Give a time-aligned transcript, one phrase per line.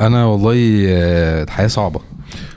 [0.00, 2.00] أنا والله آه، الحياة صعبة.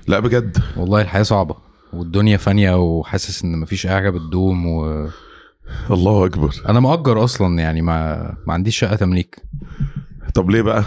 [0.08, 1.56] لا بجد؟ والله الحياة صعبة
[1.94, 5.10] والدنيا فانية وحاسس إن مفيش حاجة بتدوم وأنا
[5.91, 6.55] الله أكبر.
[6.79, 8.15] مأجر أصلا يعني ما
[8.47, 9.36] ما عنديش شقة تمليك.
[10.33, 10.83] طب ليه بقى؟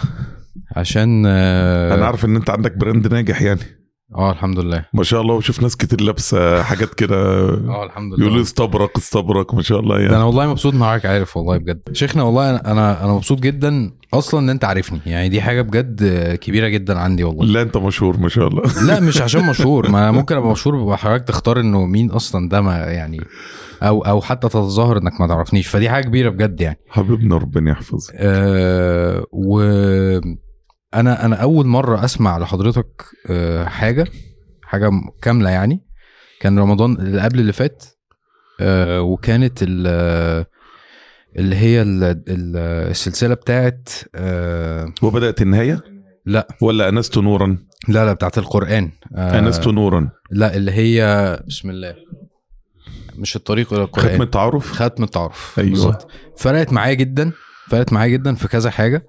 [0.75, 3.82] عشان آه أنا عارف إن أنت عندك براند ناجح يعني.
[4.15, 4.85] آه، الحمد لله.
[4.93, 7.15] ما شاء الله وشوف ناس كتير لابسة حاجات كده.
[7.15, 8.25] آه الحمد لله.
[8.25, 11.81] يقولوا استبرق استبرق ما شاء الله ده يعني أنا والله مبسوط حضرتك عارف والله بجد.
[11.93, 14.99] شيخنا والله أنا أنا مبسوط جدا أصلا إن أنت عارفني.
[15.05, 16.03] يعني دي حاجة بجد
[16.41, 17.45] كبيرة جدا عندي والله.
[17.45, 18.83] لا أنت مشهور ما شاء الله.
[18.87, 22.77] لا مش عشان مشهور ما ممكن أبقى مشهور وحضرتك تختار إنه مين أصلا ده ما
[22.77, 23.21] يعني
[23.83, 25.67] أو أو حتى تتظاهر إنك ما تعرفنيش.
[25.67, 26.77] فدي حاجة كبيرة بجد يعني.
[26.89, 28.13] حبيبنا ربنا يحفظك.
[28.17, 29.61] أه و
[30.93, 34.07] أنا أنا أول مرة أسمع لحضرتك أه حاجة
[34.63, 34.89] حاجة
[35.21, 35.83] كاملة يعني.
[36.39, 37.83] كان رمضان اللي قبل اللي فات
[38.61, 40.45] أه وكانت ال-
[41.35, 45.81] اللي هي ال- ال- السلسلة بتاعت أه وبدأت النهاية؟
[46.25, 46.47] لا.
[46.61, 48.91] ولا أنست نورا؟ لا لا بتاعت القرآن.
[49.15, 50.09] أنست نورا.
[50.31, 51.95] لا اللي هي بسم الله.
[53.15, 54.07] مش الطريق إلى القرآن.
[54.09, 55.59] ختم التعارف؟ ختم التعارف.
[55.59, 55.69] أيوة.
[55.69, 56.07] بالظبط.
[56.37, 57.31] فرقت معايا جدا
[57.69, 58.95] فرقت معايا جدا في كذا حاجة.
[58.97, 59.03] آه،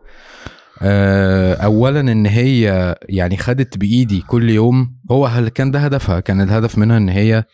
[0.82, 4.96] اولا إن هي يعني خدت بإيدي كل يوم.
[5.10, 7.44] هو هل كان ده هدفها؟ كان الهدف منها إن هي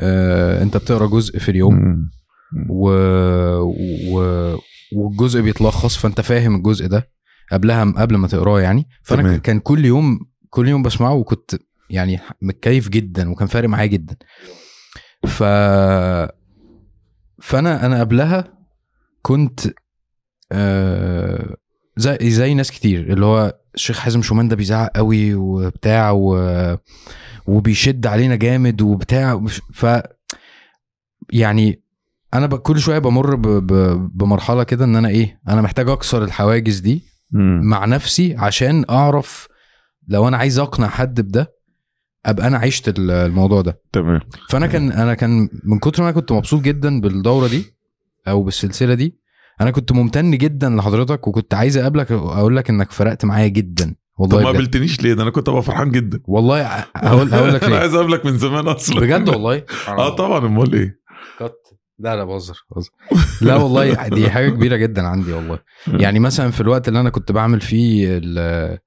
[0.00, 2.08] آه، أنت بتقرأ جزء في اليوم.
[2.68, 2.90] و...
[4.12, 4.58] و...
[4.92, 7.10] والجزء بيتلخص فأنت فاهم الجزء ده
[7.52, 8.88] قبلها قبل ما تقراه يعني.
[9.02, 9.38] فأنا تمام.
[9.38, 11.56] كان كل يوم كل يوم بسمعه وكنت
[11.90, 14.16] يعني متكيف جدا وكان فارق معايا جدا.
[15.26, 15.42] ف
[17.42, 18.44] فأنا أنا قبلها
[19.22, 19.60] كنت
[20.52, 21.56] آه
[21.96, 26.36] زي زي ناس كتير اللي هو الشيخ حازم شومان ده بيزعق قوي وبتاع و...
[27.46, 29.86] وبيشد علينا جامد وبتاع ف
[31.32, 31.82] يعني
[32.34, 32.54] أنا ب...
[32.54, 33.42] كل شوية بمر ب...
[33.48, 33.72] ب...
[34.18, 37.60] بمرحلة كده إن أنا إيه أنا محتاج أكسر الحواجز دي مم.
[37.64, 39.48] مع نفسي عشان أعرف
[40.08, 41.52] لو أنا عايز أقنع حد بده
[42.26, 46.16] أبقى أنا عشت ال- الموضوع ده تمام فأنا كان أنا كان من كتر ما أنا
[46.16, 47.64] كنت مبسوط جدا بالدورة دي
[48.28, 49.18] أو بالسلسلة دي
[49.60, 53.84] أنا كنت ممتن جدا لحضرتك وكنت عايز اقابلك أقول لك انك فرقت معايا جدا.
[53.86, 54.52] طب والله ما بجد.
[54.56, 56.20] قابلتنيش ليه؟ ده أنا كنت ابقى فرحان جدا.
[56.24, 59.00] والله هقول هقول لك أنا عايز اقابلك من زمان أصلا.
[59.00, 61.00] بجد والله؟ آه طبعا أمال إيه؟
[61.40, 61.52] كت.
[61.98, 62.90] لا لا بهزر بهزر.
[63.42, 65.58] لا والله دي حاجة كبيرة جدا عندي والله.
[66.02, 68.78] يعني مثلا في الوقت اللي أنا كنت بعمل فيه ال-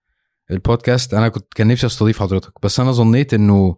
[0.52, 3.76] البودكاست أنا كنت كان نفسي أستضيف حضرتك بس أنا ظنيت إنه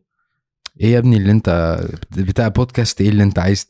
[0.81, 1.79] إيه يا ابني اللي أنت
[2.17, 3.65] بتاع بودكاست إيه اللي أنت عايز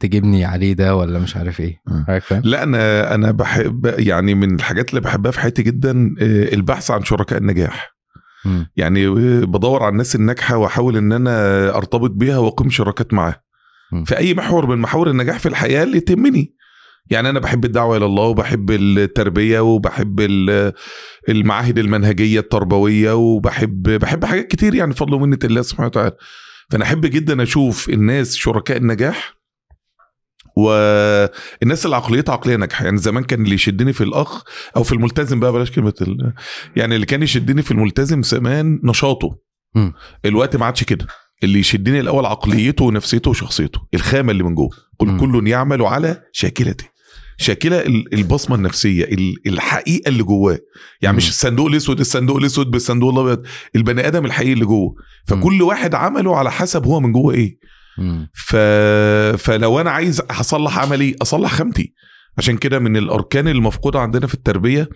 [0.00, 2.22] تجيبني عليه ده ولا مش عارف إيه آه.
[2.44, 7.04] لا أنا أنا بحب يعني من الحاجات اللي بحبها في حياتي جدا آه، البحث عن
[7.04, 7.96] شركاء النجاح.
[8.76, 13.42] يعني آه، بدور على الناس الناجحة وأحاول إن أنا أرتبط بيها وأقيم شراكات معاها.
[14.04, 16.54] في أي محور من محاور النجاح في الحياة اللي تهمني
[17.10, 20.72] يعني أنا بحب الدعوة إلى الله وبحب التربية وبحب ال-
[21.28, 26.16] المعاهد المنهجية التربوية وبحب بحب حاجات كتير يعني بفضل ومنه الله سبحانه وتعالى.
[26.70, 29.34] فأنا أحب جدا أشوف الناس شركاء النجاح
[30.56, 32.84] والناس اللي عقليتها عقلية ناجحة.
[32.84, 34.42] يعني زمان كان اللي يشدني في الأخ
[34.76, 36.32] أو في الملتزم بقى بلاش كلمة ال...
[36.76, 39.38] يعني اللي كان يشدني في الملتزم زمان نشاطه.
[39.74, 39.92] مم.
[40.24, 41.06] الوقت ما عادش كده.
[41.42, 44.70] اللي يشدني الأول عقليته ونفسيته وشخصيته الخامة اللي من جوه.
[44.98, 46.84] قل كل يعمل على شاكلته.
[47.40, 50.58] شاكلة ال- البصمة النفسية ال- الحقيقة اللي جواه.
[51.02, 51.16] يعني مم.
[51.16, 53.46] مش الصندوق الأسود الصندوق الأسود بالصندوق الأبيض.
[53.76, 54.94] البني آدم الحقيقي اللي جوه.
[55.28, 57.58] فكل واحد عمله على حسب هو من جوه إيه.
[58.34, 58.56] ف...
[59.36, 61.92] فلو أنا عايز أصلح عملي أصلح خامتي.
[62.38, 64.88] عشان كده من الأركان المفقودة عندنا في التربية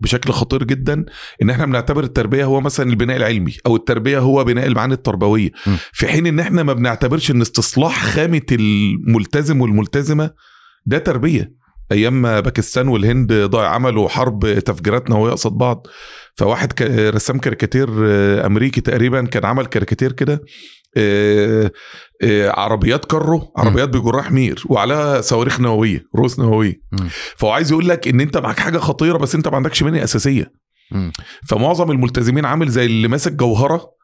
[0.00, 1.04] بشكل خطير جدا
[1.42, 5.50] إن إحنا بنعتبر التربية هو مثلا البناء العلمي أو التربية هو بناء المعاني التربوية.
[5.66, 5.70] م.
[5.92, 10.30] في حين إن إحنا ما بنعتبرش إن استصلاح خامة الملتزم والملتزمة
[10.86, 11.59] ده تربية.
[11.92, 15.86] أيام ما باكستان والهند ضاع عملوا حرب تفجيرات نوويه قصاد بعض
[16.34, 16.82] فواحد
[17.14, 20.42] رسام كاريكاتير آه، أمريكي تقريبا كان عمل كاريكاتير كده
[20.96, 21.70] آه،
[22.22, 26.80] آه، عربيات كارو عربيات بجراح حمير وعليها صواريخ نووية رؤوس نووية.
[27.36, 30.52] فهو عايز يقول لك إن أنت معاك حاجة خطيرة بس أنت ما عندكش بنيه أساسية.
[31.48, 33.99] فمعظم الملتزمين عامل زي اللي ماسك جوهرة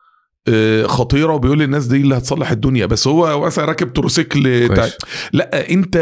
[0.87, 2.87] خطيرة وبيقول للناس دي اللي هتصلح الدنيا.
[2.87, 4.69] بس هو مثلا راكب تروسيكل.
[5.33, 5.97] لا انت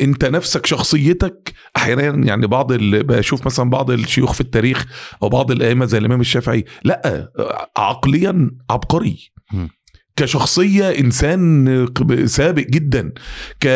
[0.00, 3.02] انت نفسك شخصيتك أحيانا يعني بعض ال...
[3.02, 4.86] بشوف مثلا بعض الشيوخ في التاريخ
[5.22, 6.64] أو بعض الأئمة زي الإمام الشافعي.
[6.84, 7.30] لا
[7.76, 9.32] عقليا عبقري.
[10.98, 13.12] إنسان ق- سابق جدا.
[13.60, 13.66] ك...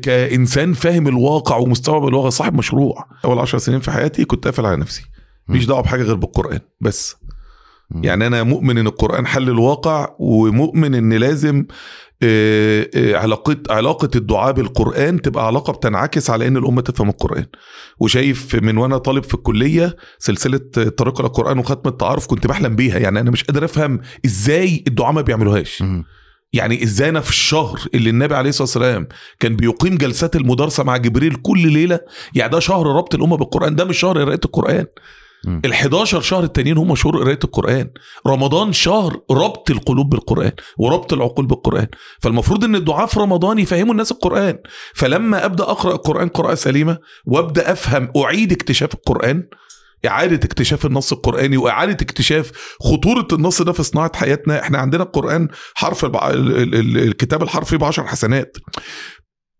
[0.00, 3.04] كإنسان فاهم الواقع ومستوعب الواقع صاحب مشروع.
[3.24, 5.02] أول عشر سنين في حياتي كنت قافل على نفسي.
[5.48, 5.66] مش مم.
[5.66, 7.16] دعوة بحاجة غير بالقرآن بس.
[7.90, 11.64] يعني أنا مؤمن إن القرآن حل الواقع ومؤمن إن لازم
[12.22, 17.46] آه، آه، علاقة علاقة الدعاء بالقرآن تبقى علاقة بتنعكس على إن الأمة تفهم القرآن.
[18.00, 20.58] وشايف من وأنا طالب في الكلية سلسلة
[20.96, 22.98] طريق إلى القران وختم التعارف كنت بحلم بيها.
[22.98, 25.80] يعني أنا مش قادر أفهم إزاي الدعاء ما بيعملوهاش.
[26.52, 29.08] يعني إزاي أنا في الشهر اللي النبي عليه الصلاة والسلام
[29.40, 32.00] كان بيقيم جلسات المدارسة مع جبريل كل ليلة؟
[32.34, 34.86] يعني ده شهر ربط الأمة بالقرآن ده مش شهر قراءة القرآن.
[35.46, 37.90] ال 11 شهر التانيين هم شهور قراية القرآن.
[38.26, 41.86] رمضان شهر ربط القلوب بالقرآن وربط العقول بالقرآن.
[42.20, 44.58] فالمفروض إن الدعاء في رمضان يفهموا الناس القرآن.
[44.94, 49.48] فلما أبدأ أقرأ القرآن قراءة سليمة وأبدأ أفهم أعيد اكتشاف القرآن
[50.06, 55.48] إعادة اكتشاف النص القرآني وإعادة اكتشاف خطورة النص ده في صناعة حياتنا إحنا عندنا القرآن
[55.74, 58.56] حرف الكتاب الحرفي بعشر حسنات.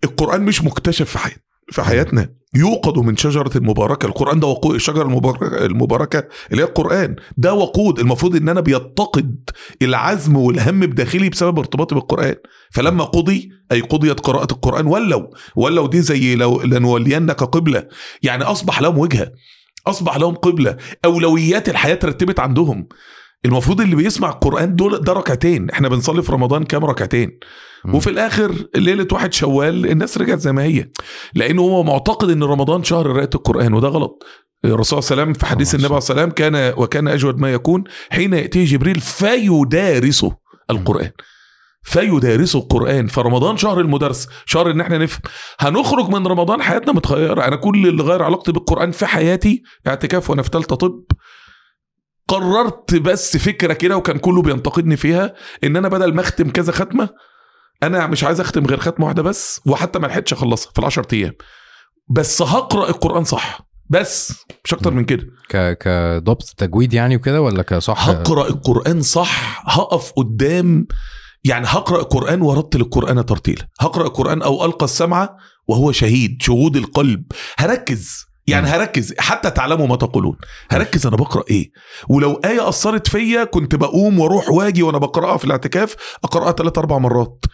[0.05, 1.43] القرآن مش مكتشف في حياتنا.
[1.73, 2.29] في حياتنا.
[2.57, 7.17] يوقد من شجرة مباركة القرآن ده وقود الشجرة المباركة, المباركة اللي هي القرآن.
[7.37, 7.99] ده وقود.
[7.99, 9.51] المفروض إن أنا بيتقد
[9.83, 12.35] العزم والهم بداخلي بسبب ارتباطي بالقرآن.
[12.73, 15.27] فلما قضي أي قضيت قراءة القرآن ولوا.
[15.57, 17.87] ولوا دي زي لو لنولينك قبلة.
[18.23, 19.33] يعني أصبح لهم وجهة.
[19.87, 20.77] أصبح لهم قبلة.
[21.05, 22.89] أولويات الحياة ترتبت عندهم.
[23.45, 25.71] المفروض اللي بيسمع القرآن دول ده ركعتين.
[25.71, 27.39] إحنا بنصلي في رمضان كام ركعتين.
[27.95, 30.89] وفي الآخر ليلة واحد شوال الناس رجعت زي ما هي.
[31.35, 34.23] لأنه هو معتقد إن رمضان شهر قراءة القرآن وده غلط.
[34.65, 37.39] الرسول صلى الله عليه وسلم في حديث صلى الله النبي عليه السلام كان وكان أجود
[37.39, 40.37] ما يكون حين ياتيه جبريل فيدارسه
[40.71, 41.11] القرآن.
[41.83, 43.07] فيدارسه القرآن.
[43.07, 45.23] فرمضان شهر المدرسة شهر إن إحنا نفهم.
[45.61, 47.45] هنخرج من رمضان حياتنا متغيرة.
[47.47, 51.05] أنا كل اللي غير علاقتي بالقرآن في حياتي اعتكاف وأنا في ثالثه طب.
[52.29, 55.35] قررت بس فكرة كده وكان كله بينتقدني فيها
[55.65, 57.09] إن أنا بدل ما أختم كذا ختمة
[57.83, 61.33] أنا مش عايز أختم غير ختمة واحدة بس وحتى ما لحقتش أخلصها في العشر أيام.
[62.11, 63.61] بس هقرأ القرآن صح.
[63.91, 65.27] بس مش أكتر من كده.
[65.49, 70.87] ك كضبط تجويد يعني وكده ولا كصح هقرأ القرآن صح هقف قدام
[71.45, 73.69] يعني هقرأ القرآن وارتل القرآن ترتيلا.
[73.81, 75.37] هقرأ القرآن أو ألقى السمع
[75.69, 77.25] وهو شهيد شهود القلب.
[77.59, 78.34] هركز.
[78.47, 78.67] يعني.
[78.67, 80.37] هركز حتى تعلموا ما تقولون.
[80.71, 81.71] هركز أنا بقرأ إيه؟
[82.09, 86.99] ولو آية أثرت فيا كنت بقوم وأروح وأجي وأنا بقرأها في الاعتكاف أقرأها ثلاث أربع
[86.99, 87.45] مرات.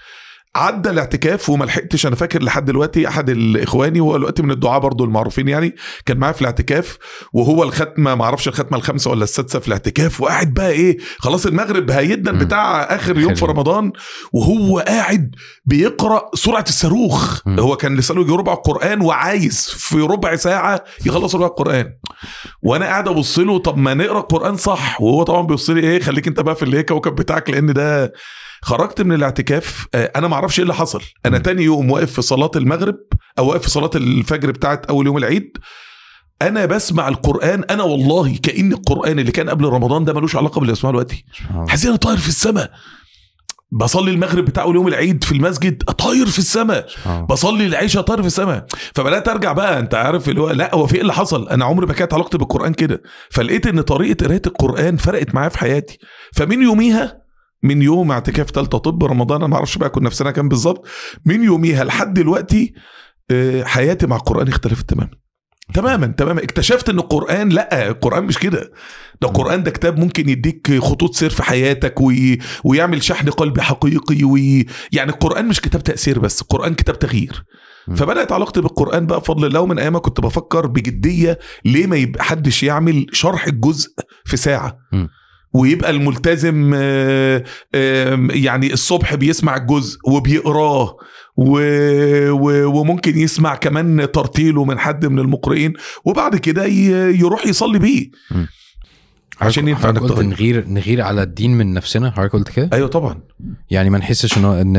[0.56, 5.04] عدى الاعتكاف وما لحقتش أنا فاكر لحد دلوقتي أحد الإخواني وهو دلوقتي من الدعاء برضو
[5.04, 5.74] المعروفين يعني
[6.06, 6.98] كان معايا في الاعتكاف
[7.32, 11.90] وهو الختمة ما أعرفش الختمة الخامسة ولا السادسة في الاعتكاف وقاعد بقى إيه خلاص المغرب
[11.90, 12.32] هيدا.
[12.32, 13.44] بتاع آخر يوم في.
[13.44, 13.92] رمضان
[14.32, 17.40] وهو قاعد بيقرأ سرعة الصاروخ.
[17.48, 21.92] هو كان لسانه يجي ربع القرآن وعايز في ربع ساعة يخلص ربع القرآن
[22.62, 26.28] وأنا قاعد أبص له طب ما نقرأ القرآن صح وهو طبعا بيبص لي إيه خليك
[26.28, 28.12] أنت بقى في اللي كوكب بتاعك لأن ده
[28.62, 31.02] خرجت من الاعتكاف آه، أنا ما أعرفش إيه اللي حصل.
[31.26, 31.38] أنا.
[31.38, 32.96] تاني يوم واقف في صلاة المغرب
[33.38, 35.56] أو واقف في صلاة الفجر بتاعت أول يوم العيد
[36.42, 40.72] أنا بسمع القرآن أنا والله كأن القرآن اللي كان قبل رمضان ده ملوش علاقة باللي
[40.72, 41.24] بسمعه دلوقتي.
[41.68, 42.70] حاسس أنا طاير في السماء.
[43.72, 46.86] بصلي المغرب بتاع أول يوم العيد في المسجد طاير في السماء.
[47.28, 48.66] بصلي العشاء طاير في السماء.
[48.94, 51.86] فبدأت أرجع بقى أنت عارف اللي هو لا هو في إيه اللي حصل؟ أنا عمري
[51.86, 53.02] ما كانت علاقتي بالقرآن كده.
[53.30, 55.98] فلقيت إن طريقة قرايه القرآن فرقت معايا في حياتي.
[56.34, 57.20] فمن يوميها
[57.62, 60.86] من يوم اعتكاف ثالثه طب رمضان أنا ما أعرفش بقى كنا في سنة كام بالظبط
[61.24, 62.74] من يوميها لحد دلوقتي
[63.30, 65.10] آه، حياتي مع القرآن اختلفت تماما.
[65.74, 66.42] تماما تماما.
[66.42, 68.72] اكتشفت إن القرآن لا القرآن مش كده.
[69.22, 72.38] ده القرآن ده كتاب ممكن يديك خطوط سير في حياتك وي...
[72.64, 74.66] ويعمل شحن قلبي حقيقي وي...
[74.92, 77.44] يعني القرآن مش كتاب تأثير بس القرآن كتاب تغيير.
[77.96, 82.62] فبدأت علاقتي بالقرآن بقى بفضل الله ومن أيام كنت بفكر بجدية ليه ما يبقى حدش
[82.62, 83.90] يعمل شرح الجزء
[84.24, 84.78] في ساعة.
[85.52, 87.44] ويبقى الملتزم آه،
[88.30, 90.96] يعني الصبح بيسمع الجزء وبيقراه
[91.36, 91.58] و...
[92.30, 92.66] و...
[92.80, 95.72] وممكن يسمع كمان ترتيله من حد من المقرئين
[96.04, 96.64] وبعد كده.
[97.10, 98.10] يروح يصلي بيه.
[99.40, 103.20] عشان ينفع انك نغير نغير على الدين من نفسنا حضرتك قلت كده أيوه طبعا
[103.70, 104.72] يعني ما نحسش ان إن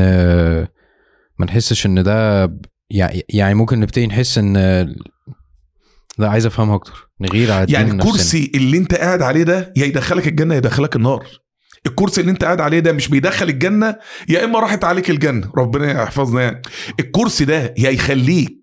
[1.38, 2.44] ما نحسش إن ده
[2.90, 4.56] يعني يعني ممكن نبتدي نحس إن
[6.18, 7.08] لا عايز أفهمها أكتر.
[7.20, 8.12] نغير على يعني من نفسنا.
[8.12, 11.26] الكرسي اللي أنت قاعد عليه ده يا يدخلك الجنة يا يدخلك النار.
[11.86, 13.96] الكرسي اللي أنت قاعد عليه ده مش بيدخل الجنة
[14.28, 15.50] يا إما راحت عليك الجنة.
[15.56, 16.62] ربنا يحفظنا يعني.
[17.00, 18.58] الكرسي ده يا يخليك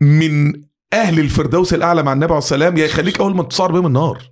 [0.00, 0.52] من
[0.92, 4.22] أهل الفردوس الأعلى مع النبي عليه السلام يا يخليك أول ما تصار بهم النار.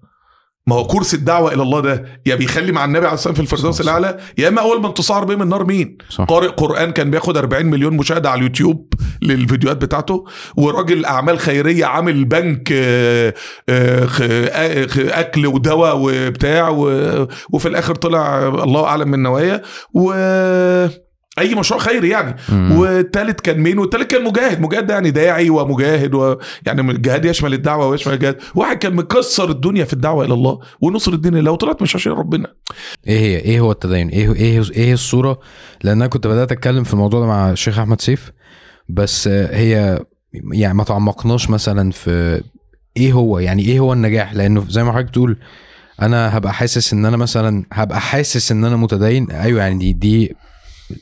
[0.69, 3.81] ما هو كرسي الدعوة إلى الله ده يا بيخلي مع النبي عليه السلام في الفردوس.
[3.81, 7.67] الأعلى يا إما أول ما انتصار بهم النار مين صح قارئ قرآن كان بياخد 40
[7.67, 10.25] مليون مشاهدة على اليوتيوب للفيديوهات بتاعته
[10.57, 13.35] وراجل أعمال خيرية عامل بنك آه،
[13.69, 14.87] آه، آه،
[15.21, 16.69] أكل ودواء وبتاع
[17.51, 19.63] وفي الآخر طلع الله أعلم من نوايا
[19.95, 20.13] و
[21.39, 22.37] أي مشروع خيري يعني.
[22.49, 22.73] مم.
[22.79, 24.61] والتالت كان مين؟ والتالت كان مجاهد.
[24.61, 26.37] مجاهد ده يعني داعي ومجاهد و...
[26.67, 31.13] يعني الجهاد يشمل الدعوة ويشمل الجهاد واحد كان مكسر الدنيا في الدعوة إلى الله ونصر
[31.13, 32.47] الدين لله وطلعت مش عشان ربنا.
[33.07, 35.39] إيه هي؟ إيه هو التدين؟ إيه إيه إيه الصورة؟
[35.85, 38.33] لأن أنا كنت بدأت أتكلم في الموضوع ده مع الشيخ أحمد سيف.
[38.89, 40.01] بس هي
[40.53, 42.43] يعني ما تعمقناش مثلا في
[42.97, 45.37] إيه هو يعني إيه هو النجاح؟ لأنه زي ما حضرتك بتقول
[46.03, 49.31] أنا هبقى حاسس إن أنا مثلا هبقى حاسس إن أنا متدين.
[49.31, 50.37] أيوه يعني دي دي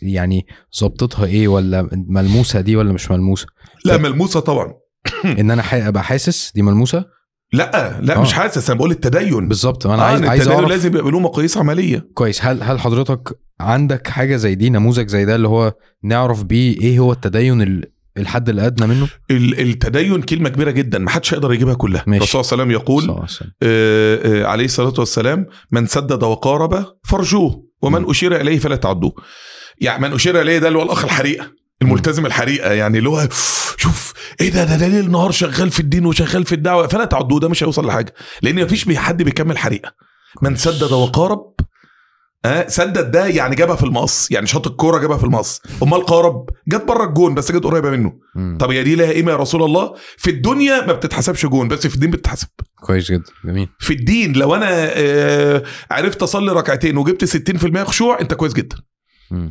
[0.03, 0.47] يعني
[0.81, 3.47] ظبطتها إيه ولا ملموسة دي ولا مش ملموسة؟
[3.85, 4.73] لا ف- ملموسة طبعا.
[5.39, 7.05] إن أنا ح- أبقى حاسس؟ دي ملموسة؟
[7.53, 8.23] لا لا آه.
[8.23, 9.49] مش حاسس أنا بقول التدين.
[9.49, 12.09] بالظبط أنا آه عايز عايز التدين أعرف لازم يبقى له مقاييس عملية.
[12.15, 12.45] كويس.
[12.45, 16.99] هل هل حضرتك عندك حاجة زي دي نموذج زي ده اللي هو نعرف بيه إيه
[16.99, 17.85] هو التدين ال-
[18.17, 22.05] الحد الأدنى منه؟ ال- التدين كلمة كبيرة جدا ما حدش يقدر يجيبها كلها.
[22.07, 22.19] ماشي.
[22.25, 23.27] الرسول صلى الله عليه وسلم يقول.
[23.63, 28.11] آه، آه، عليه الصلاة والسلام من سدد وقارب فرجوه ومن م.
[28.11, 29.13] أشير إليه فلا تعدوه.
[29.81, 31.53] يعني من أشير إليه ده اللي هو الأخ الحريقة
[31.83, 33.29] الملتزم الحريقة يعني اللي هو
[33.77, 37.49] شوف إيه ده ده ليل نهار شغال في الدين وشغال في الدعوة فلا تعدوه ده
[37.49, 39.93] مش هيوصل لحاجة لأن مفيش حد بيكمل حريقة.
[40.43, 41.55] من سدد وقارب
[42.45, 45.61] آه سدد ده يعني جابها في المقص يعني شاط الكورة جابها في المقص.
[45.83, 48.13] أمال قارب جت بره الجون بس جت قريبة منه.
[48.37, 48.59] مم.
[48.61, 51.95] طب هي دي لها قيمه يا رسول الله في الدنيا ما بتتحسبش جون بس في
[51.95, 52.49] الدين بتتحسب.
[52.87, 53.69] كويس جدا جميل.
[53.79, 58.77] في الدين لو أنا آه، عرفت أصلي ركعتين وجبت 60% خشوع أنت كويس جدا.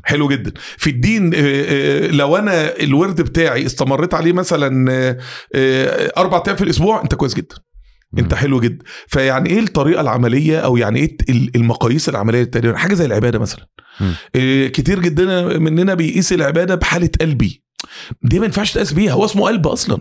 [0.04, 0.52] حلو جدا.
[0.78, 4.92] في الدين آه، آه، لو أنا الورد بتاعي استمريت عليه مثلا
[5.56, 7.56] آه، أربع أيام في الأسبوع أنت كويس جدا.
[8.20, 8.34] أنت.
[8.34, 8.84] حلو جدا.
[9.08, 13.68] فيعني إيه الطريقة العملية أو يعني إيه ال- المقاييس العملية للتدين حاجة زي العبادة مثلا.
[14.68, 17.64] كتير جدا مننا بيقيس العبادة بحالة قلبي.
[18.22, 19.12] دي ما ينفعش تقاس بيها.
[19.14, 19.98] هو اسمه قلب أصلا.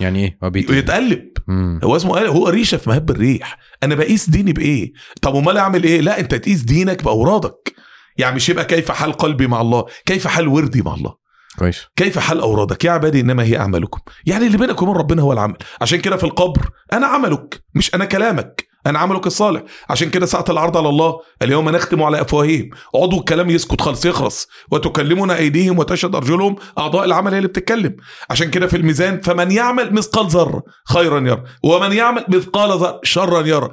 [0.00, 1.80] يعني إيه؟ هو بيت يتقلب مم.
[1.84, 2.30] هو اسمه قلب.
[2.30, 3.58] هو ريشة في مهب الريح.
[3.82, 4.92] أنا بقيس ديني بإيه؟
[5.22, 7.74] طب أمال أعمل إيه؟ لا أنت تقيس دينك بأورادك.
[8.16, 11.14] يعني مش يبقى كيف حال قلبي مع الله كيف حال وردي مع الله.
[11.58, 11.86] كويس.
[11.96, 14.00] كيف حال أورادك؟ يا عبادي إنما هي أعمالكم.
[14.26, 15.56] يعني اللي بينك وبين ربنا هو العمل.
[15.80, 18.71] عشان كده في القبر أنا عملك مش أنا كلامك.
[18.86, 21.20] أنا عملك الصالح عشان كده ساعه العرض على الله.
[21.42, 22.70] اليوم نختم على أفواههم.
[22.94, 26.56] عضو الكلام يسكت خالص يخرس وتكلمنا أيديهم وتشهد أرجلهم.
[26.78, 27.96] أعضاء العمل هي اللي بتتكلم.
[28.30, 31.42] عشان كده في الميزان فمن يعمل مثقال ذرة خيرا يرى.
[31.64, 33.68] ومن يعمل مثقال ذرة شرا يرى.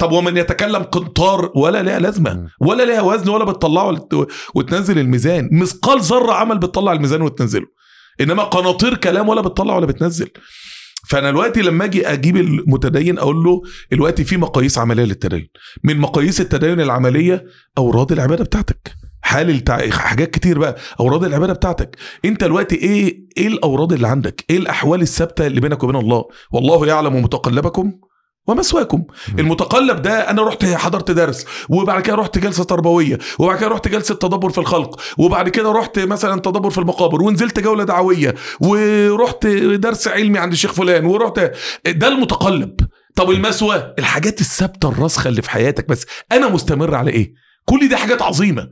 [0.00, 2.34] طب ومن يتكلم قنطار ولا لها لازمة.
[2.34, 2.48] مم.
[2.60, 5.48] ولا لها وزن ولا بتطلعه وت- وتنزل الميزان.
[5.52, 7.66] مثقال ذرة عمل بتطلع الميزان وتنزله.
[8.20, 10.30] إنما قناطير كلام ولا بتطلع ولا بتنزل.
[11.08, 15.48] فأنا دلوقتي لما أجي أجيب المتدين أقول له دلوقتي في مقاييس عملية للتدين.
[15.84, 17.44] من مقاييس التدين العملية
[17.78, 18.92] اوراد العبادة بتاعتك.
[19.22, 19.90] حال التع...
[19.90, 20.76] حاجات كتير بقى.
[21.00, 21.96] اوراد العبادة بتاعتك.
[22.24, 26.86] أنت دلوقتي إيه إيه الاوراد اللي عندك؟ إيه الأحوال الثابتة اللي بينك وبين الله؟ والله
[26.86, 27.92] يعلم متقلبكم
[28.46, 29.04] ومثواكم
[29.38, 34.14] المتقلب ده أنا رحت حضرت درس وبعد كده رحت جلسة تربوية وبعد كده رحت جلسة
[34.14, 40.08] تدبر في الخلق وبعد كده رحت مثلا تدبر في المقابر ونزلت جولة دعوية ورحت درس
[40.08, 41.40] علمي عند الشيخ فلان ورحت
[41.86, 42.74] ده المتقلب.
[43.16, 47.32] طب المثوى الحاجات الثابتة الراسخة اللي في حياتك بس أنا مستمر على إيه؟
[47.64, 48.68] كل دي حاجات عظيمة.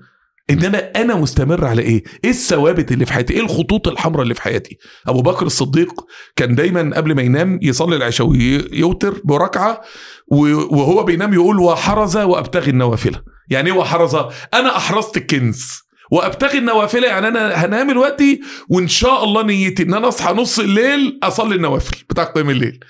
[0.50, 4.42] إنما أنا مستمر على إيه؟ إيه الثوابت اللي في حياتي؟ إيه الخطوط الحمراء اللي في
[4.42, 5.92] حياتي؟ أبو بكر الصديق
[6.36, 9.80] كان دايما قبل ما ينام يصلي العشاء ويوتر بركعة
[10.28, 13.16] وهو بينام يقول وحرز وأبتغي النوافل
[13.50, 14.14] يعني إيه وحرز؟
[14.54, 15.82] أنا أحرزت الكنز.
[16.10, 21.18] وأبتغي النوافل يعني أنا هنام دلوقتي وإن شاء الله نيتي إن أنا أصحى نص الليل
[21.22, 22.80] أصلي النوافل بتاع قيام الليل.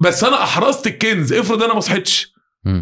[0.00, 1.32] بس أنا أحرزت الكنز.
[1.32, 2.32] افرض أنا ما صحيتش.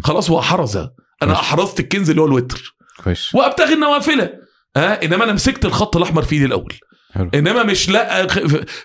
[0.03, 0.77] خلاص هو حرز.
[0.77, 1.33] أنا.
[1.33, 2.75] أحرزت الكنز اللي هو الوتر.
[3.03, 3.35] كويس.
[3.35, 4.29] وأبتغي النوافل.
[4.77, 6.73] ها إنما أنا مسكت الخط الأحمر في إيدي الأول.
[7.11, 7.29] حلو.
[7.35, 8.27] إنما مش لا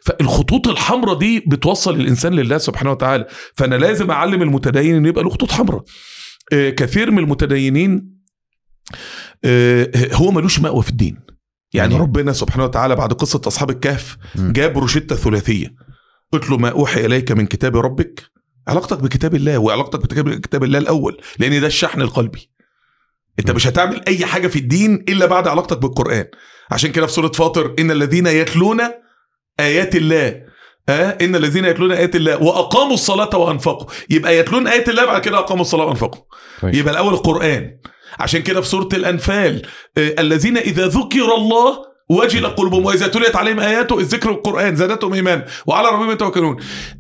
[0.03, 3.27] فالخطوط الحمراء دي بتوصل الإنسان لله سبحانه وتعالى.
[3.55, 5.83] فأنا لازم أعلم المتدين إن يبقى له خطوط حمراء
[6.53, 8.17] آه، كثير من المتدينين
[9.45, 11.27] آه، هو ملوش مأوى في الدين.
[11.75, 14.53] يعني يعني؟ ربنا سبحانه وتعالى بعد قصة أصحاب الكهف مم.
[14.53, 15.75] جاب روشتة ثلاثية.
[16.33, 18.23] قلت له ما أوحي إليك من كتاب ربك.
[18.69, 22.51] علاقتك بكتاب الله وعلاقتك بكتاب كتاب الله الأول لأن ده الشحن القلبي.
[23.39, 23.51] انت.
[23.51, 26.25] مش هتعمل اي حاجة في الدين إلا بعد علاقتك بالقرآن.
[26.71, 28.81] عشان كده في سورة فاطر إن الذين يتلون
[29.61, 30.43] آيات الله
[30.89, 33.87] ها إن الذين يتلون آيات الله وأقاموا الصلاة وأنفقوا.
[34.11, 36.21] يبقى يتلون آيات الله بعد كده أقاموا الصلاة وأنفقوا.
[36.61, 37.79] كويس يبقى الأول القرآن.
[38.21, 39.63] عشان كده في سورة الأنفال
[39.99, 41.79] آه، الذين إذا ذكر الله
[42.11, 46.57] وجل قلوبهم وإذا تليت عليهم آياته الذكر القرآن زادتهم ايمان وعلى ربهم يتوكلون.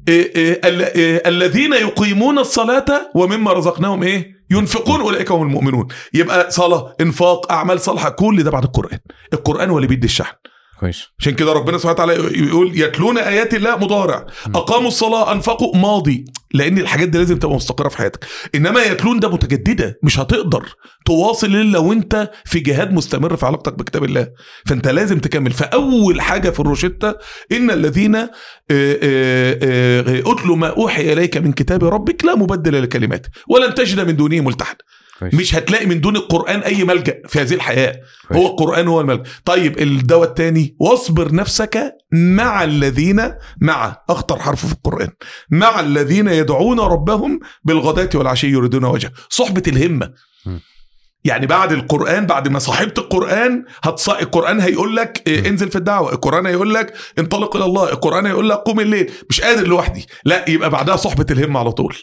[0.08, 5.88] آه، آه، آه، الذين يقيمون الصلاة ومما رزقناهم إيه؟ ينفقون أولئك هم المؤمنون.
[6.14, 8.98] يبقى صلاة إنفاق أعمال صالحة كل ده بعد القرآن.
[9.32, 10.36] القرآن هو اللي بيدي الشحن.
[10.80, 11.06] كويس.
[11.18, 12.12] عشان كده ربنا سبحانه وتعالى
[12.46, 14.26] يقول يتلون آيات الله مضارع.
[14.54, 16.24] أقاموا الصلاة أنفقوا ماضي.
[16.54, 18.24] لأن الحاجات دي لازم تبقى مستقرة في حياتك.
[18.54, 20.74] إنما يتلون ده متجددة مش هتقدر
[21.06, 24.28] تواصل إلا وأنت في جهاد مستمر في علاقتك بكتاب الله.
[24.66, 25.50] فأنت لازم تكمل.
[25.52, 27.14] فأول حاجة في الروشتة
[27.52, 28.28] إن الذين آه،
[28.70, 34.16] آه، آه، اتلوا ما أوحي إليك من كتاب ربك لا مبدل لكلماته ولن تجد من
[34.16, 34.84] دونه ملتحدا.
[35.20, 35.34] كويس.
[35.34, 38.00] مش هتلاقي من دون القرآن أي ملجأ في هذه الحياة.
[38.28, 38.40] كويس.
[38.40, 39.22] هو القرآن هو الملجأ.
[39.44, 45.08] طيب الدواء الثاني واصبر نفسك مع الذين مع أخطر حرف في القرآن
[45.50, 49.12] مع الذين يدعون ربهم بالغداة والعشي يريدون وجهه.
[49.28, 50.12] صحبة الهمة.
[50.46, 50.58] م.
[51.24, 54.08] يعني بعد القرآن بعد ما صاحبت القرآن هتص...
[54.08, 55.48] القرآن هيقول لك إيه،.
[55.48, 56.12] انزل في الدعوة.
[56.12, 57.92] القرآن هيقول لك انطلق إلى الله.
[57.92, 59.10] القرآن هيقول لك قوم الليل.
[59.30, 60.06] مش قادر لوحدي.
[60.24, 61.96] لا يبقى بعدها صحبة الهمة على طول.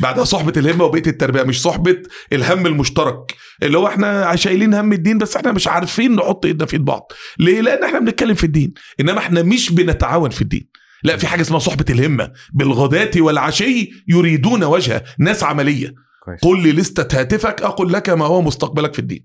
[0.00, 1.96] بعدها صحبة الهمة وبيت التربية مش صحبة
[2.32, 3.34] الهم المشترك.
[3.62, 7.12] اللي هو إحنا شايلين هم الدين بس إحنا مش عارفين نحط إيدنا في إيد بعض.
[7.38, 8.74] ليه؟ لأن إحنا بنتكلم في الدين.
[9.00, 10.68] إنما إحنا مش بنتعاون في الدين.
[11.02, 12.32] لا في حاجة اسمها صحبة الهمة.
[12.52, 15.04] بالغداة والعشي يريدون وجهه.
[15.18, 16.07] ناس عملية.
[16.28, 16.40] كويس.
[16.42, 19.24] قل لي لستة هاتفك أقول لك ما هو مستقبلك في الدين.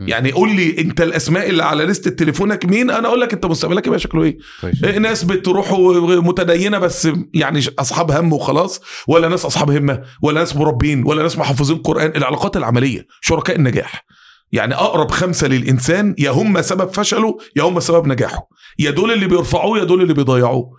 [0.00, 0.08] م.
[0.08, 3.86] يعني قول لي أنت الأسماء اللي على لستة تليفونك مين؟ أنا أقول لك أنت مستقبلك
[3.86, 4.84] يبقى شكله إيه؟ كويس.
[4.84, 5.72] إيه، ناس بتروح
[6.08, 11.38] متدينة بس يعني أصحاب هم وخلاص ولا ناس أصحاب همة ولا ناس مربين ولا ناس
[11.38, 14.04] محافظين قرآن العلاقات العملية شركاء النجاح.
[14.52, 18.48] يعني أقرب خمسة للإنسان يا هم سبب فشله يا هم سبب نجاحه.
[18.78, 20.70] يا دول اللي بيرفعوه يا دول اللي بيضيعوه.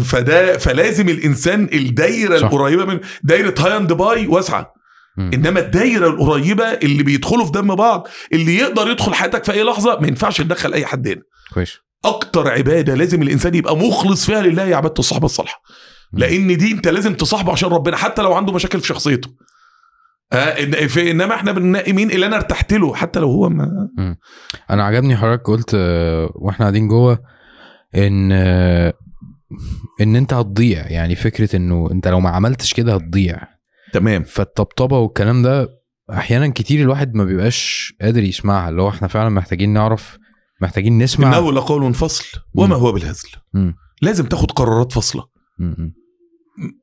[0.00, 2.44] فده فلازم الإنسان الدايرة صح.
[2.44, 4.72] القريبة من دايرة hi and bye واسعة.
[5.18, 10.00] إنما الدايرة القريبة اللي بيدخلوا في دم بعض اللي يقدر يدخل حياتك في أي لحظة
[10.00, 11.22] ما ينفعش تدخل أي حد هنا.
[11.54, 11.76] كويس.
[12.04, 15.62] أكتر عبادة لازم الإنسان يبقى مخلص فيها لله هي عبادة الصحبه الصالحة.
[16.12, 19.28] لأن دي أنت لازم تصاحبه عشان ربنا حتى لو عنده مشاكل في شخصيته.
[20.32, 20.54] آه
[20.86, 23.88] في إنما إحنا بننقي مين؟ اللي أنا ارتحت له حتى لو هو ما
[24.70, 27.18] أنا عجبني حضرتك قلت آه، وإحنا قاعدين جوه
[27.96, 28.94] إن آه،
[30.00, 30.86] إن أنت هتضيع.
[30.86, 33.42] يعني فكرة إنه أنت لو ما عملتش كده هتضيع.
[33.92, 34.22] تمام.
[34.22, 35.68] فالطبطبة والكلام ده
[36.10, 40.18] أحيانا كتير الواحد ما بيبقاش قادر يسمعها اللي هو إحنا فعلا محتاجين نعرف
[40.62, 41.28] محتاجين نسمع.
[41.38, 43.28] إنه لقول فصل وما هو بالهزل.
[44.02, 45.24] لازم تاخد قرارات فاصلة.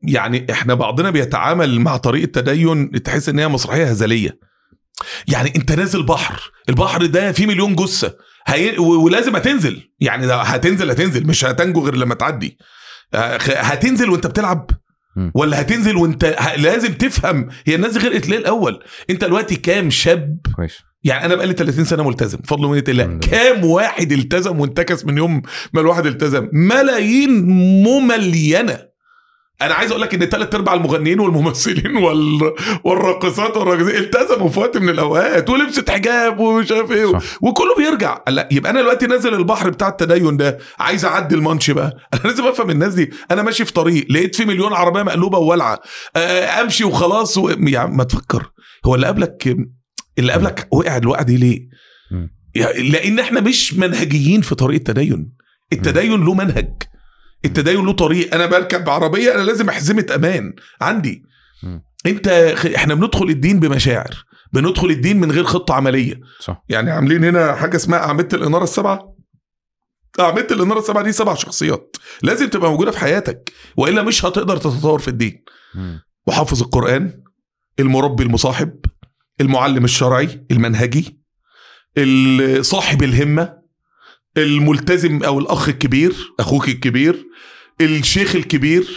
[0.04, 4.40] يعني إحنا بعضنا بيتعامل مع طريقة تدين تحس إن هي مسرحيه هزلية.
[5.28, 8.16] يعني انت نازل بحر البحر ده فيه مليون جثة
[8.48, 8.78] هي...
[8.78, 12.58] و- ولازم هتنزل يعني هتنزل هتنزل مش هتنجو غير لما تعدي.
[13.14, 14.70] آه، هتنزل وانت بتلعب.
[15.34, 20.38] ولا هتنزل وانت ه- لازم تفهم هي الناس غرقت ليه الأول؟ انت دلوقتي كام شاب؟
[20.56, 20.78] كويس.
[21.04, 23.04] يعني أنا بقالي 30 سنة ملتزم بفضل ومنه الله.
[23.20, 25.42] كام واحد التزم وانتكس من يوم
[25.74, 27.46] ما الواحد التزم؟ ملايين
[27.84, 28.80] مملينة.
[29.62, 32.54] أنا عايز أقول لك ان ثلاث ارباع المغنيين والممثلين وال...
[32.84, 37.24] والراقصات والراقصين التزموا في وقت من الاوقات ولبست حجاب ومش عارف إيه صح.
[37.42, 38.22] وكله بيرجع.
[38.28, 41.98] لا يبقى أنا دلوقتي نازل البحر بتاع التدين ده عايز اعدي المانش بقى.
[42.14, 43.12] أنا لازم افهم الناس دي.
[43.32, 45.80] أنا ماشي في طريق لقيت في مليون عربية مقلوبة وولعة.
[46.16, 47.50] آه، امشي وخلاص و...
[47.50, 48.52] يعني ما تفكر.
[48.86, 49.58] هو اللي قبلك
[50.20, 51.68] اللي قبلك وقع الوقعة دي ليه؟
[52.56, 55.34] يعني لأن إحنا مش منهجيين في طريق التدين.
[55.74, 56.74] التدين له منهج.
[57.46, 61.24] التدين له طريق أنا بركب عربية أنا لازم احزمه أمان عندي.
[61.64, 61.84] مم.
[62.06, 66.20] انت خ- إحنا بندخل الدين بمشاعر بندخل الدين من غير خطة عملية.
[66.40, 66.64] صح.
[66.70, 69.16] يعني عاملين هنا حاجة اسمها أعمدة الإنارة السبعة؟
[70.20, 71.96] أعمدة الإنارة السبعة دي سبع شخصيات.
[72.24, 75.44] لازم تبقى موجودة في حياتك وإلا مش هتقدر تتطور في الدين.
[75.76, 76.02] مم.
[76.28, 77.24] محافظ القرآن
[77.80, 78.74] المربي المصاحب
[79.42, 81.20] المعلم الشرعي المنهجي
[81.98, 83.57] ال- صاحب الهمة
[84.38, 87.26] الملتزم أو الأخ الكبير أخوك الكبير
[87.82, 88.88] الشيخ الكبير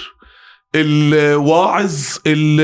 [0.75, 1.95] الواعظ
[2.27, 2.61] ال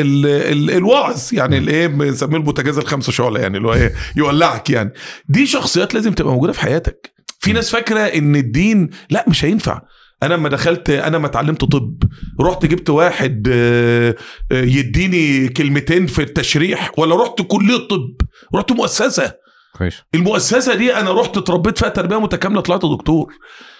[0.00, 4.92] ال ال الواعظ يعني الإيه بنسميه البوتاجاز الخمسة شعلة يعني اللي هو إيه يولعك يعني.
[5.28, 7.12] دي شخصيات لازم تبقى موجودة في حياتك.
[7.40, 9.80] في ناس فاكرة إن الدين لا مش هينفع.
[10.22, 12.02] أنا لما دخلت أنا ما اتعلمت طب
[12.40, 14.14] رحت جبت واحد آه،
[14.52, 18.16] آه، يديني كلمتين في التشريح ولا رحت كلية طب
[18.54, 19.45] رحت مؤسسة.
[19.78, 20.02] كويس.
[20.14, 23.34] المؤسسة دي أنا رحت اتربيت فيها تربية متكاملة طلعت دكتور.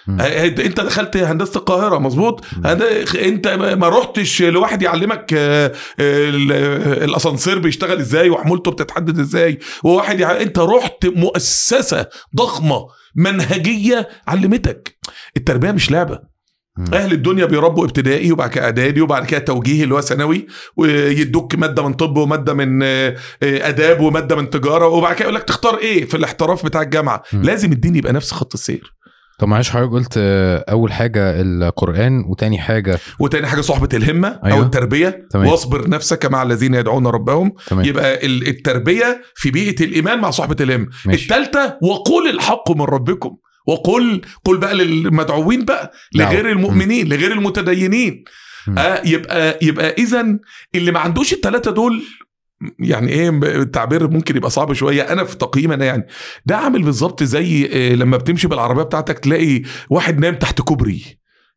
[0.07, 0.21] مم.
[0.21, 2.45] آه، أنت دخلت هندسة القاهرة مظبوط؟
[3.15, 6.29] أنت ما رحتش لواحد يعلمك آه، آه،
[7.03, 10.41] الأسانسير بيشتغل إزاي وحمولته بتتحدد إزاي؟ وواحد يع...
[10.41, 12.05] أنت رحت مؤسسة
[12.35, 14.97] ضخمة منهجية علمتك.
[15.37, 16.36] التربية مش لعبة.
[16.77, 16.85] مم.
[16.93, 21.83] أهل الدنيا بيربوا ابتدائي وبعد كده إعدادي وبعد كده توجيهي اللي هو ثانوي ويدوك مادة
[21.87, 26.05] من طب ومادة من آه، آداب ومادة من تجارة وبعد كده يقول لك تختار إيه
[26.05, 27.41] في الاحتراف بتاع الجامعة مم.
[27.41, 28.93] لازم الدين يبقى نفس خط السير
[29.39, 34.39] طب معلش حضرتك قلت آه، أول حاجة القرآن وتاني حاجة وتاني حاجة صحبة الهمة.
[34.45, 34.57] أيوه.
[34.57, 35.47] أو التربية تمام.
[35.47, 40.55] واصبر نفسك مع الذين يدعون ربهم تمام يبقى ال- التربية في بيئة الإيمان مع صحبة
[40.61, 40.87] الهمة.
[41.07, 43.37] الثالثه وقول الحق من ربكم
[43.67, 45.91] وقل قل بقى للمدعوين بقى.
[46.15, 48.23] لغير المؤمنين لغير المتدينين.
[48.77, 50.37] آه يبقى يبقى اذا
[50.75, 52.03] اللي ما عندوش الثلاثه دول
[52.79, 56.07] يعني إيه التعبير ممكن يبقى صعب شوية أنا في تقييم أنا يعني
[56.45, 61.03] ده عامل بالظبط زي آه، لما بتمشي بالعربية بتاعتك تلاقي واحد نايم تحت كوبري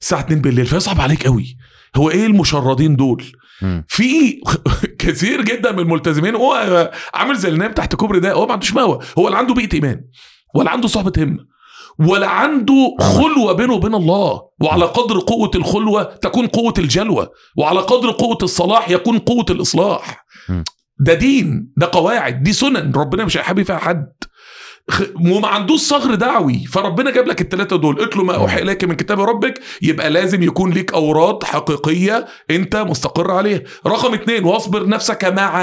[0.01, 1.57] الساعة 2 بالليل فيصعب عليك قوي
[1.97, 3.25] هو إيه المشردين دول.
[3.89, 4.41] في
[4.99, 8.73] كثير جدا من الملتزمين هو عامل زي اللي نايم تحت كوبري ده هو ما عندوش
[8.75, 10.01] مأوى هو لا عنده بيئة إيمان
[10.55, 11.39] ولا عنده صحبة همه
[11.99, 14.43] ولا عنده خلوة بينه وبين الله.
[14.63, 17.31] وعلى قدر قوة الخلوة تكون قوة الجلوة.
[17.59, 20.25] وعلى قدر قوة الصلاح يكون قوة الإصلاح.
[20.49, 20.65] مم.
[20.99, 22.93] ده دين ده قواعد دي سنن.
[22.97, 24.13] ربنا مش هيحبي فيها حد.
[25.21, 26.65] وما عندوش صغر دعوي.
[26.65, 28.01] فربنا جاب لك الثلاثه دول.
[28.01, 33.31] اتلوا ما أوحي إليك من كتاب ربك يبقى لازم يكون ليك اوراد حقيقية أنت مستقر
[33.31, 33.61] عليها.
[33.87, 35.63] رقم اتنين واصبر نفسك مع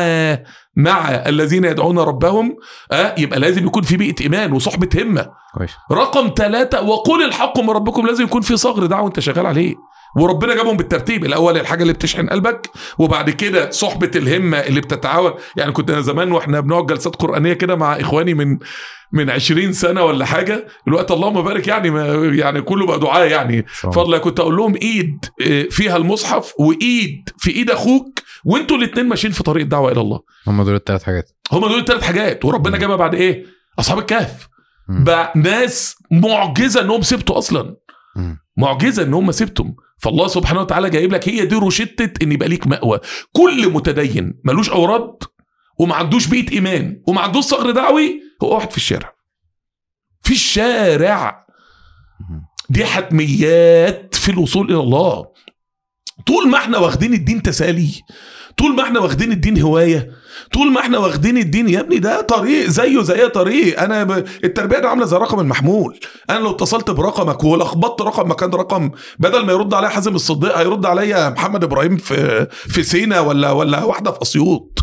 [0.76, 2.56] مع الذين يدعون ربهم.
[2.92, 5.26] آه يبقى لازم يكون في بيئة إيمان وصحبة همة.
[5.58, 5.72] كويس.
[5.92, 9.76] رقم ثلاثة وقول الحق من ربكم لازم يكون في صغر دعوة أنت شغال عليه.
[10.18, 11.26] وربنا جابهم بالترتيب.
[11.26, 15.32] الأول الحاجة اللي بتشحن قلبك وبعد كده صحبة الهمة اللي بتتعاون.
[15.58, 18.58] يعني كنت أنا زمان وإحنا بنقعد جلسات قرآنية كده مع إخواني من
[19.12, 20.68] من 20 سنة ولا حاجة.
[20.88, 23.66] الوقت اللهم بارك يعني ما يعني كله بقى دعاء يعني.
[23.68, 29.34] فضلا كنت أقول لهم إيد آه، فيها المصحف وإيد في إيد أخوك وأنتوا الاثنين ماشيين
[29.34, 30.20] في طريق الدعوة إلى الله.
[30.48, 31.30] هم دول الثلاث حاجات.
[31.52, 32.46] هم دول الثلاث حاجات.
[32.46, 33.46] وربنا جابها بعد إيه؟
[33.80, 34.48] أصحاب الكهف.
[34.90, 37.76] بقى ناس معجزة إنهم سبتوا أصلا.
[38.58, 42.68] معجزة ان هم سبتم فالله سبحانه وتعالى جايب لك هي دي روشتة إن يبقى ليك
[42.68, 43.00] مأوى.
[43.32, 45.16] كل متدين ملوش اوراد
[45.80, 49.14] وما عندوش بيئه إيمان وما عندوش صغر دعوي هو واحد في الشارع.
[50.22, 51.48] في الشارع.
[52.70, 55.28] دي حتميات في الوصول إلى الله.
[56.26, 58.02] طول ما إحنا واخدين الدين تسالي
[58.58, 60.12] طول ما إحنا واخدين الدين هواية
[60.54, 63.82] طول ما إحنا واخدين الدين يا ابني ده طريق زيه زي أي طريق.
[63.82, 64.26] أنا ب...
[64.44, 66.00] التربية دي عاملة زي الرقم المحمول.
[66.30, 70.86] أنا لو اتصلت برقمك ولخبطت رقم مكان رقم بدل ما يرد عليا حازم الصديق هيرد
[70.86, 74.80] عليا محمد إبراهيم في في سينا ولا ولا واحدة في أسيوط.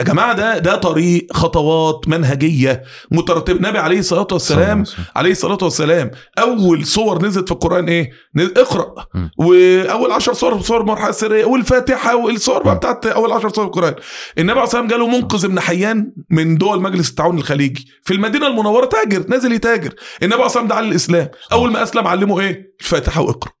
[0.00, 4.84] يا جماعة ده ده طريق خطوات منهجية مترتبه النبي عليه الصلاة والسلام
[5.16, 8.94] عليه الصلاة والسلام أول صور نزلت في القرآن إيه؟ اقرأ.
[9.38, 12.74] وأول 10 صور صور المرحله السريه والفاتحة والصور بقى.
[12.76, 13.94] بتاعت أول 10 صور القرآن.
[14.38, 18.46] النبي عليه الصلاة والسلام جاله منقذ ابن حيان من دول مجلس التعاون الخليجي في المدينة
[18.46, 19.94] المنورة تاجر نازل يتاجر.
[20.22, 21.28] النبي عليه الصلاة والسلام دعا للإسلام.
[21.52, 23.52] أول ما أسلم علمه إيه؟ الفاتحة وإقرأ.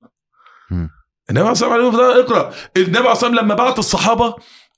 [1.30, 2.52] النبي عليه الصلاة والسلام اقرأ.
[2.76, 4.34] النبي عليه الصلاة والسلام لما بعت الصحابة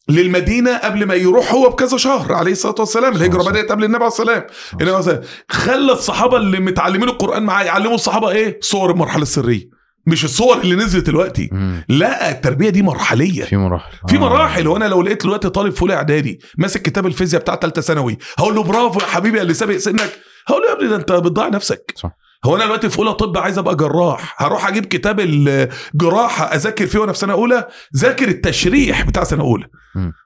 [0.08, 4.06] للمدينة قبل ما يروح هو بكذا شهر عليه الصلاة والسلام الهجرة بدأت قبل النبي عليه
[4.06, 4.46] الصلاة
[4.80, 5.20] والسلام.
[5.48, 9.74] خلى الصحابة اللي متعلمين القرآن معاه يعلموا الصحابة إيه؟ صور المرحلة السرية.
[10.06, 11.48] مش الصور اللي نزلت دلوقتي.
[11.52, 11.84] مم.
[11.88, 13.44] لا التربية دي مرحلية.
[13.44, 13.92] في مراحل.
[14.08, 14.18] في آه.
[14.18, 14.68] مراحل.
[14.68, 18.54] وأنا لو لقيت دلوقتي طالب في أولى إعدادي ماسك كتاب الفيزياء بتاع ثالثه ثانوي هقول
[18.54, 20.10] له برافو يا حبيبي اللي سابق سنك
[20.46, 21.92] هقول له يا ابني ده أنت بتضيع نفسك.
[21.96, 22.10] صح.
[22.44, 24.42] هو أنا دلوقتي في أولى طب عايز أبقى جراح.
[24.42, 29.66] هروح أجيب كتاب الجراحه أذاكر فيه وأنا في سنة أولى ذاكر التشريح بتاع سنة أولى.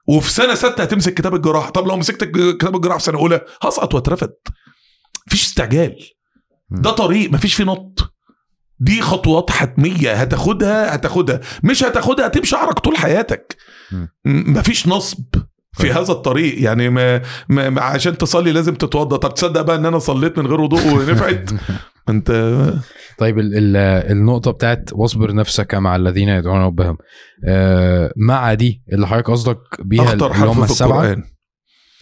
[0.07, 1.69] وفي سنة ستة هتمسك كتاب الجراحة.
[1.69, 2.23] طب لو مسكت
[2.59, 4.31] كتاب الجراحة في سنة أولى هسقط واترفد.
[5.27, 5.95] مفيش استعجال.
[6.71, 8.13] ده طريق مفيش فيه نط.
[8.79, 10.13] دي خطوات حتمية.
[10.13, 11.39] هتاخدها هتاخدها.
[11.63, 13.57] مش هتاخدها هتمشي عرق طول حياتك.
[14.25, 15.23] مفيش نصب
[15.73, 15.91] في طيب.
[15.97, 16.63] هذا الطريق.
[16.63, 20.47] يعني ما, ما ما- عشان تصلي لازم تتوضى طب تصدق بقى إن أنا صليت من
[20.47, 21.49] غير وضوء ونفعت؟
[22.09, 22.31] انت
[23.17, 23.75] طيب ال ال
[24.11, 26.97] النقطة بتاعت واصبر نفسك مع الذين يدعون ربهم.
[27.45, 31.23] آه مع دي اللي حضرتك قصدك بيها اللي هم في السبعة؟ القرآن.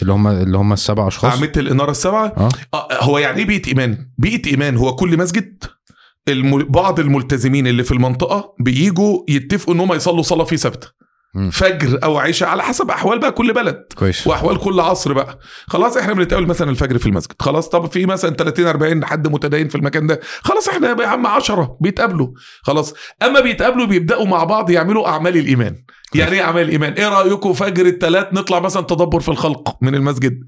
[0.01, 2.49] اللي هم اللي هم السبع أشخاص؟ أعمدة الإنارة السبعة؟ آه.
[2.73, 5.63] آه، هو يعني إيه بيئة إيمان؟ بيئة إيمان هو كل مسجد؟
[6.27, 6.63] الم...
[6.63, 10.96] بعض الملتزمين اللي في المنطقة بييجوا يتفقوا إن هم يصلوا صلاة فيه ثابته مم.
[11.52, 14.28] فجر أو عشاء على حسب احوال بقى كل بلد كويس.
[14.28, 15.39] واحوال كل عصر بقى.
[15.67, 17.36] خلاص إحنا بنتقابل مثلا الفجر في المسجد.
[17.39, 20.19] خلاص طب في مثلا 30 40 حد متدين في المكان ده.
[20.41, 22.28] خلاص إحنا يا عم 10 بيتقابلوا.
[22.62, 22.93] خلاص.
[23.23, 25.76] اما بيتقابلوا بيبدأوا مع بعض يعملوا اعمال الايمان.
[26.15, 30.39] يعني إيه اعمال الايمان إيه رأيكم فجر الثلاث نطلع مثلا تدبر في الخلق من المسجد؟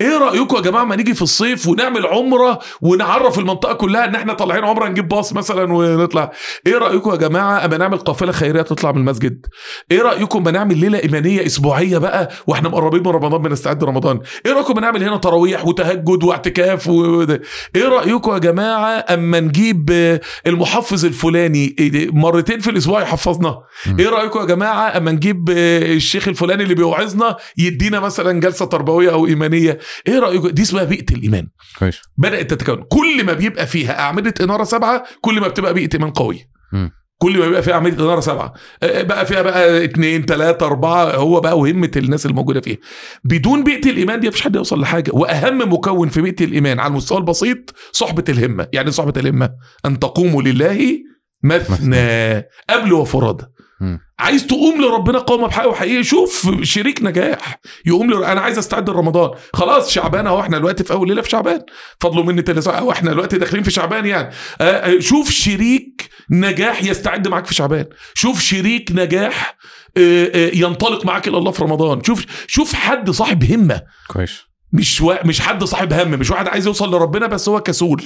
[0.00, 4.32] إيه رأيكم يا جماعة ما نيجي في الصيف ونعمل عمرة ونعرف المنطقة كلها إن إحنا
[4.32, 6.30] طالعين عمرة نجيب باص مثلا ونطلع؟
[6.66, 9.46] إيه رأيكم يا جماعة أما نعمل قافلة خيرية تطلع من المسجد؟
[9.90, 14.52] إيه رأيكم ما نعمل ليلة إيمانية أسبوعية بقى وإحنا مقربين من رمضان بنستعد رمضان إيه
[14.52, 17.22] رأيكم ما نعمل هنا تراويح وتهجد واعتكاف و...
[17.76, 19.90] إيه رأيكم يا جماعة أما نجيب
[20.46, 23.58] المحفظ الفلاني إيه، مرتين في الأسبوع يحفظنا.
[23.98, 29.10] إيه رأيكم يا جماعة اما نجيب آه، الشيخ الفلاني اللي بيوعظنا يدينا مثلا جلسة تربوية
[29.10, 29.78] أو إيمانية.
[30.08, 31.48] إيه رايكم دي اسمها بيئة الإيمان.
[31.78, 31.98] كويس.
[32.16, 32.82] بدأت تتكون.
[32.88, 36.56] كل ما بيبقى فيها أعمدة إنارة سبعة كل ما بتبقى بيئة إيمان قوية.
[37.18, 38.52] كل ما بيبقى فيها عمليه اداره سبعة.
[38.82, 42.76] آه، بقى فيها بقى اثنين ثلاثة أربعة هو بقى وهمة الناس الموجودة فيها.
[43.24, 45.10] بدون بيئة الإيمان دي مفيش حد يوصل لحاجة.
[45.14, 48.68] وأهم مكون في بيئة الإيمان على المستوى البسيط صحبة الهمة.
[48.72, 49.50] يعني إيه صحبة الهمة؟
[49.86, 50.98] أن تقوموا لله
[51.42, 52.36] مثنى
[52.70, 53.44] قبل وفرادى
[54.18, 56.04] عايز تقوم لربنا قوم بحق وحقيقي.
[56.04, 57.60] شوف شريك نجاح.
[57.86, 58.24] يقوم لر...
[58.32, 59.30] أنا عايز أستعد لرمضان.
[59.54, 61.60] خلاص شعبان أهو إحنا دلوقتي في أول ليلة في شعبان.
[62.00, 64.34] فضلوا مني تاني ساعه اهو إحنا دلوقتي داخلين في شعبان يعني.
[64.60, 67.86] آه، آه، شوف شريك نجاح يستعد معاك في شعبان.
[68.14, 69.56] شوف شريك نجاح
[69.96, 72.04] آه، آه، ينطلق معاك إلى الله في رمضان.
[72.04, 73.82] شوف شوف حد صاحب همة.
[74.08, 74.40] كويس.
[74.72, 75.14] مش و...
[75.24, 76.10] مش حد صاحب هم.
[76.10, 78.02] مش واحد عايز يوصل لربنا بس هو كسول.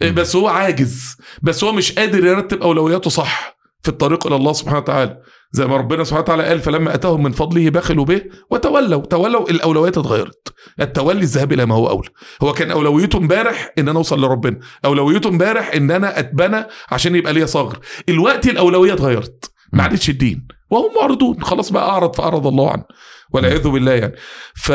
[0.00, 1.16] بس هو عاجز.
[1.42, 3.59] بس هو مش قادر يرتب أولوياته صح.
[3.82, 5.20] في الطريق إلى الله سبحانه وتعالى.
[5.52, 9.00] زي ما ربنا سبحانه وتعالى قال فلما أتاهم من فضله بخلوا به وتولوا.
[9.00, 10.54] تولوا الأولويات اتغيرت.
[10.80, 12.08] التولي الذهاب إلى ما هو أولى.
[12.42, 14.60] هو كان أولويته امبارح إن أنا أوصل لربنا.
[14.84, 17.78] أولويته امبارح إن أنا أتبنى عشان يبقى ليا صغر.
[18.08, 19.50] الوقت الأولوية اتغيرت.
[19.72, 20.46] ما عادتش الدين.
[20.70, 21.42] وهم معرضون.
[21.42, 22.84] خلاص بقى أعرض فأعرض الله عنه.
[23.32, 24.14] والعياذ بالله يعني.
[24.54, 24.72] ف...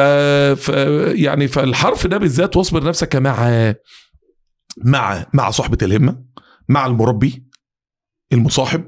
[0.62, 0.70] ف
[1.16, 3.74] يعني فالحرف ده بالذات واصبر نفسك مع
[4.86, 6.18] مع مع صحبة الهمة
[6.70, 7.45] مع المربي
[8.34, 8.86] المصاحب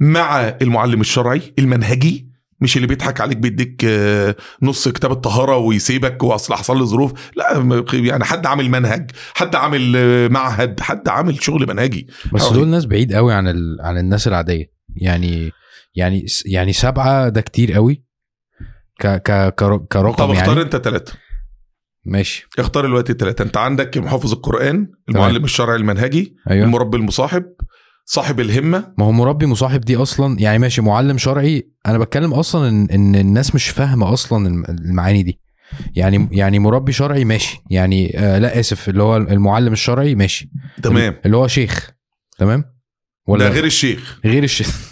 [0.00, 2.28] مع المعلم الشرعي المنهجي
[2.60, 7.84] مش اللي بيضحك عليك بيديك آه، نص كتاب الطهارة ويسيبك واصل حصل له ظروف لا
[7.92, 12.06] يعني حد عامل منهج حد عامل آه، معهد حد عامل شغل منهجي.
[12.32, 13.76] بس أو- دول ناس بعيد قوي عن ال...
[13.80, 14.72] عن الناس العادية.
[14.96, 15.52] يعني
[15.94, 18.04] يعني يعني سبعة ده كتير قوي.
[19.00, 20.60] ك ك كر- طب كرقم اختار يعني.
[20.62, 21.12] انت ثلاثة
[22.04, 22.46] ماشي.
[22.58, 26.64] اختار الوقت الثلاثه انت عندك محافظ القرآن المعلم الشرعي المنهجي أيوه.
[26.66, 27.44] المربي المصاحب
[28.10, 28.94] صاحب الهمة.
[28.98, 31.68] ما هو مربي مصاحب دي أصلا يعني ماشي معلم شرعي.
[31.86, 35.40] أنا بتكلم أصلا إن, إن الناس مش فاهمة أصلا الم- المعاني دي.
[35.96, 37.58] يعني يعني مربي شرعي ماشي.
[37.70, 40.50] يعني آه لا آسف اللي هو المعلم الشرعي ماشي.
[40.82, 41.16] تمام.
[41.26, 41.90] اللي هو شيخ.
[42.38, 42.64] تمام؟
[43.26, 44.18] ولا غير الشيخ.
[44.24, 44.68] غير الشيخ.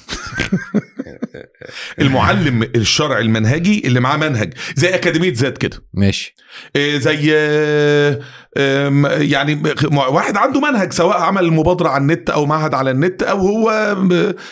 [2.01, 5.77] المعلم الشرعي المنهجي اللي معاه منهج زي أكاديمية ذات كده.
[5.95, 6.35] ماشي.
[6.77, 8.21] إيه زي آه،
[9.21, 13.97] يعني واحد عنده منهج سواء عمل مبادرة على النت أو معهد على النت أو هو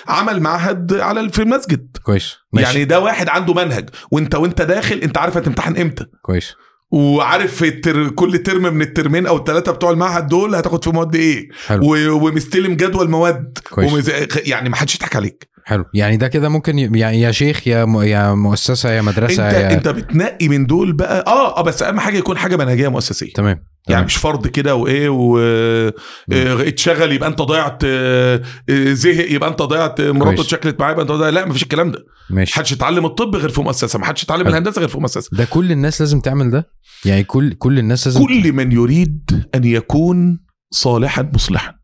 [0.09, 1.97] عمل معهد على في المسجد.
[2.03, 2.37] كويس.
[2.53, 2.67] ماشي.
[2.67, 3.88] يعني ده واحد عنده منهج.
[4.11, 6.07] وأنت وأنت داخل أنت عارف هتمتحن إمتى.
[6.23, 6.55] كويس.
[6.90, 8.09] وعارف التر...
[8.09, 11.49] كل ترم من الترمين أو الثلاثه بتوع المعهد دول هتاخد في مواد إيه.
[11.67, 11.85] حلو.
[11.85, 12.11] و...
[12.27, 13.59] ومستلم جدول مواد.
[13.79, 14.11] ومز...
[14.37, 15.54] يعني ما حدش يضحك عليك.
[15.66, 16.79] حلو يعني ده كده ممكن.
[16.96, 18.03] يعني يا شيخ يا م...
[18.03, 19.72] يا مؤسسة يا مدرسة انت يا...
[19.74, 23.64] انت بتنقي من دول بقى آه آه بس أهم حاجة يكون حاجة منهجية مؤسسية تمام
[23.88, 24.05] يعني.
[24.05, 25.92] مش فرض كده وإيه و آه،
[26.33, 30.40] اتشغل يبقى أنت ضيعت آه، آه، زهق يبقى أنت ضيعت مراته.
[30.40, 31.98] اتشكلت معاه يبقى أنت ضيعت لا مفيش الكلام ده
[32.31, 34.46] ماشي محدش يتعلم الطب غير في مؤسسة محدش يتعلم.
[34.48, 36.68] الهندسة غير في مؤسسة ده كل الناس لازم تعمل ده
[37.05, 40.38] يعني كل كل الناس لازم كل من يريد أن يكون
[40.70, 41.74] صالحا مصلحا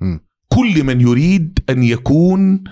[0.00, 0.29] مم.
[0.52, 2.64] كل من يريد أن يكون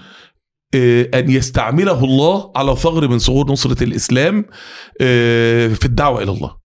[0.74, 4.44] آه، أن يستعمله الله على ثغر من ثغور نصرة الإسلام
[5.00, 6.56] آه، في الدعوة إلى الله.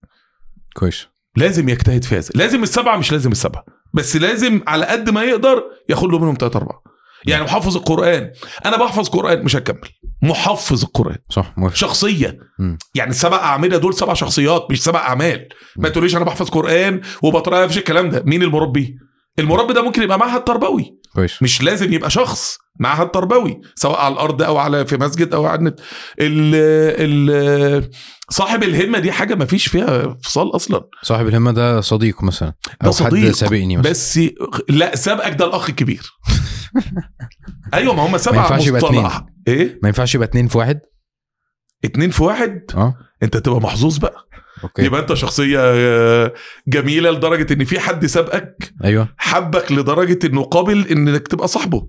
[0.74, 1.06] كويس.
[1.36, 2.28] لازم يجتهد في هذا.
[2.34, 3.64] لازم السبعة مش لازم السبعة.
[3.94, 6.82] بس لازم على قد ما يقدر ياخد له منهم ثلاثة أربعة.
[7.26, 8.30] يعني محفظ القرآن.
[8.66, 9.88] أنا بحفظ قرآن مش هكمل.
[10.22, 11.18] محفظ القرآن.
[11.30, 11.76] صح موافق.
[11.76, 12.78] شخصية مم.
[12.94, 15.48] يعني السبع أعمدة دول سبع شخصيات مش سبع أعمال.
[15.76, 15.88] ما.
[15.88, 18.22] تقوليش أنا بحفظ قرآن وبطريقة مفيش الكلام ده.
[18.26, 18.96] مين المربي؟
[19.38, 20.98] المربي ده ممكن يبقى معهد تربوي.
[21.14, 21.42] كويس.
[21.42, 25.58] مش لازم يبقى شخص معهد تربوي سواء على الأرض أو على في مسجد أو على
[25.58, 25.80] النت.
[26.20, 26.54] ال
[27.30, 27.90] ال
[28.30, 30.80] صاحب الهمة دي حاجة ما فيش فيها فصال أصلا.
[31.02, 33.26] صاحب الهمة ده صديق مثلا ده أو صديق.
[33.28, 33.90] حد سابقني مثلا.
[33.90, 34.20] بس
[34.68, 36.02] لا سابقك ده الأخ الكبير.
[37.74, 39.26] أيوه ما هم سبعه ينفعش يبقى مصطلح.
[39.48, 40.80] إيه؟ ما ينفعش يبقى اتنين في واحد؟
[41.84, 42.94] اتنين في واحد؟ آه.
[43.22, 44.23] أنت تبقى محظوظ بقى.
[44.64, 44.84] أوكي.
[44.84, 46.32] يبقى أنت شخصية آه،
[46.68, 49.08] جميلة لدرجة إن في حد سابقك أيوه.
[49.16, 51.88] حبك لدرجة إنه قابل إنك تبقى صاحبه.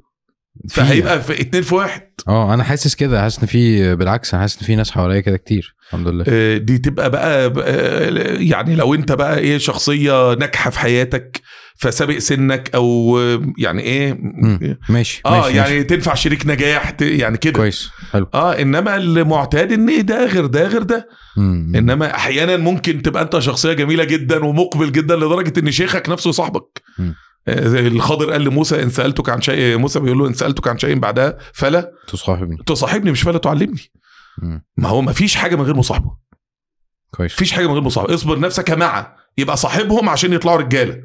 [0.69, 4.57] فهيبقى في اتنين في واحد آه أنا حاسس كده حاسس ان في بالعكس أنا حاسس
[4.59, 8.93] إن في ناس حواليا كده كتير الحمد لله آه، دي تبقى بقى آه، يعني لو
[8.93, 11.41] انت بقى إيه شخصية ناجحة في حياتك
[11.77, 14.77] فسابق سنك أو آه، يعني إيه مم.
[14.89, 15.83] ماشي آه ماشي يعني ماشي.
[15.83, 20.67] تنفع شريك نجاح يعني كده كويس حلو آه إنما المعتاد إن إيه ده غير ده
[20.67, 21.73] غير ده مم.
[21.75, 26.81] إنما أحيانا ممكن تبقى أنت شخصية جميلة جدا ومقبل جدا لدرجة إن شيخك نفسه صاحبك
[26.99, 27.15] مم.
[27.47, 31.37] الخضر قال لموسى إن سألتك عن شيء موسى بيقول له إن سألتك عن شيء بعدها
[31.53, 32.57] فلا تصاحبني.
[32.65, 33.91] تصاحبني مش فلا تعلمني.
[34.77, 36.11] ما هو ما فيش حاجة من غير مصاحبة.
[37.11, 37.33] كويس.
[37.33, 38.13] مفيش حاجة من غير مصاحبة.
[38.13, 40.97] اصبر نفسك مع يبقى صاحبهم عشان يطلعوا رجالة.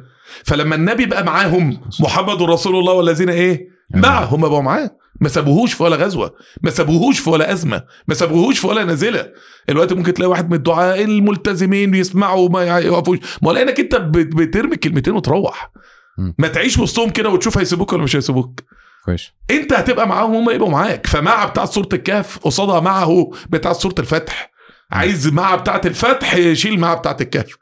[0.44, 4.90] فلما النبي بقى معاهم محمد رسول الله والذين إيه؟ معه هم بقوا معاه.
[5.20, 9.33] ما سابوهوش في ولا غزوة ما سابوهوش في ولا أزمة ما سابوهوش في ولا نازله
[9.68, 14.76] الوقت ممكن تلاقي واحد من الدعاء الملتزمين بيسمعوا وما يقفوش ما لأنك أنت بت- بترمي
[14.76, 15.72] كلمتين وتروح.
[16.38, 18.61] ما تعيش وسطهم كده وتشوف هيسيبوك ولا مش هيسيبوك.
[19.05, 19.31] كويس.
[19.51, 21.07] انت هتبقى معاهم هم يبقوا معاك.
[21.07, 24.51] فمع بتاع سوره الكهف قصادها معه بتاع سوره الفتح.
[24.90, 27.57] عايز مع بتاعه الفتح يشيل مع بتاعه الكهف.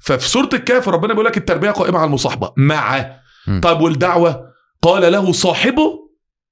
[0.00, 2.52] ففي سوره الكهف ربنا بيقول لك التربية قائمة على المصاحبة.
[2.56, 3.10] مع.
[3.62, 6.04] طيب والدعوة؟ قال له صاحبه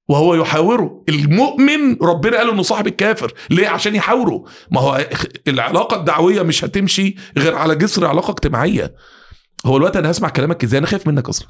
[0.09, 1.03] وهو يحاوره.
[1.09, 3.33] المؤمن ربنا قال إنه صاحب الكافر.
[3.49, 4.43] ليه؟ عشان يحاوره.
[4.71, 5.07] ما هو
[5.47, 8.95] العلاقة الدعوية مش هتمشي غير على جسر علاقة اجتماعية.
[9.65, 11.47] هو الوقت أنا هسمع كلامك إزاي؟ أنا خايف منك أصلا.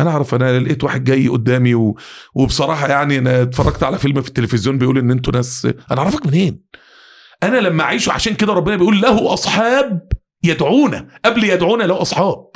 [0.00, 1.96] أنا اعرف أنا لقيت واحد جاي قدامي و...
[2.34, 6.62] وبصراحة يعني أنا اتفرجت على فيلم في التلفزيون بيقول ان أنتوا ناس أنا اعرفك منين؟
[7.42, 10.08] أنا لما اعيش عشان كده ربنا بيقول له اصحاب
[10.44, 12.47] يدعونا قبل يدعونا له اصحاب.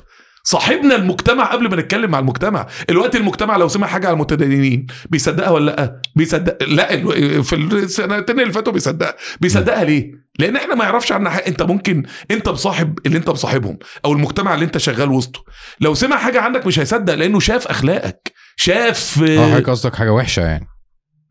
[0.44, 2.66] صاحبنا المجتمع قبل ما نتكلم مع المجتمع.
[2.90, 6.87] الوقت المجتمع لو سمع حاجة على المتدينين بيصدقها ولا لأ؟ بيصدق لأ
[7.42, 11.46] في السنتين اللي فاتوا بيصدقها بيصدقها ليه؟ لأن إحنا ما يعرفش عنها حاجة.
[11.46, 15.44] أنت ممكن أنت مصاحب اللي أنت مصاحبهم أو المجتمع اللي أنت شغال وسطه.
[15.81, 20.42] لو سمع حاجة عنك مش هيصدق لأنه شاف أخلاقك شاف آه حضرتك قصدك حاجة وحشة
[20.42, 20.66] يعني.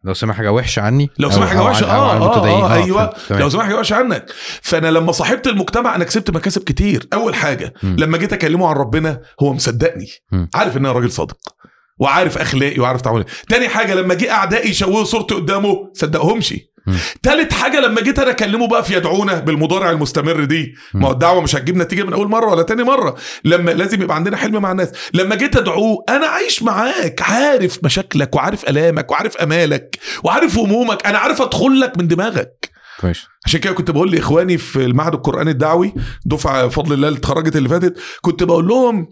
[0.03, 2.45] لو سمع حاجة وحشة عني لو سمع حاجة وحشة آه آه.
[2.47, 3.13] آه أيوه.
[3.29, 3.41] تمام.
[3.41, 7.73] لو سمع حاجة وحشة عنك فأنا لما صاحبت المجتمع أنا كسبت مكاسب كتير أول حاجة
[7.83, 7.95] مم.
[7.99, 10.49] لما جيت أكلمه عن ربنا هو مصدقني مم.
[10.55, 11.37] عارف إن أنا راجل صادق
[11.99, 16.53] وعارف أخلاقي وعارف تعاملي تاني حاجة لما جه أعدائي يشوهوا صورتي قدامه صدقهمش.
[17.23, 20.73] تالت حاجة لما جيت أنا أكلمه بقى في يدعونا بالمضارع المستمر دي.
[20.93, 23.15] ما هو الدعوة مش هتجيب نتيجة من أول مرة ولا تاني مرة.
[23.43, 24.91] لما لازم يبقى عندنا حلم مع الناس.
[25.13, 31.05] لما جيت أدعوه أنا عايش معاك عارف مشاكلك وعارف آلامك وعارف آمالك وعارف همومك.
[31.07, 32.69] أنا عارف أدخل لك من دماغك.
[33.01, 33.25] كويس.
[33.45, 35.93] عشان كده كنت بقول لإخواني في المعهد القرآني الدعوي
[36.25, 39.07] دفعة بفضل الله اللي اتخرجت اللي فاتت كنت بقول لهم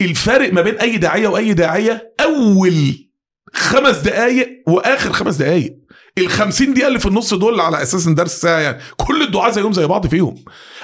[0.00, 3.08] الفارق ما بين أي داعية وأي داعية أول
[3.54, 5.74] خمس دقائق وآخر خمس دقائق
[6.18, 8.78] ال 50 دقيقة اللي في النص دول على أساس إن درس ساعة يعني.
[8.96, 10.34] كل الدعاء زيهم زي بعض فيهم.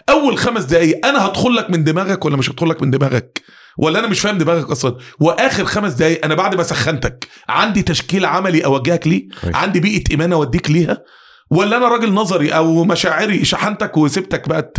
[0.09, 3.43] أول خمس دقائق أنا هدخل لك من دماغك ولا مش هدخل لك من دماغك؟
[3.79, 8.25] ولا أنا مش فاهم دماغك أصلا؟ وآخر خمس دقائق أنا بعد ما سخنتك عندي تشكيل
[8.27, 9.29] عملي أوجهك ليه.
[9.45, 11.03] عندي بيئة إيمان أوديك ليها؟
[11.51, 14.73] ولا أنا راجل نظري أو مشاعري شحنتك وسبتك بقى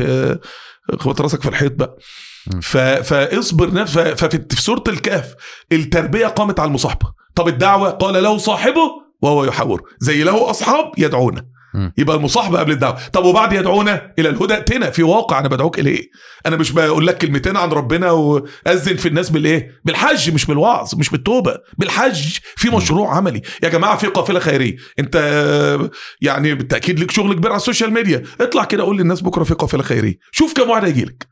[0.99, 1.97] خبط راسك في الحيط بقى.
[2.61, 2.77] ف...
[2.77, 3.99] فاصبر نفس ف...
[3.99, 5.33] ففي في سورة الكهف
[5.71, 7.11] التربية قامت على المصاحبة.
[7.35, 11.45] طب الدعوة؟ قال له صاحبه وهو يحاور زي له أصحاب يدعونا.
[11.97, 12.97] يبقى المصاحبة قبل الدعوة.
[13.13, 14.89] طب وبعد يدعونا إلى الهدى ائتنا.
[14.89, 16.01] في واقع أنا بدعوك اليه
[16.45, 20.33] أنا مش بقول لك كلمتين عن ربنا وأذن في الناس بالإيه؟ بالحج.
[20.33, 21.57] مش بالوعظ مش بالتوبة.
[21.77, 23.41] بالحج في مشروع عملي.
[23.63, 24.75] يا جماعة في قافلة خيرية.
[24.99, 25.89] أنت آه،
[26.21, 28.23] يعني بالتأكيد ليك شغل كبير على السوشيال ميديا.
[28.41, 30.15] اطلع كده قول للناس بكرة في قافلة خيرية.
[30.31, 31.27] شوف كم واحد هيجي لك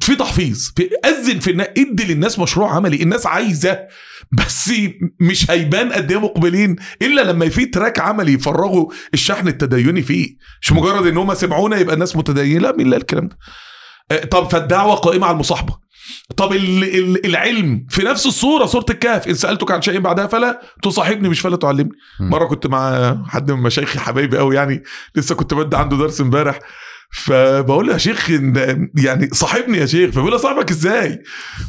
[0.00, 3.02] في تحفيظ في أذن في إدي للناس مشروع عملي.
[3.02, 3.78] الناس عايزة
[4.32, 4.70] بس
[5.20, 10.36] مش هيبان قد إيه مقبلين إلا لما في تراك عملي يفرغوا الشحن التديني فيه.
[10.62, 13.38] مش مجرد إن هم سمعونا يبقى الناس متدينين لا مين اللي قال الكلام ده؟
[14.10, 15.86] آه، طب فالدعوة قائمة على المصاحبة.
[16.36, 19.28] طب ال- ال- العلم في نفس الصورة صورة الكهف.
[19.28, 21.90] إن سألتك عن شيء بعدها فلا تصاحبني مش فلا تعلمني.
[22.20, 24.82] مرة كنت مع حد من مشايخي حبايبي قوي يعني
[25.16, 26.58] لسه كنت بدي عنده درس امبارح.
[27.12, 28.30] فبقول له يا شيخ
[28.98, 30.10] يعني صاحبني يا شيخ.
[30.10, 31.22] فبيقول لي صاحبك إزاي؟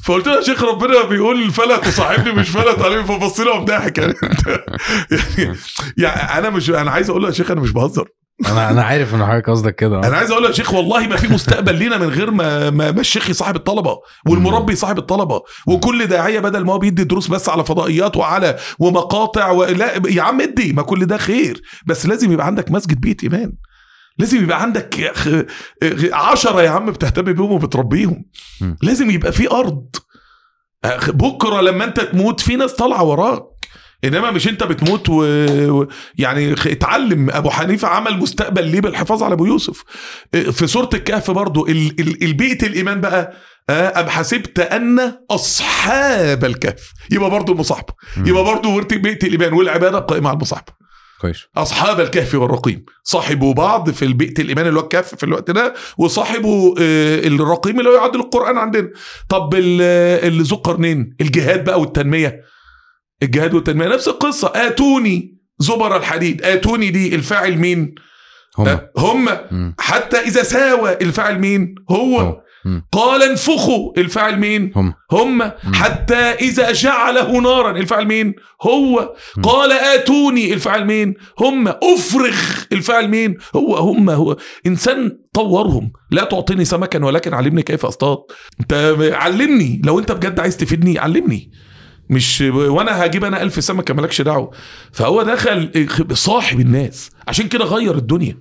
[0.04, 4.14] فقلت له يا شيخ ربنا بيقول فلا تصاحبني مش فلا تعلمني فبص لي وضحك يعني.
[5.38, 5.56] يعني
[5.98, 8.08] يعني أنا مش أنا عايز أقول له يا شيخ أنا مش بهزر.
[8.46, 10.00] أنا أنا عارف إن حضرتك قصدك كده.
[10.00, 12.92] أنا عايز أقول له يا شيخ والله ما في مستقبل لينا من غير ما ما,
[12.92, 13.98] ما الشيخ يصاحب الطلبة
[14.28, 19.52] والمربي يصاحب الطلبة وكل داعية بدل ما هو بيدي دروس بس على فضائيات وعلى ومقاطع
[19.52, 21.62] ولا يا عم ادي ما كل ده خير.
[21.86, 23.54] بس لازم يبقى عندك مسجد بيت إيمان.
[24.20, 25.14] لازم يبقى عندك
[26.14, 28.26] عشرة يا عم بتهتم بيهم وبتربيهم.
[28.62, 28.78] مم.
[28.82, 29.86] لازم يبقى في أرض.
[30.88, 33.44] أخ- بكرة لما أنت تموت في ناس طالعة وراك.
[34.04, 35.24] إنما مش أنت بتموت و...
[35.82, 35.88] و...
[36.18, 37.30] يعني اتعلم.
[37.30, 39.84] أبو حنيفة عمل مستقبل ليه بالحفاظ على أبو يوسف.
[40.32, 42.00] في سورة الكهف برضو ال...
[42.00, 42.24] ال...
[42.24, 43.34] البيئه الإيمان بقى
[43.70, 46.94] آه، أم حسبت أن أصحاب الكهف.
[47.12, 47.94] يبقى برضو المصاحبة.
[48.18, 50.74] يبقى برضو بيئة الإيمان والعبادة قائمة على المصاحبة.
[51.22, 51.38] كويس.
[51.58, 52.86] أصحاب الكهف والرقيم.
[53.04, 57.90] صاحبوا بعض في البيئه الإيمان اللي هو الكهف في الوقت ده وصاحبوا آه، الرقيم اللي
[57.90, 58.90] هو يعدل القران عندنا.
[59.30, 59.82] طب ال-
[60.28, 62.42] اللي ذو قرنين الجهاد بقى والتنمية.
[63.24, 64.52] الجهاد والتنمية نفس القصة.
[64.56, 66.42] آتوني زبر الحديد.
[66.42, 67.96] آتوني دي الفاعل مين؟
[68.58, 69.30] هم آه، هم.
[69.80, 72.20] حتى إذا ساوى الفاعل مين؟ هو.
[72.20, 72.42] هو.
[72.92, 73.92] قال انفخوا.
[73.98, 74.94] الفاعل مين؟ هم.
[75.12, 75.52] هم.
[75.74, 77.72] حتى إذا جعله نارا.
[77.72, 79.16] الفعل مين؟ هو.
[79.38, 79.42] م.
[79.42, 80.54] قال آتوني.
[80.54, 81.68] الفعل مين؟ هم.
[81.68, 82.36] أفرغ.
[82.72, 83.76] الفعل مين؟ هو.
[83.76, 84.10] هم.
[84.10, 84.38] هو.
[84.68, 85.92] إنسان طورهم.
[86.12, 88.18] لا تعطيني سمكا ولكن علمني كيف أصطاد.
[88.60, 89.82] أنت علمني.
[89.86, 91.52] لو أنت بجد عايز تفيدني علمني.
[92.10, 94.52] مش وأنا هجيب أنا ألف سمكة مالكش دعوة.
[94.92, 97.10] فهو دخل صاحب الناس.
[97.28, 98.38] عشان كده غير الدنيا.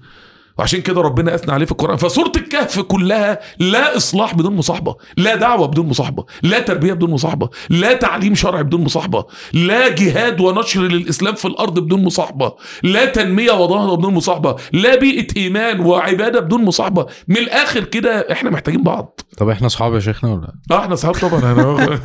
[0.58, 1.96] وعشان كده ربنا أثنى عليه في القرآن.
[1.96, 7.48] فسوره الكهف كلها لا إصلاح بدون مصاحبة لا دعوة بدون مصاحبة لا تربية بدون مصاحبة
[7.70, 12.52] لا تعليم شرعي بدون مصاحبة لا جهاد ونشر للإسلام في الأرض بدون مصاحبة
[12.82, 17.07] لا تنمية ونهضه بدون مصاحبة لا بيئة إيمان وعبادة بدون مصاحبة.
[17.28, 19.20] من الآخر كده إحنا محتاجين بعض.
[19.38, 21.52] طب إحنا أصحاب يا شيخنا ولا؟ آه إحنا أصحاب طبعا.
[21.52, 21.62] أنا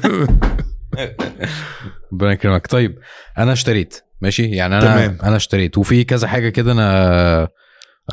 [2.14, 2.68] ربنا يكرمك.
[2.68, 2.96] طيب
[3.38, 4.02] أنا اشتريت.
[4.22, 5.18] ماشي؟ يعني أنا تمام.
[5.24, 5.78] أنا اشتريت.
[5.78, 7.48] وفي كذا حاجة كده أنا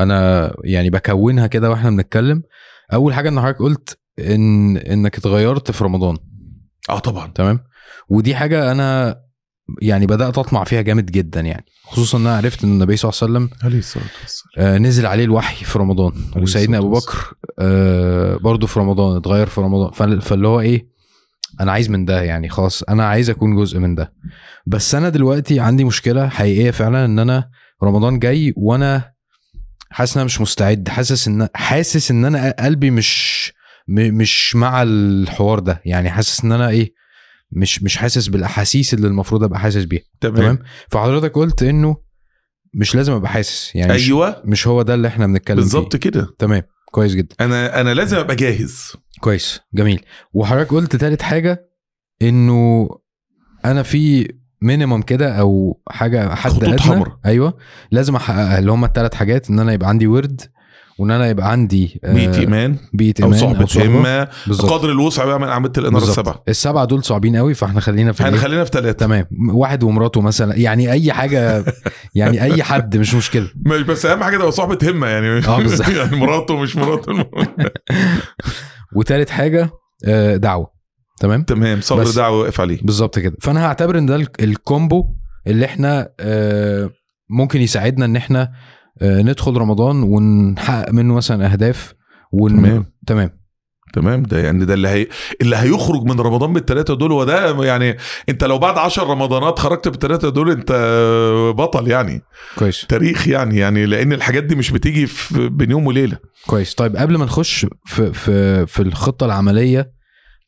[0.01, 2.43] أنا يعني بكونها كده وإحنا بنتكلم.
[2.93, 6.17] أول حاجة إن حضرتك قلت إن إنك اتغيرت في رمضان.
[6.91, 7.27] آه طبعا.
[7.35, 7.61] تمام؟
[8.09, 9.17] ودي حاجة أنا
[9.83, 11.65] يعني بدأت أطمع فيها جامد جدا يعني.
[11.85, 14.75] خصوصا إن أنا عرفت إن النبي صلى الله عليه وسلم عليه الصلاة والسلام.
[14.75, 16.13] آه، نزل عليه الوحي في رمضان.
[16.37, 19.91] وسيدنا أبو بكر آه، برضه في رمضان اتغير في رمضان.
[19.93, 20.89] فال- فاللي هو إيه؟
[21.61, 22.83] أنا عايز من ده يعني خلاص.
[22.83, 24.13] أنا عايز أكون جزء من ده.
[24.67, 27.51] بس أنا دلوقتي عندي مشكلة حقيقية فعلا إن أنا
[27.83, 29.13] رمضان جاي وأنا
[29.91, 30.89] حاسس إن أنا مش مستعد.
[30.89, 33.53] حاسس إن حاسس إن أنا قلبي مش
[33.89, 35.83] مش مع الحوار ده.
[35.85, 36.93] يعني حاسس إن أنا إيه
[37.53, 40.03] مش مش حاسس بالأحاسيس اللي المفروض أبقى حاسس بيها.
[40.21, 40.37] تمام.
[40.37, 40.59] تمام؟
[40.91, 41.97] فحضرتك قلت إنه
[42.75, 43.75] مش لازم أبقى حاسس.
[43.75, 44.43] يعني مش أيوه.
[44.45, 46.29] مش هو ده اللي إحنا بنتكلم بالظبط فيه كده.
[46.39, 46.63] تمام.
[46.93, 47.37] كويس جدا.
[47.41, 48.93] أنا أنا لازم أبقى جاهز.
[49.21, 49.61] كويس.
[49.75, 50.05] جميل.
[50.33, 51.69] وحضرتك قلت تالت حاجة
[52.23, 52.89] إنه
[53.65, 54.33] أنا في
[54.63, 56.81] مينيمم كده أو حاجة حد أدنى.
[56.81, 57.17] حمراء.
[57.27, 57.55] أيوه.
[57.91, 60.41] لازم أحققها اللي هم الثلاث حاجات إن أنا يبقى عندي ورد
[60.99, 62.77] وإن أنا يبقى عندي آه، بيئة إيمان.
[62.93, 63.87] بيئة أو إيمان صحبة.
[63.87, 64.29] همة.
[64.59, 66.03] قدر الوسع بقى من اعمال الإنارة.
[66.03, 66.43] السبعة.
[66.49, 69.27] السبعة دول صعبين قوي فإحنا خلينا في؟ هنخلينا في ثلاثة تمام.
[69.51, 71.65] واحد ومراته مثلا يعني أي حاجة
[72.15, 73.51] يعني أي حد مش مشكلة.
[73.67, 75.47] مش بس أهم حاجة تبقى صحبه همة يعني.
[75.47, 75.89] آه بالظبط.
[75.99, 77.13] يعني مراته مش مراته.
[78.97, 79.71] وتالت حاجة
[80.05, 80.78] آه، دعوة.
[81.21, 82.79] تمام؟ تمام صبر دعوة واقف عليه.
[82.83, 83.37] بالظبط كده.
[83.41, 85.05] فأنا هعتبر إن ده ال- الكومبو
[85.47, 86.91] اللي إحنا آه،
[87.31, 88.53] ممكن يساعدنا إن إحنا
[89.03, 91.95] آه، ندخل رمضان ونحقق منه مثلا أهداف
[92.33, 92.57] ون...
[92.57, 92.85] تمام.
[93.07, 93.39] تمام.
[93.95, 95.07] تمام ده يعني ده اللي هي
[95.41, 97.97] اللي هيخرج من رمضان بالثلاثه دول وده يعني
[98.29, 100.73] أنت لو بعد عشر رمضانات خرجت بالثلاثه دول أنت
[101.57, 102.23] بطل يعني.
[102.59, 102.87] كويس.
[102.89, 106.19] تاريخ يعني يعني لأن الحاجات دي مش بتيجي في بين يوم وليلة.
[106.47, 106.75] كويس.
[106.75, 109.98] طيب قبل ما نخش في في في الخطة العملية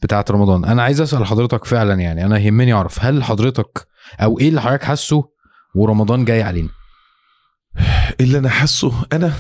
[0.03, 0.65] بتاعه رمضان.
[0.65, 3.87] أنا عايز أسأل حضرتك فعلا يعني أنا يهمني أعرف هل حضرتك
[4.21, 5.25] أو إيه اللي حضرتك حاسه
[5.75, 6.69] ورمضان جاي علينا؟
[8.21, 9.33] اللي أنا حاسه أنا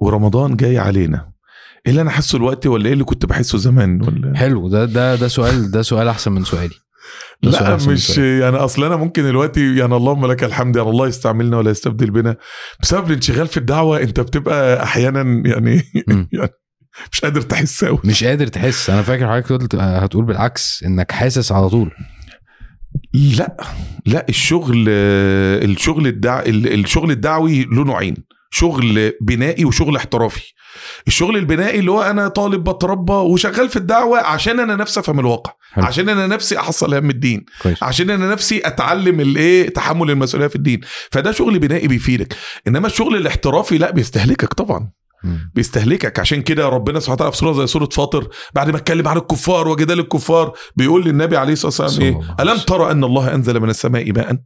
[0.00, 1.32] ورمضان جاي علينا.
[1.86, 5.28] اللي أنا حاسه دلوقتي ولا إيه اللي كنت بحسه زمان ولا؟ حلو ده ده ده
[5.28, 6.74] سؤال ده سؤال أحسن من سؤالي.
[7.42, 8.18] لا مش.
[8.18, 12.36] يعني أصل أنا ممكن دلوقتي يعني اللهم لك الحمد يعني الله يستعملنا ولا يستبدل بنا.
[12.82, 15.82] بسبب الانشغال في الدعوة أنت بتبقى أحيانا يعني.
[16.32, 16.52] يعني
[17.12, 18.90] مش قادر تحس قوي مش قادر تحس.
[18.90, 21.90] أنا فاكر حضرتك قلت هتقول بالعكس إنك حاسس على طول.
[23.14, 23.56] لا
[24.06, 26.42] لا الشغل الشغل الدع...
[26.46, 28.16] الشغل الدعوي له نوعين.
[28.50, 30.52] شغل بنائي وشغل احترافي.
[31.06, 35.52] الشغل البنائي اللي هو أنا طالب بتربى وشغال في الدعوة عشان أنا نفسي أفهم الواقع
[35.72, 35.84] حلو.
[35.84, 37.82] عشان أنا نفسي أحصل هم الدين كويس.
[37.82, 40.80] عشان أنا نفسي أتعلم الإيه؟ تحمل المسؤولية في الدين.
[41.10, 42.36] فده شغل بنائي بيفيدك.
[42.68, 44.90] إنما الشغل الاحترافي لا بيستهلكك طبعا.
[45.54, 46.18] بيستهلكك.
[46.20, 49.68] عشان كده ربنا سبحانه وتعالى في سورة زي سورة فاطر بعد ما اتكلم عن الكفار
[49.68, 54.12] وجدال الكفار بيقول للنبي عليه الصلاة والسلام إيه؟ ألم ترى أن الله أنزل من السماء
[54.12, 54.36] ماء؟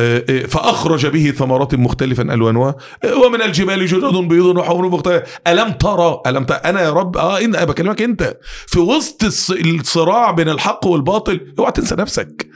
[0.00, 2.74] آه، آه، فأخرج به ثمرات مختلفا ألوانها.
[3.04, 7.38] آه، ومن الجبال جدد بيض وحمر مختلف ألم ترى ألم ترى أنا يا رب آه
[7.38, 8.36] إن- أنا بكلمك أنت.
[8.66, 12.46] في وسط الص- الصراع بين الحق والباطل اوعى تنسى نفسك.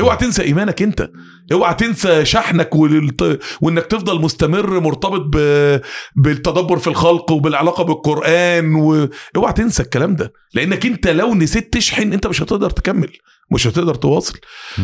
[0.00, 1.10] اوعى تنسى ايمانك انت
[1.52, 3.40] اوعى تنسى شحنك والت...
[3.60, 5.36] وانك تفضل مستمر مرتبط ب...
[6.16, 12.26] بالتدبر في الخلق وبالعلاقة بالقرآن واوعى تنسى الكلام ده لانك انت لو نسيت تشحن انت
[12.26, 13.12] مش هتقدر تكمل
[13.50, 14.38] مش هتقدر تواصل.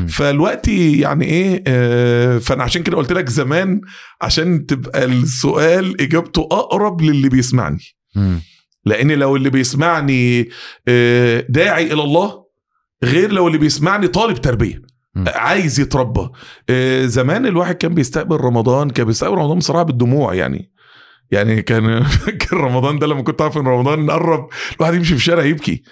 [0.09, 3.81] فالوقت يعني إيه آه فانا عشان كده قلت لك زمان
[4.23, 7.79] عشان تبقى السؤال اجابته اقرب للي بيسمعني
[8.17, 8.41] مم.
[8.87, 10.49] لأن لو اللي بيسمعني
[10.89, 12.45] آه، داعي إلى الله
[13.05, 14.83] غير لو اللي بيسمعني طالب تربية م.
[15.27, 16.29] عايز يتربى.
[16.71, 20.71] آه، زمان الواحد كان بيستقبل رمضان كان بيستقبل رمضان بصراحة بالدموع يعني.
[21.31, 25.45] يعني كان فاكر رمضان ده لما كنت عارف إن رمضان قرب الواحد يمشي في الشارع
[25.45, 25.83] يبكي.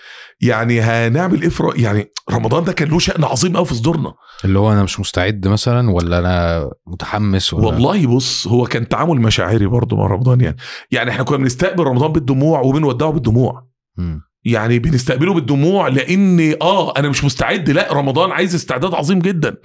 [0.41, 4.13] يعني هنعمل إيه في يعني رمضان ده كان له شأن عظيم قوي في صدورنا.
[4.45, 9.21] اللي هو أنا مش مستعد مثلا ولا أنا متحمس ولا؟ والله بص هو كان تعامل
[9.21, 10.57] مشاعري برضه مع رمضان يعني.
[10.91, 13.69] يعني إحنا كنا بنستقبل رمضان بالدموع وبنودعه بالدموع.
[13.99, 14.32] مم.
[14.45, 19.57] يعني بنستقبله بالدموع لأن آه أنا مش مستعد لا رمضان عايز استعداد عظيم جدا.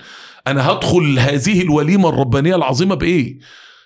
[0.48, 3.40] أنا هدخل هذه الوليمة الربانية العظيمة بإيه؟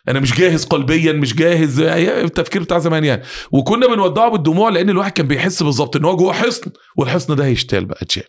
[0.09, 3.21] أنا مش جاهز قلبيا مش جاهز هي التفكير بتاع زمان يعني.
[3.51, 7.85] وكنا بنودعه بالدموع لأن الواحد كان بيحس بالظبط إن هو جوه حصن والحصن ده هيشتال
[7.85, 8.23] بقى اتشال.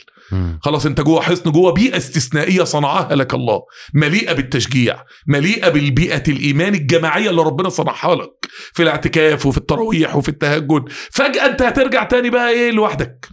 [0.62, 3.62] خلاص أنت جوه حصن جوه بيئة استثنائية صنعها لك الله
[3.95, 8.31] مليئة بالتشجيع مليئة بالبيئة الإيمان الجماعية اللي ربنا صنعها لك
[8.73, 10.83] في الاعتكاف وفي التراويح وفي التهجد.
[11.11, 13.29] فجأة أنت هترجع تاني بقى إيه لوحدك؟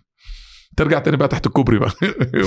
[0.78, 1.92] ترجع تاني بقى تحت الكوبري بقى.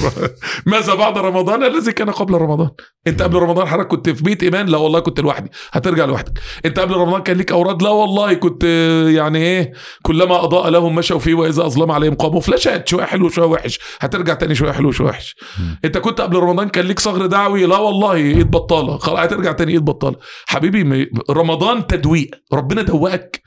[0.66, 2.70] ماذا بعد رمضان الذي كان قبل رمضان؟
[3.06, 5.50] انت قبل رمضان حضرتك كنت في بيت إيمان؟ لا والله كنت لوحدي.
[5.72, 6.38] هترجع لوحدك.
[6.66, 8.64] انت قبل رمضان كان ليك أوراد؟ لا والله كنت
[9.08, 12.40] يعني إيه كلما أضاء لهم مشوا فيه وإذا أظلم عليهم قاموا.
[12.40, 13.80] فلاشات شوية حلو شوية وحش.
[14.00, 15.36] هترجع تاني شوية حلو شوية وحش.
[15.84, 18.94] انت كنت قبل رمضان كان ليك صغر دعوي؟ لا والله إيد بطالة.
[19.22, 20.16] هترجع تاني إيد بطالة.
[20.46, 22.30] حبيبي رمضان تدويق.
[22.52, 23.42] ربنا دوقك.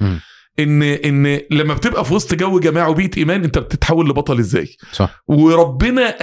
[0.59, 5.23] ان إن لما بتبقى في وسط جو جماعي وبيئة إيمان أنت بتتحول لبطل إزاي؟ صح.
[5.27, 6.15] وربنا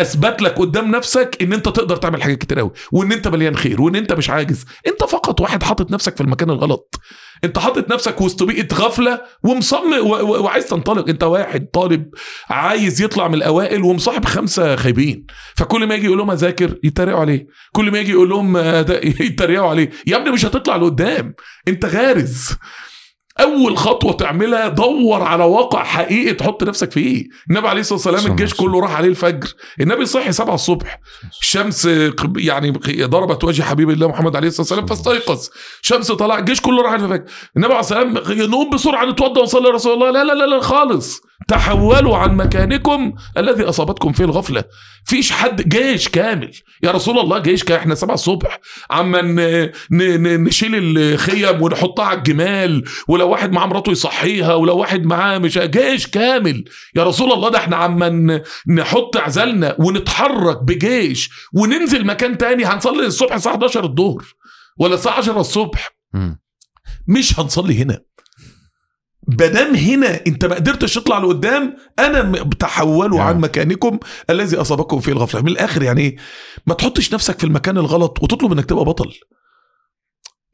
[0.00, 3.82] أثبت لك قدام نفسك إن أنت تقدر تعمل حاجات كتير قوي وإن أنت مليان خير
[3.82, 4.64] وإن أنت مش عاجز.
[4.86, 6.94] أنت فقط واحد حاطط نفسك في المكان الغلط.
[7.44, 11.08] أنت حاطط نفسك وسط بيئة غفلة ومصمم و- و- وعايز تنطلق.
[11.08, 12.06] أنت واحد طالب
[12.50, 15.26] عايز يطلع من الأوائل ومصاحب خمسة خايبين.
[15.56, 17.46] فكل ما يجي يقول لهم أذاكر يتريقوا عليه.
[17.72, 18.86] كل ما يجي يقول لهم آه،
[19.20, 19.90] يتريقوا عليه.
[20.06, 21.34] يا ابني مش هتطلع لقدام.
[21.68, 22.48] أنت غارز.
[23.40, 27.24] أول خطوة تعملها دور على واقع حقيقي تحط نفسك فيه.
[27.50, 29.48] النبي عليه الصلاة والسلام الجيش عليه كله راح عليه الفجر.
[29.80, 31.00] النبي صحي 7 الصبح.
[31.40, 31.88] الشمس
[32.36, 32.70] يعني
[33.00, 35.48] ضربت وجه حبيب الله محمد عليه الصلاة والسلام فاستيقظ.
[35.82, 37.24] شمس طلع الجيش كله راح على الفجر.
[37.56, 40.10] النبي عليه الصلاة والسلام نقوم بسرعة نتوضأ ونصلي رسول الله.
[40.10, 41.29] لا لا لا لا خالص.
[41.48, 44.64] تحولوا عن مكانكم الذي أصابتكم فيه الغفلة.
[45.04, 46.50] فيش حد جيش كامل.
[46.82, 47.80] يا رسول الله جيش كامل.
[47.80, 48.60] إحنا 7 الصبح.
[48.90, 49.22] عما
[50.36, 52.84] نشيل الخيم ونحطها على الجمال.
[53.08, 56.64] ولو واحد معاه مراته يصحيها ولو واحد معاه مش جيش كامل.
[56.96, 61.30] يا رسول الله ده إحنا عما نحط عزلنا ونتحرك بجيش.
[61.54, 62.64] وننزل مكان تاني.
[62.64, 64.24] هنصلي الصبح الساعة 11 الظهر.
[64.78, 65.96] ولا الساعة 10 الصبح.
[67.08, 68.00] مش هنصلي هنا.
[69.36, 73.26] بدام هنا انت ما قدرتش تطلع لقدام أنا تحولوا نعم.
[73.26, 73.98] عن مكانكم
[74.30, 75.42] الذي أصابكم فيه الغفلة.
[75.42, 76.16] من الآخر يعني إيه
[76.66, 79.12] ما تحطش نفسك في المكان الغلط وتطلب إنك تبقى بطل.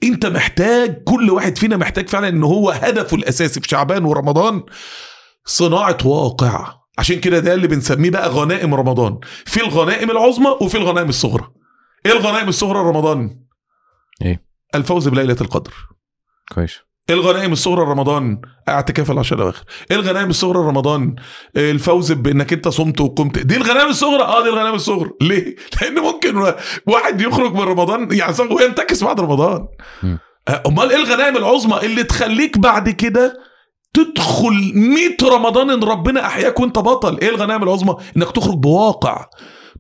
[0.03, 4.63] انت محتاج كل واحد فينا محتاج فعلا إن هو هدفه الأساسي في شعبان ورمضان
[5.45, 6.75] صناعة واقع.
[6.99, 9.19] عشان كده ده اللي بنسميه بقى غنائم رمضان.
[9.45, 11.49] في الغنائم العظمى وفي الغنائم الصغرى.
[12.07, 13.41] إيه الغنائم الصغرى رمضان؟
[14.23, 15.75] إيه؟ الفوز بليلة القدر.
[16.55, 16.86] كويس.
[17.11, 19.65] الغنائم الصغرى رمضان؟ اعتكاف العشر الأواخر.
[19.91, 21.17] الغنائم الصغرى رمضان؟
[21.57, 23.39] الفوز بإنك أنت صمت وقمت.
[23.39, 24.23] دي الغنائم الصغرى.
[24.23, 25.11] آه دي الغنائم الصغرى.
[25.21, 26.53] ليه؟ لأن ممكن
[26.87, 29.67] واحد يخرج من رمضان يعني وينتكس بعد رمضان.
[30.49, 33.39] آه، أمال إيه الغنائم العظمى اللي تخليك بعد كده
[33.95, 39.27] تدخل 100 رمضان إن ربنا أحياك وأنت بطل؟ إيه الغنائم العظمى؟ إنك تخرج بواقع.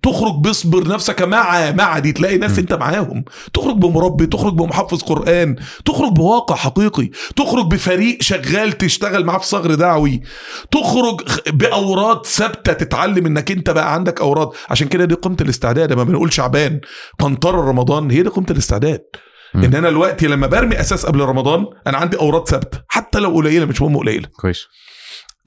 [0.03, 2.59] تخرج باصبر نفسك مع مع دي تلاقي ناس.
[2.59, 3.25] انت معاهم.
[3.55, 9.75] تخرج بمربي تخرج بمحفظ قرآن تخرج بواقع حقيقي تخرج بفريق شغال تشتغل معاه في ثغر
[9.75, 10.21] دعوي
[10.71, 11.21] تخرج
[11.53, 16.33] باوراد ثابتة تتعلم إنك انت بقى عندك اوراد عشان كده دي قيمة الاستعداد لما بنقول
[16.33, 16.81] شعبان.
[17.19, 19.01] قنطرة رمضان هي دي قيمة الاستعداد.
[19.55, 23.65] إن أنا دلوقتي لما برمي أساس قبل رمضان أنا عندي اوراد ثابتة حتى لو قليلة
[23.65, 24.29] مش مهم قليلة.
[24.41, 24.67] كويس.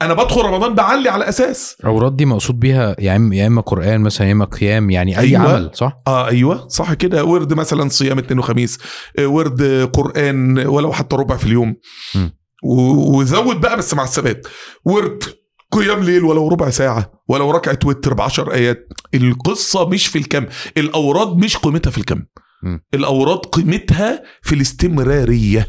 [0.02, 1.78] أنا بدخل رمضان بعلي على أساس.
[1.86, 5.24] اوراد دي مقصود بيها يا اما يا إما قرآن مثلا يا إما قيام يعني أي
[5.26, 5.54] أيوة.
[5.54, 6.68] عمل صح؟ آه أيوه.
[6.68, 7.24] صح كده.
[7.26, 8.78] ورد مثلا صيام اثنين وخميس.
[9.20, 11.76] آه، ورد قرآن ولو حتى ربع في اليوم.
[12.16, 12.30] م.
[12.64, 14.48] وزود بقى بس مع الثبات.
[14.86, 15.24] ورد
[15.72, 18.88] قيام ليل ولو ربع ساعة ولو ركعة وتر بعشر آيات.
[19.14, 20.46] القصة مش في الكم.
[20.78, 22.20] الأوراد مش قيمتها في الكم.
[22.64, 22.78] م.
[22.94, 25.68] الأوراد قيمتها في الاستمرارية.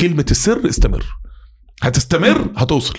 [0.00, 1.04] كلمة السر استمر.
[1.82, 2.98] هتستمر هتوصل.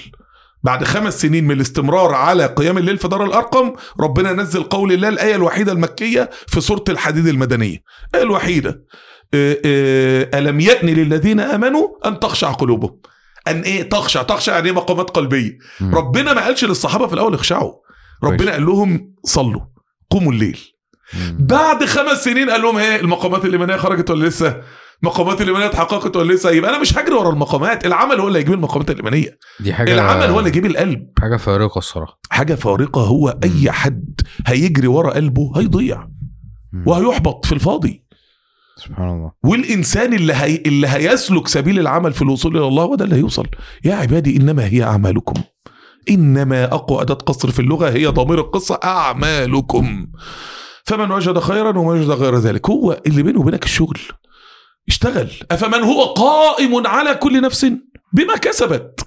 [0.63, 5.09] بعد خمس سنين من الاستمرار على قيام الليل في دار الأرقم ربنا نزل قول الله
[5.09, 7.77] الآية الوحيدة المكية في سورة الحديد المدنية.
[8.09, 8.85] الآية الوحيدة
[9.33, 12.99] آه، آه، ألم يأن للذين آمنوا أن تخشع قلوبهم؟
[13.47, 15.57] أن إيه؟ تخشع تخشع يعني إيه مقامات قلبية.
[15.81, 15.95] مم.
[15.95, 17.73] ربنا ما قالش للصحابة في الأول اخشعوا.
[18.23, 18.49] ربنا كويس.
[18.49, 19.61] قال لهم صلوا
[20.09, 20.59] قوموا الليل.
[21.13, 21.37] مم.
[21.39, 24.61] بعد خمس سنين قال لهم إيه؟ المقامات الإيمانية خرجت ولا لسه؟
[25.03, 27.85] المقامات الإيمانية اتحققت ولا لسه؟ يبقى أنا مش هجري ورا المقامات.
[27.85, 31.07] العمل هو اللي هيجيب المقامات الإيمانية دي حاجة العمل هو اللي يجيب القلب.
[31.19, 32.19] حاجة فارقة الصراحة.
[32.29, 36.07] حاجة فارقة هو أي حد هيجري ورا قلبه هيضيع.
[36.85, 38.05] وهيحبط في الفاضي.
[38.77, 39.31] سبحان الله.
[39.43, 43.47] والإنسان اللي هي اللي هيسلك سبيل العمل في الوصول إلى الله هو ده اللي هيوصل.
[43.83, 45.41] يا عبادي إنما هي أعمالكم.
[46.09, 50.07] إنما أقوى أداة قصر في اللغة هي ضمير القصة أعمالكم.
[50.83, 52.69] فمن وجد خيرا ومن وجد غير ذلك.
[52.69, 53.99] هو اللي بينه وبينك الشغل.
[54.87, 55.29] اشتغل.
[55.51, 57.65] أفمن هو قائم على كل نفس
[58.13, 59.05] بما كسبت؟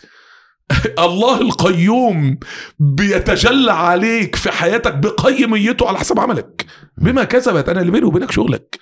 [0.99, 2.39] الله القيوم
[2.79, 6.67] بيتجلى عليك في حياتك بقيميته على حسب عملك.
[6.99, 8.79] بما كسبت أنا اللي بيني وبينك شغلك.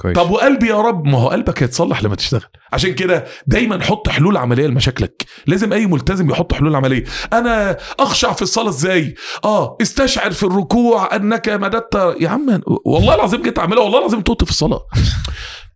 [0.00, 0.16] كويس.
[0.16, 2.44] طب وقلبي يا رب ما هو قلبك هيتصلح لما تشتغل.
[2.72, 5.24] عشان كده دايما حط حلول عملية لمشاكلك.
[5.46, 7.04] لازم أي ملتزم يحط حلول عملية.
[7.32, 9.14] أنا أخشع في الصلاة إزاي؟
[9.44, 12.16] آه استشعر في الركوع أنك مددت.
[12.20, 14.86] يا عم والله العظيم جيت أعملها والله العظيم توت في الصلاة.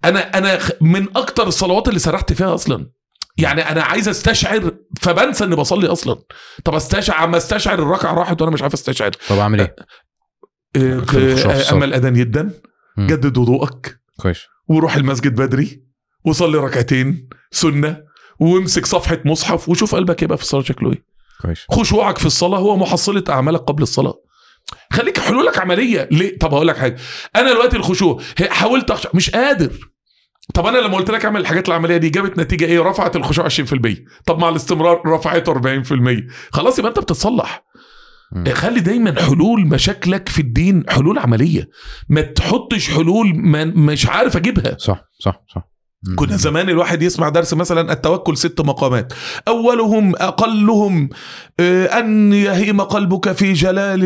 [0.04, 2.90] أنا أنا من أكتر الصلوات اللي سرحت فيها أصلا.
[3.38, 4.70] يعني أنا عايز أستشعر
[5.00, 6.18] فبنسى إني بصلي أصلا.
[6.64, 9.10] طب استشعر اما أستشعر الركعة راحت وأنا مش عارف أستشعر.
[9.28, 9.76] طب أعمل إيه؟
[10.76, 11.72] آه، آه،.
[11.72, 12.50] أما الأذان
[12.96, 13.06] مم.
[13.06, 14.00] جدد وضوءك.
[14.20, 14.38] كويس.
[14.68, 15.82] وروح المسجد بدري
[16.24, 18.02] وصلي ركعتين سنة
[18.40, 21.04] وامسك صفحة مصحف وشوف قلبك يبقى في الصلاة شكله إيه.
[21.42, 21.64] كويس.
[21.70, 24.14] خشوعك في الصلاة هو محصلة أعمالك قبل الصلاة.
[24.92, 26.08] خليك حلولك عملية.
[26.12, 26.96] ليه؟ طب هقول لك حاجة.
[27.36, 29.72] أنا دلوقتي الخشوع حاولت أخشع مش قادر.
[30.54, 33.52] طب أنا لما قلت لك أعمل الحاجات العملية دي جابت نتيجة إيه؟ رفعت الخشوع 20%
[34.26, 37.64] طب مع الاستمرار رفعته 40% خلاص يبقى أنت بتتصلح.
[38.32, 38.44] مم.
[38.54, 41.68] خلي دايما حلول مشاكلك في الدين حلول عملية.
[42.08, 44.76] ما تحطش حلول ما مش عارف أجيبها.
[44.78, 45.62] صح صح صح.
[46.16, 49.12] كنا زمان الواحد يسمع درس مثلا التوكل ست مقامات.
[49.48, 51.08] أولهم أقلهم
[51.60, 54.04] آه، أن يهيم قلبك في جلال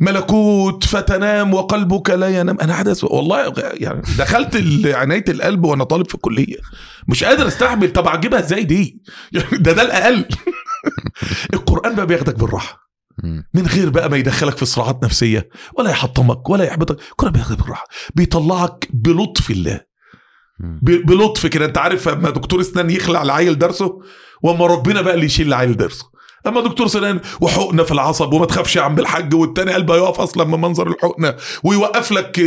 [0.00, 2.60] الملكوت فتنام وقلبك لا ينام.
[2.60, 6.56] أنا حدث والله يعني دخلت عناية القلب وأنا طالب في الكلية.
[7.08, 9.02] مش قادر أستحمل طب اجيبها إزاي دي؟
[9.32, 10.24] يعني ده ده الأقل.
[11.54, 12.84] القرآن بقى بياخدك بالراحة.
[13.54, 15.48] من غير بقى ما يدخلك في صراعات نفسية
[15.78, 16.96] ولا يحطمك ولا يحبطك.
[17.10, 17.86] القرآن بياخدك بالراحة.
[18.14, 19.93] بيطلعك بلطف الله.
[20.82, 21.64] بلطف كده.
[21.64, 24.00] انت عارف اما دكتور اسنان يخلع العيل درسه
[24.42, 26.14] واما ربنا بقى اللي يشيل العيل درسه.
[26.46, 30.44] اما دكتور سنان وحقنة في العصب وما تخافش يا عم الحاج والتاني قلبه يقف أصلا
[30.44, 31.34] من منظر الحقنة
[31.64, 32.40] ويوقف لك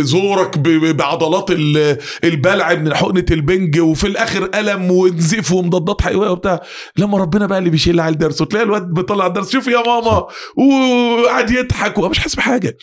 [0.00, 6.60] زورك بعضلات ال- البلع من حقنة البنج وفي الآخر ألم ونزيف ومضادات حيوية وبتاع.
[6.96, 10.26] لما ربنا بقى اللي بيشيل العيل درسه تلاقي الواد بيطلع الدرس شوف يا ماما.
[10.56, 12.76] وقعد يضحك ومش حاسس بحاجة.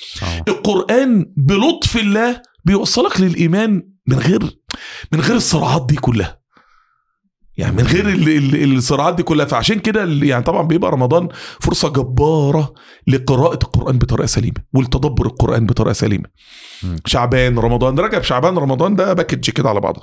[0.47, 4.57] القرآن بلطف الله بيوصلك للإيمان من غير
[5.11, 6.37] من غير الصراعات دي كلها.
[7.57, 9.45] يعني من غير ال- ال- الصراعات دي كلها.
[9.45, 11.27] فعشان كده يعني طبعا بيبقى رمضان
[11.59, 12.73] فرصة جبارة
[13.07, 16.25] لقراءة القرآن بطريقة سليمة ولتدبر القرآن بطريقة سليمة.
[16.83, 16.95] مم.
[17.05, 17.99] شعبان رمضان.
[17.99, 20.01] رجب شعبان رمضان ده باكج كده على بعضه.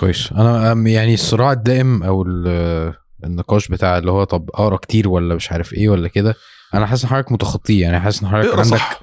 [0.00, 0.32] كويس.
[0.32, 2.94] أنا يعني الصراع الدائم أو ال-
[3.24, 6.34] النقاش بتاع اللي هو طب أقرأ كتير ولا مش عارف إيه ولا كده
[6.74, 9.00] أنا حاسس إن حضرتك متخطيه يعني حاسس إن حضرتك عندك صح.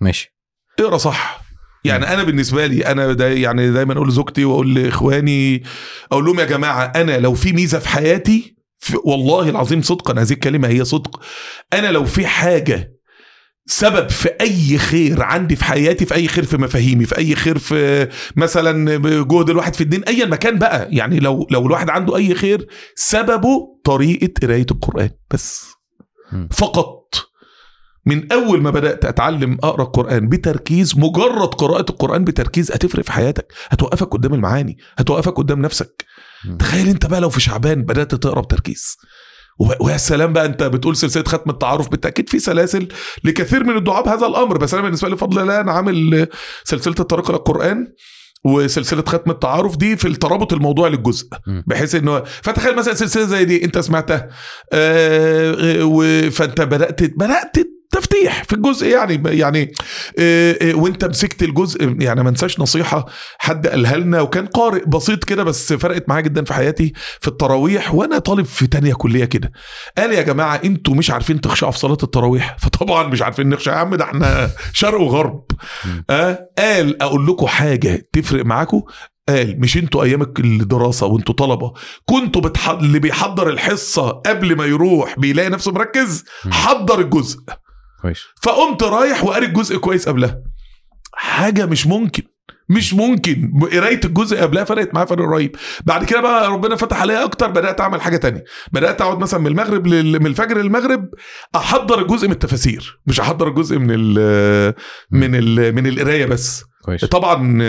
[0.00, 0.36] ماشي.
[0.80, 1.37] اقرأ صح.
[1.88, 5.62] يعني أنا بالنسبة لي أنا دا يعني دايما أقول لزوجتي وأقول لإخواني
[6.12, 10.32] أقول لهم يا جماعة أنا لو في ميزة في حياتي في والله العظيم صدقا هذه
[10.32, 11.20] الكلمة هي صدق
[11.72, 12.98] أنا لو في حاجة
[13.66, 17.58] سبب في أي خير عندي في حياتي في أي خير في مفاهيمي في أي خير
[17.58, 22.34] في مثلا جهد الواحد في الدين ايا مكان بقى يعني لو لو الواحد عنده أي
[22.34, 22.66] خير
[22.96, 25.66] سببه طريقة قرايه القرآن بس.
[26.50, 26.97] فقط
[28.08, 33.52] من أول ما بدأت أتعلم أقرأ القرآن بتركيز مجرد قراءة القرآن بتركيز هتفرق في حياتك
[33.68, 36.04] هتوقفك قدام المعاني هتوقفك قدام نفسك
[36.44, 36.56] مم.
[36.56, 38.96] تخيل أنت بقى لو في شعبان بدأت تقرأ بتركيز
[39.80, 42.88] ويا سلام بقى أنت بتقول سلسلة ختم التعارف بالتأكيد في سلاسل
[43.24, 46.26] لكثير من الدعاء بهذا الأمر بس أنا بالنسبة لي بفضل الله أنا عامل
[46.64, 47.86] سلسلة الطريق إلى القرآن
[48.44, 51.28] وسلسلة ختم التعارف دي في الترابط الموضوعي للجزء.
[51.66, 54.28] بحيث إنه فتخيل مثلا سلسلة زي دي أنت سمعتها
[54.72, 57.56] آه فأنت بدأت بدأت
[58.00, 59.72] تفتيح في الجزء يعني يعني
[60.18, 63.06] آه آه وانت مسكت الجزء يعني ما انساش نصيحة
[63.38, 67.94] حد قالها لنا وكان قارئ بسيط كده بس فرقت معايا جدا في حياتي في التراويح
[67.94, 69.52] وأنا طالب في تانية كلية كده.
[69.98, 73.78] قال يا جماعة أنتوا مش عارفين تخشعوا في صلاه التراويح؟ فطبعا مش عارفين نخشع يا
[73.78, 75.44] عم ده إحنا شرق وغرب.
[76.10, 78.82] آه قال أقول لكم حاجة تفرق معاكم؟
[79.28, 81.72] قال مش أنتوا أيام الدراسة وانتوا طلبة
[82.04, 82.68] كنتوا بتح...
[82.68, 86.24] اللي بيحضر الحصة قبل ما يروح بيلاقي نفسه مركز.
[86.50, 87.38] حضر الجزء.
[88.02, 88.24] كويس.
[88.42, 90.42] فقمت رايح وقاري الجزء كويس قبلها.
[91.14, 92.22] حاجة مش ممكن
[92.70, 93.52] مش ممكن.
[93.72, 95.56] قراية الجزء قبلها فرقت معايا فرق رهيب.
[95.84, 98.44] بعد كده بقى ربنا فتح عليا أكتر بدأت أعمل حاجة تانية.
[98.72, 100.20] بدأت أقعد مثلا من المغرب لل...
[100.20, 101.08] من الفجر للمغرب
[101.56, 103.00] أحضر الجزء من التفاسير.
[103.06, 104.74] مش أحضر الجزء من ال...
[105.10, 105.74] من ال...
[105.74, 106.64] من القراية بس.
[106.84, 107.04] كويس.
[107.04, 107.62] طبعا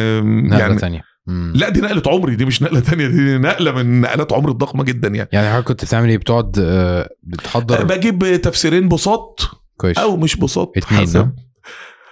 [0.52, 1.02] يعني تانية.
[1.28, 1.54] مم.
[1.56, 5.08] لا دي نقلة عمري دي مش نقلة تانية دي نقلة من نقلات عمري الضخمة جدا
[5.08, 5.30] يعني.
[5.34, 9.98] يعني حضرتك كنت بتعمل إيه؟ بتقعد آه، بتحضر؟ بجيب تفسيرين بساط كويس.
[9.98, 11.20] أو مش بساط اتنين حسب.
[11.20, 11.32] ها؟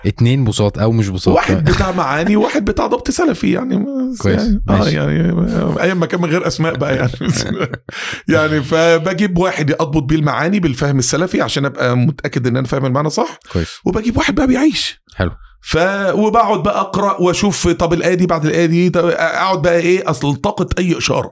[0.05, 1.33] اتنين بساط أو مش بساط.
[1.33, 3.85] واحد بتاع معاني وواحد بتاع ضبط سلفي يعني
[4.21, 4.95] كويس، يعني آه ماشي.
[4.95, 7.11] يعني أيام ما كان من غير أسماء بقى يعني.
[8.33, 13.09] يعني فبجيب واحد أضبط بيه المعاني بالفهم السلفي عشان أبقى متأكد إن أنا فاهم المعنى
[13.09, 13.39] صح.
[13.53, 13.69] كويس.
[13.85, 15.01] وبجيب واحد بقى بيعيش.
[15.15, 15.31] حلو.
[15.61, 15.77] ف
[16.13, 20.97] وبقعد بقى أقرأ وأشوف طب الآية دي بعد الآية دي أقعد بقى إيه ألتقط أي
[20.97, 21.27] إشارة.
[21.27, 21.31] آه،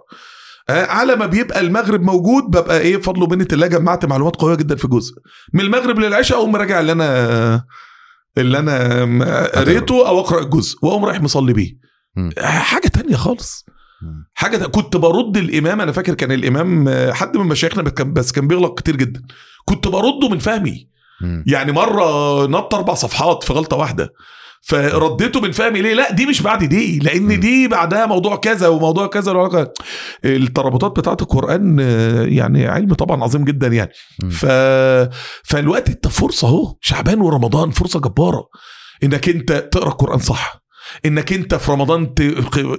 [0.70, 4.88] على ما بيبقى المغرب موجود ببقى إيه فضل ومنه الله جمعت معلومات قوية جدا في
[4.88, 5.14] جزء.
[5.54, 7.66] من المغرب للعشاء أقوم راجع اللي أنا
[8.38, 11.78] اللي أنا قريته أو أقرأ الجزء وأقوم رايح مصلي بيه.
[12.16, 12.30] مم.
[12.40, 13.66] حاجة تانية خالص.
[14.34, 18.48] حاجة تا- كنت برد الإمام أنا فاكر كان الإمام آه، حد من مشايخنا بس كان-
[18.48, 19.22] بيغلط كتير جدا.
[19.66, 20.90] كنت برده من فهمي.
[21.48, 24.14] يعني مرة نط أربع صفحات في غلطة واحدة.
[24.68, 27.00] فرديته من فهمي ليه لا دي مش بعد دي.
[27.00, 29.72] لأن دي بعدها موضوع كذا وموضوع كذا وكذا.
[30.26, 31.80] الترابطات بتاعت القرآن
[32.30, 33.92] يعني علم طبعا عظيم جدا يعني.
[34.32, 34.46] ف...
[35.44, 38.48] فالوقت انت فرصة اهو شعبان ورمضان فرصة جبارة
[39.04, 40.66] إنك انت تقرأ القرآن صح
[41.06, 42.22] إنك انت في رمضان ت...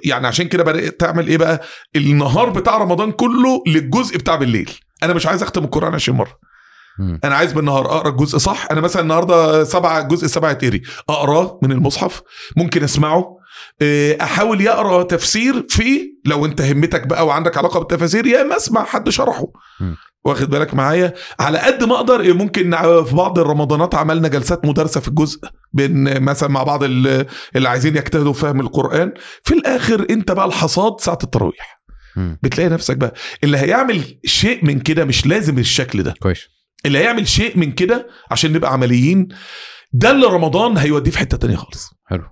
[0.04, 1.62] يعني عشان كده بدات تعمل إيه بقى
[1.96, 4.70] النهار بتاع رمضان كله للجزء بتاع بالليل
[5.02, 6.32] أنا مش عايز أختم القرآن 20 مرة
[7.24, 11.72] أنا عايز بالنهار أقرأ الجزء صح؟ أنا مثلا النهارده سبعة جزء سبعة تيري أقراه من
[11.72, 12.22] المصحف
[12.56, 13.36] ممكن أسمعه.
[13.82, 18.84] إيه، أحاول يقرأ تفسير فيه لو أنت همتك بقى وعندك علاقة بالتفاسير يا إما أسمع
[18.84, 19.44] حد شرحه.
[19.80, 19.94] م.
[20.24, 22.70] واخد بالك معايا؟ على قد ما أقدر إيه، ممكن
[23.04, 25.40] في بعض الرمضانات عملنا جلسات مدارسة في الجزء
[25.72, 27.26] بين مثلا مع بعض ال-
[27.56, 29.12] اللي عايزين يجتهدوا في فهم القرآن.
[29.42, 31.76] في الآخر أنت بقى الحصاد ساعة التراويح.
[32.42, 36.14] بتلاقي نفسك بقى اللي هيعمل شيء من كده مش لازم الشكل ده.
[36.22, 36.55] كويس.
[36.86, 39.28] اللي هيعمل شيء من كده عشان نبقى عمليين
[39.92, 41.90] ده اللي رمضان هيوديه في حتة تانية خالص.
[42.06, 42.22] حلو.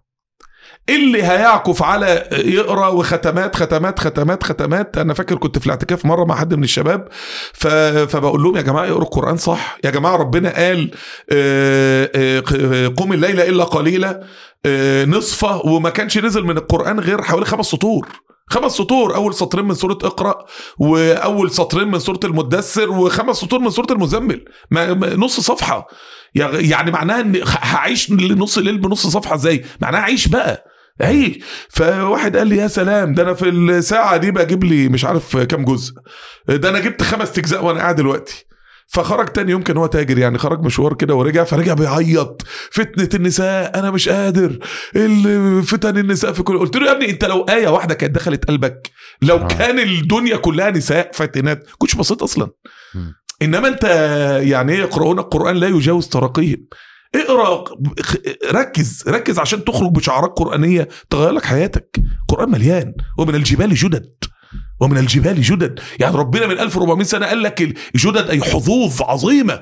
[0.89, 4.99] اللي هيعكف على يقرأ وختمات ختمات ختمات ختمات.
[4.99, 7.09] أنا فاكر كنت في الاعتكاف مرة مع حد من الشباب
[7.53, 7.67] ف...
[8.13, 10.91] فبقول لهم يا جماعة اقروا القرآن صح؟ يا جماعة ربنا قال
[11.33, 14.25] آه، آه، قم الليل إلا قليلا
[14.67, 18.09] آه، نصفة وما كانش نزل من القرآن غير حوالي خمس سطور.
[18.47, 20.45] خمس سطور أول سطرين من سورة اقرأ
[20.79, 24.45] وأول سطرين من سورة المدثر وخمس سطور من سورة المزمل.
[25.17, 25.87] نص صفحة.
[26.35, 30.65] يعني معناها ان هعيش لنص الليل بنص صفحة إزاي؟ معناها عيش بقى.
[31.01, 31.39] عيش
[31.69, 35.65] فواحد قال لي يا سلام ده أنا في الساعة دي بجيب لي مش عارف كام
[35.65, 35.93] جزء.
[36.49, 38.45] ده أنا جبت خمس اجزاء وأنا قاعد دلوقتي.
[38.87, 42.43] فخرج تاني يوم كان هو تاجر يعني خرج مشوار كده ورجع فرجع بيعيط.
[42.71, 44.59] فتنة النساء أنا مش قادر.
[45.63, 48.91] فتن النساء في كل قلت له يا ابني أنت لو آية واحدة كانت دخلت قلبك
[49.23, 49.47] لو آه.
[49.47, 52.51] كان الدنيا كلها نساء فاتنات كنتش بسيط أصلا.
[52.95, 53.15] مم.
[53.43, 53.85] إنما أنت
[54.43, 56.67] يعني إيه يقرؤون القرآن لا يجاوز تراقيهم.
[57.15, 57.65] اقرأ
[58.53, 61.97] ركز ركز عشان تخرج بشعارات قرآنية تغير لك حياتك.
[62.21, 64.11] القرآن مليان ومن الجبال جدد.
[64.81, 65.81] ومن الجبال جدد.
[66.01, 69.61] يعني ربنا من 1400 سنة قال لك الجدد أي حظوظ عظيمة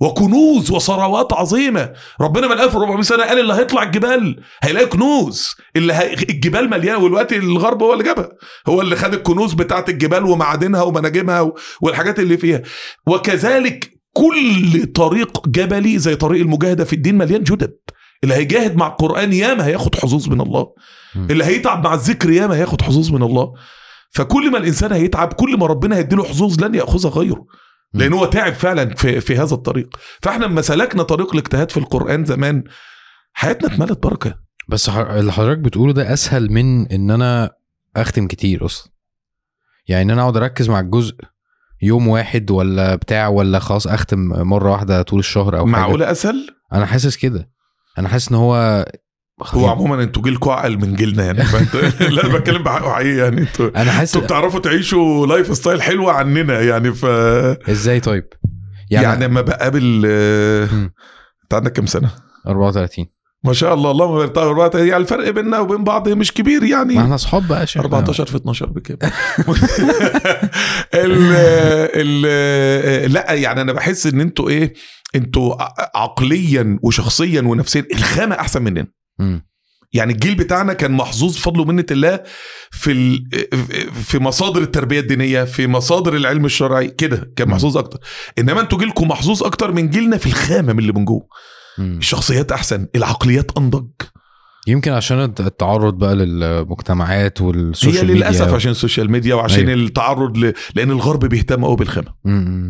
[0.00, 1.92] وكنوز وثروات عظيمة.
[2.20, 5.54] ربنا من 1400 سنة قال اللي هيطلع الجبال هيلاقي كنوز.
[5.76, 6.12] اللي هي...
[6.12, 8.28] الجبال مليانة والوقت الغرب هو اللي جابها.
[8.68, 11.58] هو اللي خد الكنوز بتاعت الجبال ومعادنها ومناجمها و...
[11.80, 12.62] والحاجات اللي فيها.
[13.06, 17.74] وكذلك كل طريق جبلي زي طريق المجاهدة في الدين مليان جدد.
[18.24, 20.66] اللي هيجاهد مع القرآن ياما هياخد حظوظ من الله.
[21.30, 23.52] اللي هيتعب مع الذكر ياما هياخد حظوظ من الله.
[24.12, 27.46] فكل ما الإنسان هيتعب كل ما ربنا هيديله حظوظ لن ياخذها غيره.
[27.94, 29.96] لأن هو تعب فعلا في, في هذا الطريق.
[30.22, 32.64] فإحنا لما سلكنا طريق الاجتهاد في القرآن زمان
[33.32, 34.34] حياتنا اتملت بركة.
[34.68, 37.50] بس اللي حضرتك بتقوله ده أسهل من إن أنا
[37.96, 38.92] أختم كتير أصلا.
[39.88, 41.16] يعني إن أنا أقعد أركز مع الجزء
[41.82, 46.86] يوم واحد ولا بتاع ولا خلاص أختم مرة واحدة طول الشهر أو معقولة أسهل؟ أنا
[46.86, 47.50] حاسس كده.
[47.98, 48.84] أنا حاسس إن هو
[49.50, 51.38] هو عموما أنتوا جيلكم اعقل من جيلنا يعني
[52.00, 56.60] لا أنا بتكلم بحق حقيقي يعني أنتوا أنا حاسس أنتوا بتعرفوا تعيشوا lifestyle حلوة عننا
[56.60, 57.04] يعني ف
[57.70, 58.24] إزاي طيب؟
[58.90, 60.06] يعني, يعني, لما بقابل.
[61.42, 62.10] انت عندك كام سنة؟
[62.46, 63.06] 34
[63.44, 66.94] ما شاء الله اللهم بارك طيب، 14 يعني الفرق بيننا وبين بعض مش كبير يعني.
[66.94, 67.82] ما إحنا اصحاب بقى يا شيخ.
[67.82, 68.98] 14 في 12 بكام؟
[70.94, 71.34] ال
[72.24, 74.74] ال لا يعني أنا بحس إن أنتوا إيه
[75.14, 75.54] أنتوا
[75.98, 78.86] عقليا وشخصيا ونفسيا الخامة أحسن مننا.
[79.94, 82.20] يعني الجيل بتاعنا كان محظوظ بفضل ومنه الله
[82.70, 83.18] في.
[84.04, 87.48] في مصادر التربية الدينية في مصادر العلم الشرعي كده كان.
[87.48, 87.98] محظوظ أكتر
[88.38, 91.26] إنما أنتوا جيلكم محظوظ أكتر من جيلنا في الخامة من اللي من جوه.
[91.78, 93.88] الشخصيات أحسن العقليات أنضج
[94.66, 99.68] يمكن عشان الت- التعرض بقى للمجتمعات وال social هي ميديا للأسف عشان السوشيال ميديا وعشان
[99.68, 99.80] أيوة.
[99.86, 100.52] التعرض ل...
[100.74, 102.14] لأن الغرب بيهتم قوي بالخامة.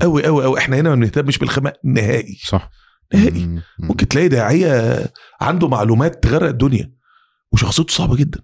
[0.02, 2.70] قوي قوي قوي إحنا هنا ما بنهتمش بالخامة نهائي صح
[3.14, 3.62] نهائي مم.
[3.78, 4.98] ممكن تلاقي داعية
[5.40, 6.92] عنده معلومات تغرق الدنيا
[7.52, 8.40] وشخصيته صعبة جدا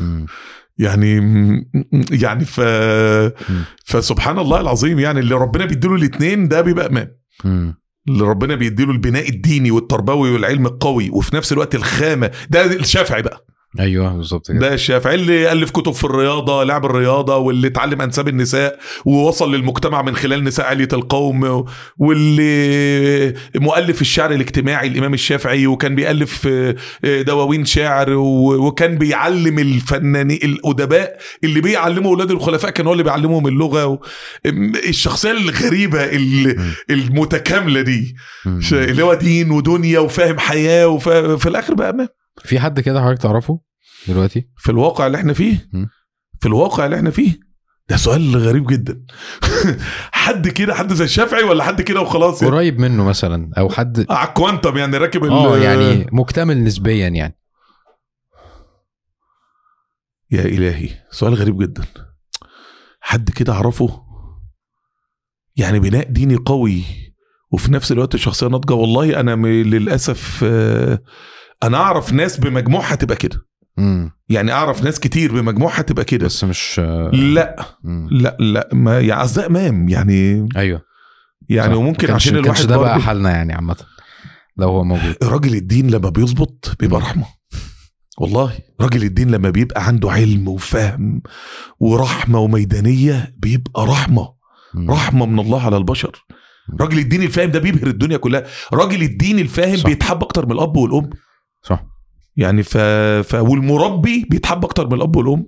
[0.00, 0.26] مم.
[0.78, 1.16] يعني
[2.10, 2.60] يعني ف
[3.84, 7.14] فسبحان الله العظيم يعني اللي ربنا بيديله الاثنين ده بيبقى امام.
[8.08, 13.46] اللي ربنا بيديله البناء الديني والتربوي والعلم القوي وفي نفس الوقت الخامة ده الشافعي بقى
[13.80, 14.16] أيوه.
[14.16, 14.58] بالظبط كده.
[14.58, 20.02] ده الشافعي اللي الف كتب في الرياضة لعب الرياضة واللي اتعلم أنساب النساء ووصل للمجتمع
[20.02, 21.64] من خلال نساء عليه القوم
[21.98, 26.46] واللي مؤلف الشعر الاجتماعي الإمام الشافعي وكان بيألف
[27.04, 33.46] آه، دواوين شعر وكان بيعلم الفنانين الأدباء اللي بيعلموا أولاد الخلفاء كان هو اللي بيعلمهم
[33.46, 34.00] اللغة
[34.88, 36.08] الشخصية الغريبة.
[36.90, 38.16] المتكاملة دي.
[38.72, 42.08] اللي هو دين ودنيا وفاهم حياة وفي الآخر بقى ما.
[42.44, 43.60] في حد كده حضرتك تعرفه؟
[44.08, 45.68] دلوقتي؟ في الواقع اللي إحنا فيه.
[46.40, 47.40] في الواقع اللي إحنا فيه؟
[47.88, 49.02] ده سؤال غريب جدا.
[50.12, 54.06] حد كده حد زي الشافعي ولا حد كده وخلاص يعني؟ قريب منه مثلا أو حد
[54.10, 57.38] على الكوانتم يعني راكب آه يعني مكتمل نسبيا يعني.
[60.30, 61.84] يا إلهي سؤال غريب جدا.
[63.00, 64.02] حد كده أعرفه؟
[65.56, 66.84] يعني بناء ديني قوي
[67.52, 70.98] وفي نفس الوقت شخصية ناضجة والله أنا للأسف آه،
[71.62, 73.47] أنا أعرف ناس بمجموعها تبقى كده.
[74.28, 76.26] يعني أعرف ناس كتير بمجموعها تبقى كده.
[76.26, 76.78] بس مش
[77.12, 77.56] لا.
[77.84, 78.08] مم.
[78.10, 80.82] لا لا ما يعني أصدقاء امام يعني أيوه.
[81.48, 81.78] يعني صح.
[81.78, 83.76] وممكن عشان الواحد ده بقى حالنا يعني عامة
[84.56, 85.14] لو هو موجود.
[85.22, 87.00] راجل الدين لما بيظبط بيبقى.
[87.00, 87.24] رحمة.
[88.18, 91.22] والله راجل الدين لما بيبقى عنده علم وفهم
[91.80, 94.28] ورحمة وميدانية بيبقى رحمة.
[94.74, 94.90] مم.
[94.90, 96.24] رحمة من الله على البشر.
[96.80, 98.44] راجل الدين الفاهم ده بيبهر الدنيا كلها.
[98.72, 99.86] راجل الدين الفاهم صح.
[99.86, 101.10] بيتحب أكتر من الأب والأم.
[101.62, 101.84] صح.
[102.38, 102.76] يعني ف...
[103.28, 103.34] ف...
[103.34, 105.46] والمربي بيتحب أكتر من الأب والأم.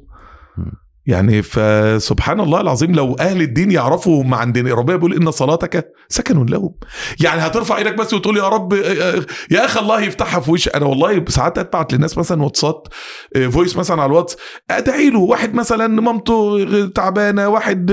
[1.11, 6.47] يعني فسبحان الله العظيم لو أهل الدين يعرفوا ما عندنا ربنا بيقول إن صلاتك سكن
[6.47, 6.75] لهم.
[7.21, 8.73] يعني هترفع إيدك بس وتقول يا رب
[9.51, 10.71] يا أخي الله يفتحها في وشي.
[10.71, 12.83] أنا والله ساعات أتبعت للناس مثلا واتساب
[13.51, 14.37] voice مثلا على الواتس
[14.71, 17.91] ادعي له واحد مثلا مامته تعبانة واحد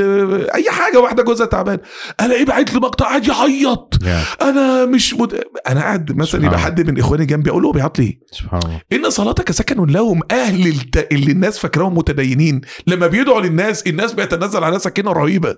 [0.56, 1.80] أي حاجة واحدة جوزها تعبان
[2.22, 4.00] الاقيه باعت لي مقطع قاعد يعيط.
[4.42, 5.44] أنا مش مد...
[5.68, 6.60] أنا قاعد مثلا يبقى.
[6.60, 8.82] حد من إخواني جنبي أقول له بيعيط ليه سبحان الله.
[8.94, 10.22] إن صلاتك سكن لهم.
[10.32, 11.08] أهل الت...
[11.12, 15.56] اللي الناس فاكراهم متدينين لما بيدعوا للناس الناس بيتنزل عليها سكينه رهيبة.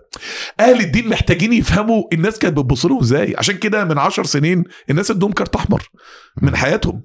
[0.59, 3.35] أهل الدين محتاجين يفهموا الناس كانت بتبص لهم إزاي.
[3.37, 5.89] عشان كده من عشر سنين الناس ادوهم كارت أحمر
[6.41, 7.03] من حياتهم.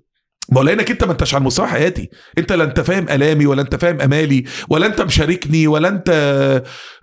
[0.52, 2.10] ما لأنك أنت ما أنتش على مستوى حياتي.
[2.38, 6.10] أنت لا أنت فاهم آلامي ولا أنت فاهم آمالي ولا أنت مشاركني ولا أنت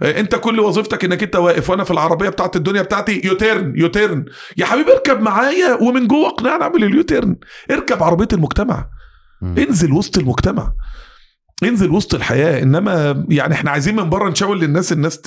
[0.02, 3.22] أنت كل وظيفتك إنك أنت واقف وأنا في العربية بتاعت الدنيا بتاعتي.
[3.24, 4.26] U-turn U-turn
[4.58, 7.36] يا حبيبي اركب معايا ومن جوه اقنعني أعمل ال U-turn
[7.72, 8.90] اركب عربية المجتمع.
[9.44, 10.74] انزل وسط المجتمع.
[11.64, 15.22] انزل وسط الحياة إنما يعني إحنا عايزين من بره نشاور للناس الناس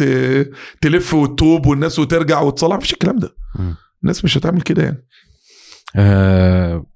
[0.80, 3.34] تلف وتتوب والناس وترجع وتصلح مفيش الكلام ده.
[4.02, 5.06] الناس مش هتعمل كده يعني.
[5.96, 6.86] آه،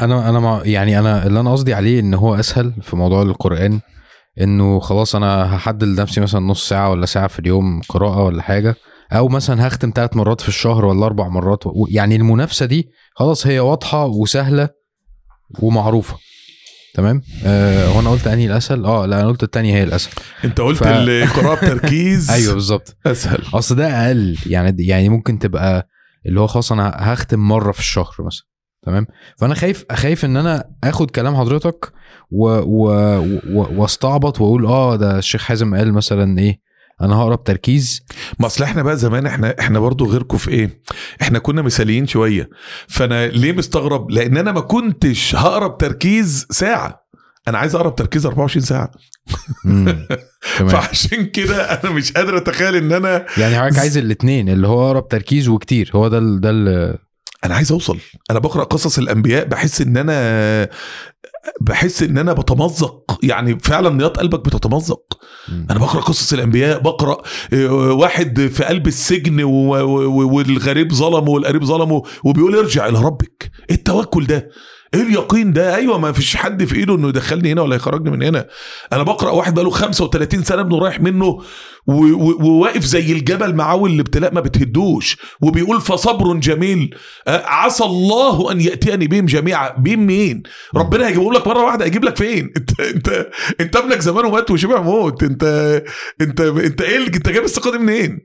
[0.00, 3.80] أنا أنا مع يعني أنا اللي أنا قصدي عليه إن هو أسهل في موضوع القرآن
[4.40, 8.76] إنه خلاص أنا هحدد لنفسي مثلا نص ساعة ولا ساعة في اليوم قراءة ولا حاجة
[9.12, 13.60] أو مثلا هختم ثلاث مرات في الشهر ولا أربع مرات يعني المنافسة دي خلاص هي
[13.60, 14.68] واضحة وسهلة
[15.58, 16.16] ومعروفة.
[16.94, 20.12] تمام؟ آه هو أنا قلت أنهي الأسهل؟ آه لا أنا قلت التانية هي الأسهل.
[20.44, 22.96] أنت قلت ف- القراءة بتركيز؟ أيوه بالظبط.
[23.06, 23.42] أسهل.
[23.54, 25.88] أصل ده أقل يعني يعني ممكن تبقى
[26.26, 28.46] اللي هو خلاص أنا هختم مرة في الشهر مثلا
[28.86, 29.06] تمام؟
[29.38, 31.92] فأنا خايف خايف إن أنا آخد كلام حضرتك
[32.30, 32.88] و و
[33.52, 36.60] و وأستعبط وأقول آه ده الشيخ حازم قال مثلا إيه
[37.02, 38.02] أنا هقرا بتركيز
[38.38, 40.80] ما اصل إحنا بقى زمان إحنا إحنا برضو غيركم في إيه؟
[41.22, 42.50] إحنا كنا مثاليين شوية.
[42.88, 47.06] فانا ليه مستغرب؟ لأن أنا ما كنتش هقرا بتركيز ساعة.
[47.48, 48.90] أنا عايز اقرا بتركيز 24 ساعة.
[50.70, 55.00] فعشان كده أنا مش قادر اتخيل ان أنا يعني حضرتك عايز الاثنين اللي هو اقرا
[55.00, 55.90] بتركيز وكتير.
[55.94, 56.98] هو ده ال- ده ال-
[57.44, 57.98] أنا عايز اوصل.
[58.30, 60.68] أنا بقرأ قصص الانبياء بحس ان أنا
[61.60, 63.18] بحس ان أنا بتمزق.
[63.22, 65.19] يعني فعلا نيات قلبك بتتمزق.
[65.70, 67.22] أنا بقرأ قصص الأنبياء بقرأ
[67.52, 73.50] آه، واحد في قلب السجن والغريب ظلمه والقريب ظلمه وبيقول ارجع إلى ربك.
[73.70, 74.48] إيه التوكل ده؟
[74.94, 78.22] إيه اليقين ده؟ أيوه ما فيش حد في إيده إنه يدخلني هنا ولا يخرجني من
[78.22, 78.46] هنا.
[78.92, 81.42] أنا بقرأ واحد بقاله 35 سنة ابنه رايح منه
[81.90, 86.94] وواقف زي الجبل معاه والابتلاء ما بتهدوش وبيقول فصبر جميل.
[87.28, 89.70] آه، عسى الله أن يأتيني بهم جميعا.
[89.78, 90.42] بهم مين؟
[90.74, 91.84] ربنا هيجيبهم لك مرة واحدة.
[91.84, 93.26] هيجيب لك فين؟ انت انت
[93.60, 95.22] انت ابنك زمانه مات وشبع موت.
[95.22, 95.44] انت
[96.20, 98.20] انت انت إيه انت جايب الثقة دي منين؟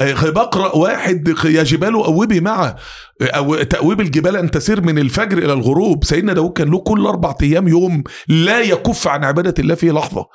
[0.00, 2.76] آه، بقرأ واحد يا جبال اوبي معه.
[3.22, 6.04] أو تأويب الجبال أن تسير من الفجر إلى الغروب.
[6.04, 10.26] سيدنا داود كان له كل أربع أيام يوم لا يكف عن عبادة الله فيه لحظة.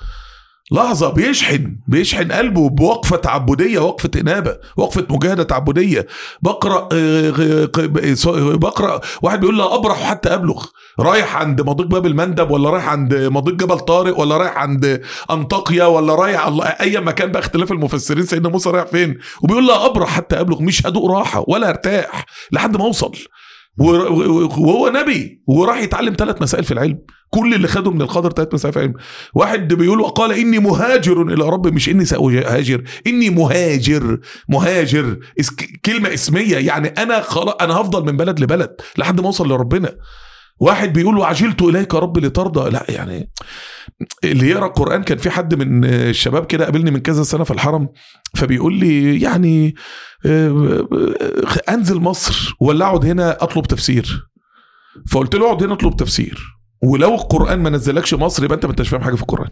[0.72, 6.08] لحظة بيشحن بيشحن قلبه بوقفة تعبدية وقفة إنابة وقفة مجاهدة تعبدية.
[6.42, 7.66] بقرأ آه،
[8.56, 10.66] بقرأ واحد بيقول لا أبرح حتى أبلغ.
[11.00, 15.02] رايح عند مضيق باب المندب ولا رايح عند مضيق جبل طارق ولا رايح عند
[15.32, 16.48] أنطاكيا ولا رايح
[16.82, 20.62] أي مكان بقى اختلاف المفسرين سيدنا موسى رايح فين؟ وبيقول لا أبرح حتى أبلغ.
[20.62, 23.12] مش هدوق راحة ولا أرتاح لحد ما أوصل.
[23.78, 27.00] وهو نبي وراح يتعلم ثلاث مسائل في العلم.
[27.30, 28.94] كل اللي خدوا من القدر ثلاث مسافات علم.
[29.34, 34.20] واحد بيقول وقال إني مهاجر إلى رب مش إني سأهاجر إني مهاجر
[34.50, 35.20] مهاجر.
[35.86, 39.96] كلمة اسمية يعني أنا خلاص أنا هفضل من بلد لبلد لحد ما أوصل لربنا.
[40.60, 42.70] واحد بيقول وعجلت إليك يا رب لترضى.
[42.70, 43.32] لا يعني
[44.24, 47.90] اللي يقرأ القرآن كان في حد من الشباب كده قابلني من كذا سنة في الحرم
[48.36, 49.76] فبيقول لي يعني
[50.26, 54.30] آه، آه، أنزل مصر ولا أقعد هنا أطلب تفسير.
[55.12, 56.59] فقلت له اقعد هنا أطلب تفسير.
[56.84, 59.50] ولو القرآن ما نزلكش مصر يبقى انت ما انتش فاهم حاجة في القرآن.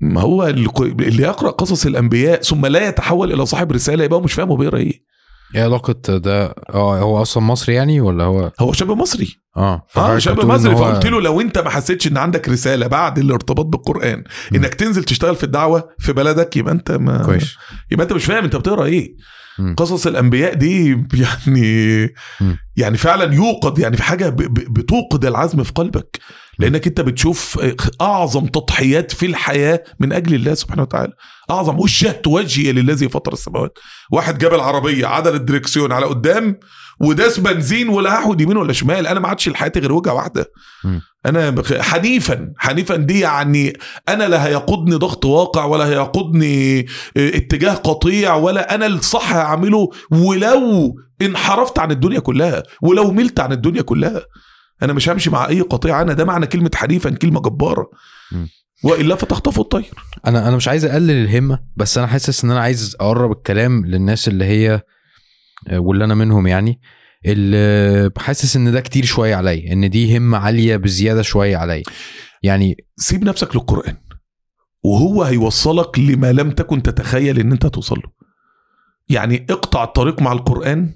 [0.00, 4.32] ما هو اللي يقرأ قصص الأنبياء ثم لا يتحول إلى صاحب رسالة يبقى هو مش
[4.32, 5.02] فاهم هو بيقرأ إيه.
[5.54, 9.28] إيه علاقة ده؟ آه هو أصلا مصري يعني ولا هو؟ هو شاب مصري.
[9.56, 10.72] آه آه شاب مصري.
[10.74, 14.18] هو- فقلت له لو انت ما حسيتش إن عندك رسالة بعد الارتباط بالقرآن
[14.52, 14.54] م.
[14.56, 17.54] إنك تنزل تشتغل في الدعوة في بلدك يبقى انت ما كويس.
[17.90, 19.16] يبقى انت مش فاهم انت بتقرأ إيه.
[19.58, 19.74] م.
[19.74, 22.04] قصص الأنبياء دي يعني
[22.40, 22.54] م.
[22.76, 24.28] يعني فعلا يوقد يعني في حاجة
[24.70, 26.18] بتوقد العزم في قلبك
[26.58, 27.60] لأنك أنت بتشوف
[28.00, 31.12] أعظم تضحيات في الحياة من أجل الله سبحانه وتعالى
[31.50, 33.78] أعظم وجهت وجهي للذي فطر السماوات
[34.10, 36.58] واحد جاب العربية عدل الدركسيون على قدام
[37.00, 39.06] وداس بنزين ولا هحود يمين ولا شمال.
[39.06, 40.52] أنا ما عادش لحياتي غير وجهة واحدة.
[40.84, 40.98] م.
[41.26, 43.72] أنا حنيفا حنيفا دي يعني
[44.08, 46.86] أنا لا هيقودني ضغط واقع ولا هيقودني آه،
[47.16, 53.82] اتجاه قطيع ولا أنا الصح هعمله ولو انحرفت عن الدنيا كلها ولو ملت عن الدنيا
[53.82, 54.22] كلها.
[54.82, 56.02] أنا مش همشي مع أي قطيع.
[56.02, 57.90] أنا ده معنى كلمة حنيفا كلمة جبارة.
[58.32, 58.46] م.
[58.84, 59.94] وإلا فتخطفه الطير.
[60.26, 64.28] أنا أنا مش عايز أقلل الهمة بس أنا حاسس إن أنا عايز أقرب الكلام للناس
[64.28, 64.80] اللي هي
[65.72, 66.80] واللي أنا منهم يعني
[67.26, 71.82] اللي حاسس إن ده كتير شوية عليا إن دي همة عالية بزيادة شوية عليا.
[72.42, 73.96] يعني سيب نفسك للقرآن
[74.84, 78.10] وهو هيوصلك لما لم تكن تتخيل إن أنت توصل له.
[79.08, 80.94] يعني اقطع الطريق مع القرآن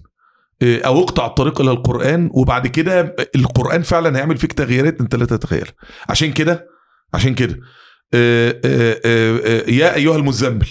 [0.62, 5.24] آه، أو اقطع الطريق إلى القرآن وبعد كده القرآن فعلا هيعمل فيك تغييرات أنت لا
[5.26, 5.72] تتخيلها.
[6.08, 6.66] عشان كده
[7.14, 7.60] عشان كده
[9.68, 10.68] يا أيها المزمل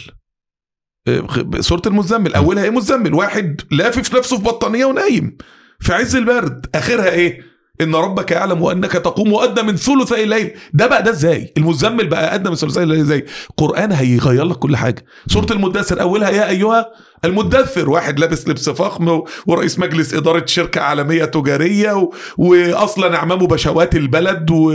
[1.60, 5.38] سوره المزمل أولها إيه مزمل؟ واحد لافف نفسه في بطانية ونايم.
[5.80, 6.66] في عز البرد.
[6.76, 7.50] آخرها إيه؟
[7.82, 10.52] إن ربك يعلم وانك تقوم وادنى من ثلثي الليل.
[10.74, 13.26] ده بقى ده إزاي؟ المزمل بقى أدنى من ثلثي الليل إزاي؟
[13.58, 15.06] قرآن هيغير لك كل حاجة.
[15.28, 16.86] سوره المدثر أولها يا أيها
[17.26, 22.10] المدثر واحد لابس لبس فخم ورئيس مجلس إدارة شركة عالمية تجارية و...
[22.38, 24.74] واصلا أعمامه بشوات البلد و...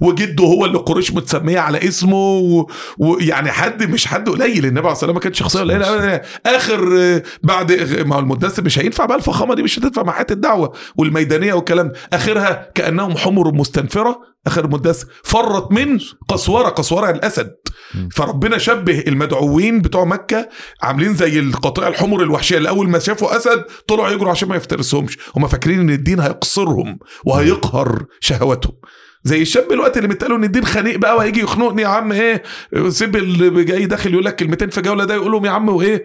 [0.00, 2.66] وجده هو اللي قريش متسمية على اسمه و-
[2.98, 6.22] ويعني حد مش حد قليل النبي عليه والسلام ما كانش شخصية قليلة أبداً.
[6.46, 7.72] آخر آه، بعد
[8.06, 11.88] ما هو المدثر مش هينفع بقى الفخامة دي مش هتنفع مع حياة الدعوة والميدانية والكلام
[11.88, 11.94] ده.
[12.12, 16.68] آخرها كأنهم حمر مستنفرة آخر مدثر فرت من قسورة
[17.10, 17.71] الأسد م.
[18.14, 20.48] فربنا شبه المدعوين بتوع مكة
[20.82, 25.18] عاملين زي القطيع الحمر الوحشية اللي أول ما شافوا أسد طلعوا يجروا عشان ما يفترسهمش
[25.36, 28.72] هم فاكرين إن الدين هيقصرهم وهيقهر شهواتهم
[29.24, 32.42] زي الشاب الوقت اللي متقالوا إن الدين خنيق بقى وهيجي يخنقني يا عم إيه
[32.88, 36.04] سيب اللي جاي داخل يقول لك كلمتين في جوله ده يقول لهم يا عم وإيه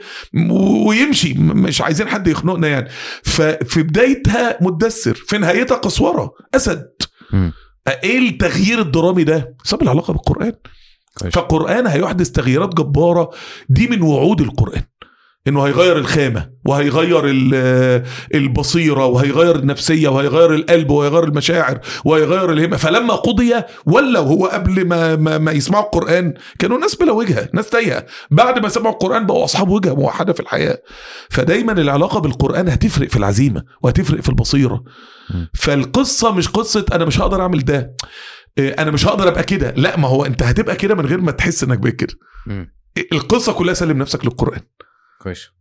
[0.87, 2.89] ويمشي مش عايزين حد يخنقنا يعني
[3.23, 6.87] ففي بدايتها مدثر في نهايتها قسورة أسد.
[8.03, 10.53] إيه التغيير الدرامي ده؟ سبب العلاقة بالقرآن.
[11.31, 13.29] فالقرآن هيحدث تغييرات جبارة.
[13.69, 14.81] دي من وعود القرآن
[15.47, 18.03] إنه هيغير الخامة وهيغير ال-
[18.35, 22.77] البصيرة وهيغير النفسية وهيغير القلب وهيغير المشاعر وهيغير الهمة.
[22.77, 23.53] فلما قضي
[23.85, 28.05] ولوا هو قبل ما, ما, ما يسمعوا القرآن كانوا ناس بلا وجهة ناس تايهة.
[28.31, 30.81] بعد ما سمعوا القرآن بقوا أصحاب وجهة موحدة في الحياة.
[31.29, 34.83] فدايما العلاقة بالقرآن هتفرق في العزيمة وهتفرق في البصيرة.
[35.29, 35.45] م.
[35.53, 37.93] فالقصة مش قصة أنا مش هقدر أعمل ده.
[38.59, 39.71] أنا مش هقدر أبقى كده.
[39.71, 42.13] لا ما هو أنت هتبقى كده من غير ما تحس إنك بقيت كده.
[42.97, 44.61] إيه، القصة كلها سلم نفسك للقرآن.
[45.21, 45.39] كويس.
[45.39, 45.56] إيه، إيه،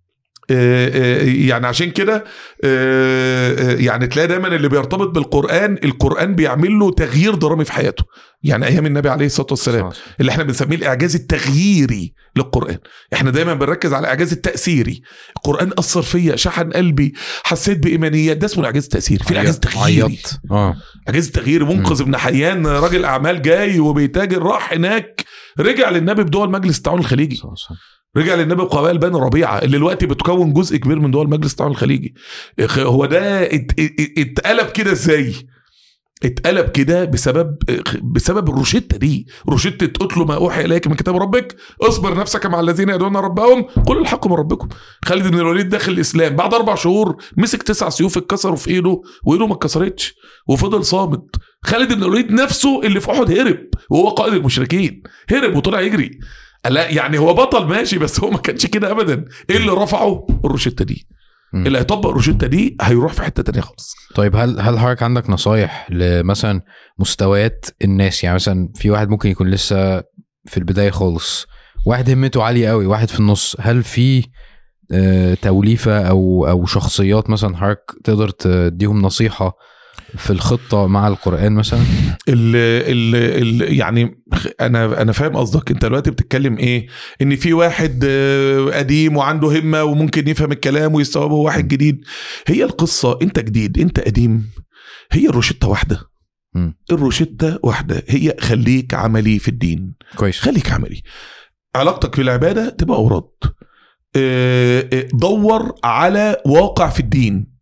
[0.51, 2.25] يعني عشان كده
[2.65, 8.05] إيه، يعني تلاقي دايما اللي بيرتبط بالقرآن القرآن بيعمل له تغيير درامي في حياته.
[8.43, 9.91] يعني أيام النبي عليه الصلاة والسلام.
[10.21, 12.79] اللي إحنا بنسميه الإعجاز التغييري للقرآن.
[13.13, 15.03] إحنا دايما بنركز على الإعجاز التأثيري.
[15.37, 19.25] القرآن أثر فيا شحن قلبي حسيت بايمانيات ده اسمه الإعجاز التأثيري.
[19.25, 20.19] في الإعجاز التغييري.
[20.51, 20.77] آه.
[21.09, 25.25] إعجاز التغيير منقذ ابن حيان راجل أعمال جاي وبيتاجر راح هناك
[25.61, 27.37] رجع للنبي بدول مجلس التعاون الخليجي.
[27.37, 27.96] صح، صح.
[28.17, 32.15] رجع للنبي بقبائل بني ربيعة اللي دلوقتي بتكون جزء كبير من دول مجلس التعاون الخليجي.
[32.79, 35.35] هو ده ات- ات- اتقلب كده إزاي؟
[36.25, 37.57] اتقلب كده بسبب
[38.03, 39.27] بسبب الروشتة دي.
[39.49, 41.57] روشتة اتلو ما أوحي إليك من كتاب ربك.
[41.83, 43.63] اصبر نفسك مع الذين يدعون ربهم.
[43.63, 44.69] قل الحق من ربكم.
[45.05, 49.47] خالد بن الوليد داخل الإسلام بعد أربع شهور مسك تسع سيوف اتكسروا في إيده وإيده
[49.47, 50.15] ما اتكسرتش
[50.49, 51.37] وفضل صامت.
[51.65, 53.59] خالد بن الوليد نفسه اللي في أحد هرب
[53.91, 55.03] وهو قائد المشركين.
[55.31, 56.11] هرب وطلع يجري.
[56.69, 59.25] لا يعني هو بطل ماشي بس هو ما كانش كده ابدا.
[59.51, 61.07] إيه اللي رفعه؟ الروشتة دي.
[61.53, 61.67] مم.
[61.67, 63.95] اللي هيطبق الروشتة دي هيروح في حتة تانية خالص.
[64.15, 66.61] طيب هل هل حضرتك عندك نصايح لمثلا
[66.99, 70.01] مستويات الناس؟ يعني مثلا في واحد ممكن يكون لسه
[70.47, 71.47] في البداية خالص
[71.87, 73.57] واحد همته عالية قوي واحد في النص.
[73.61, 74.25] هل في
[74.93, 79.57] آه، توليفة أو أو شخصيات مثلا حضرتك تقدر تديهم نصيحة
[80.17, 81.81] في الخطة مع القرآن مثلا؟
[82.29, 84.23] ال ال ال يعني
[84.61, 85.71] أنا أنا فاهم قصدك.
[85.71, 86.87] أنت دلوقتي بتتكلم إيه؟
[87.23, 92.01] إن في واحد آه، قديم وعنده همة وممكن يفهم الكلام ويستوعبه واحد جديد.
[92.47, 94.51] هي القصة أنت جديد أنت قديم
[95.13, 96.01] هي الروشتة واحدة.
[96.93, 98.03] الروشتة واحدة.
[98.09, 99.95] هي خليك عملي في الدين.
[100.17, 100.39] كويس.
[100.41, 101.03] خليك عملي.
[101.77, 103.29] علاقتك بالعبادة تبقى أوراد.
[104.17, 107.56] آه، آه، دور على واقع في الدين.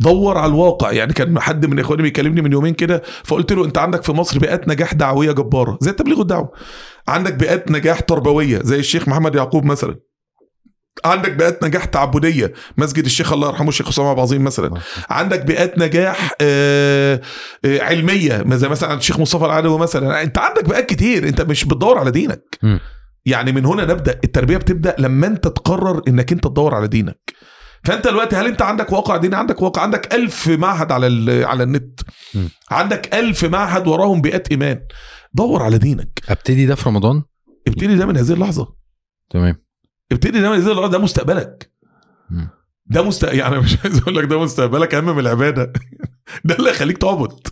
[0.00, 0.92] دور على الواقع.
[0.92, 4.38] يعني كان حد من إخواني بيكلمني من يومين كده فقلت له أنت عندك في مصر
[4.38, 6.52] بيئات نجاح دعوية جبارة زي التبليغ والدعوة.
[7.08, 9.96] عندك بيئات نجاح تربوية زي الشيخ محمد يعقوب مثلا.
[11.04, 14.70] عندك بيئات نجاح تعبدية مسجد الشيخ الله يرحمه الشيخ أسامة عبد العظيم مثلا.
[15.10, 17.20] عندك بيئات نجاح آه،
[17.64, 20.22] آه، علمية زي مثلا الشيخ مصطفى العدوي مثلا.
[20.22, 22.58] أنت عندك بيئات كتير أنت مش بتدور على دينك.
[23.26, 27.49] يعني من هنا نبدأ التربية بتبدأ لما أنت تقرر إنك أنت تدور على دينك.
[27.84, 29.82] فانت دلوقتي هل انت عندك واقع ديني؟ عندك واقع.
[29.82, 32.00] عندك ألف معهد على على النت.
[32.34, 32.46] م.
[32.70, 34.80] عندك ألف معهد وراهم بيئات إيمان.
[35.34, 36.20] دور على دينك.
[36.28, 37.22] أبتدي ده في رمضان؟
[37.68, 38.74] ابتدي ده من هذه اللحظة.
[39.30, 39.62] تمام.
[40.12, 40.86] ابتدي ده من هذه اللحظة.
[40.90, 41.72] ده مستقبلك.
[42.30, 42.48] مم.
[42.86, 45.72] ده مست يعني مش عايز أقول لك ده مستقبلك أهم من العبادة.
[46.44, 47.48] ده اللي هيخليك تعبد.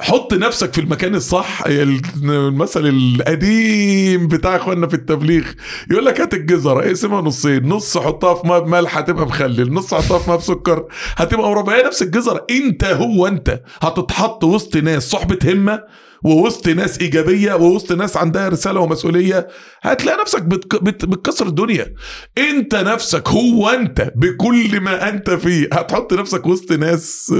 [0.00, 5.44] حط نفسك في المكان الصح المثل القديم بتاع إخواننا في التبليغ.
[5.90, 10.18] يقول لك هات الجزرة اقسمها نصين نص حطها في ماء بملح هتبقى مخلل نص حطها
[10.18, 10.84] في ماء بسكر
[11.16, 12.46] هتبقى مربى هي نفس الجزرة.
[12.50, 15.82] انت هو انت هتتحط وسط ناس صحبة همة
[16.24, 19.48] ووسط ناس إيجابية ووسط ناس عندها رسالة ومسؤولية
[19.82, 20.82] هتلاقي نفسك بتك...
[20.82, 21.04] بت...
[21.04, 21.94] بتكسر الدنيا.
[22.38, 25.68] أنت نفسك هو أنت بكل ما أنت فيه.
[25.72, 27.34] هتحط نفسك وسط ناس.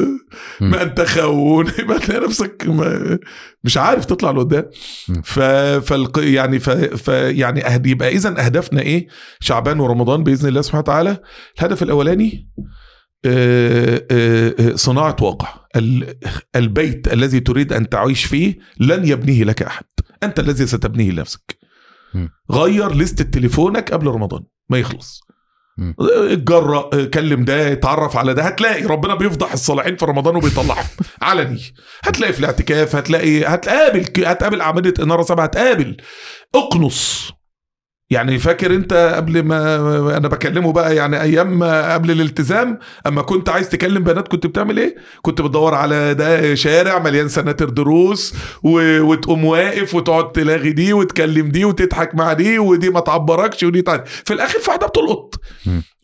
[0.61, 1.67] ما أنت خون.
[1.79, 3.19] يبقى تلاقي نفسك ما
[3.65, 4.65] مش عارف تطلع لقدام.
[5.25, 5.41] ف
[5.89, 6.19] فالق...
[6.19, 6.71] يعني ف...
[6.71, 7.87] ف يعني أهد...
[7.87, 9.07] يبقى اذا أهدافنا إيه؟
[9.41, 11.17] شعبان ورمضان بإذن الله سبحانه وتعالى.
[11.59, 12.49] الهدف الأولاني
[13.25, 15.49] آه، آه، آه، صناعة واقع.
[15.77, 16.15] ال-
[16.57, 19.85] البيت الذي تريد أن تعيش فيه لن يبنيه لك أحد.
[20.23, 21.59] أنت الذي ستبنيه لنفسك.
[22.53, 24.43] غير لستة تليفونك قبل رمضان.
[24.71, 25.21] ما يخلص.
[26.01, 28.43] اتجرأ كلم ده اتعرف على ده.
[28.43, 30.87] هتلاقي ربنا بيفضح الصالحين في رمضان وبيطلعهم.
[31.23, 31.61] علني
[32.03, 35.97] هتلاقي في الاعتكاف هتلاقي هتقابل هتقابل عمليه إنارة سبعه هتقابل.
[36.55, 37.33] اقنص.
[38.11, 39.77] يعني فاكر انت قبل ما
[40.17, 44.97] أنا بكلمه بقى يعني أيام قبل الالتزام اما كنت عايز تكلم بنات كنت بتعمل إيه
[45.23, 49.01] كنت بتدور على ده شارع مليان سناتر دروس و...
[49.01, 54.07] وتقوم واقف وتقعد تلاغي دي وتكلم دي وتضحك مع دي ودي ما تعبركش ودي تعب.
[54.07, 55.35] في الآخر في واحدة بتلقط.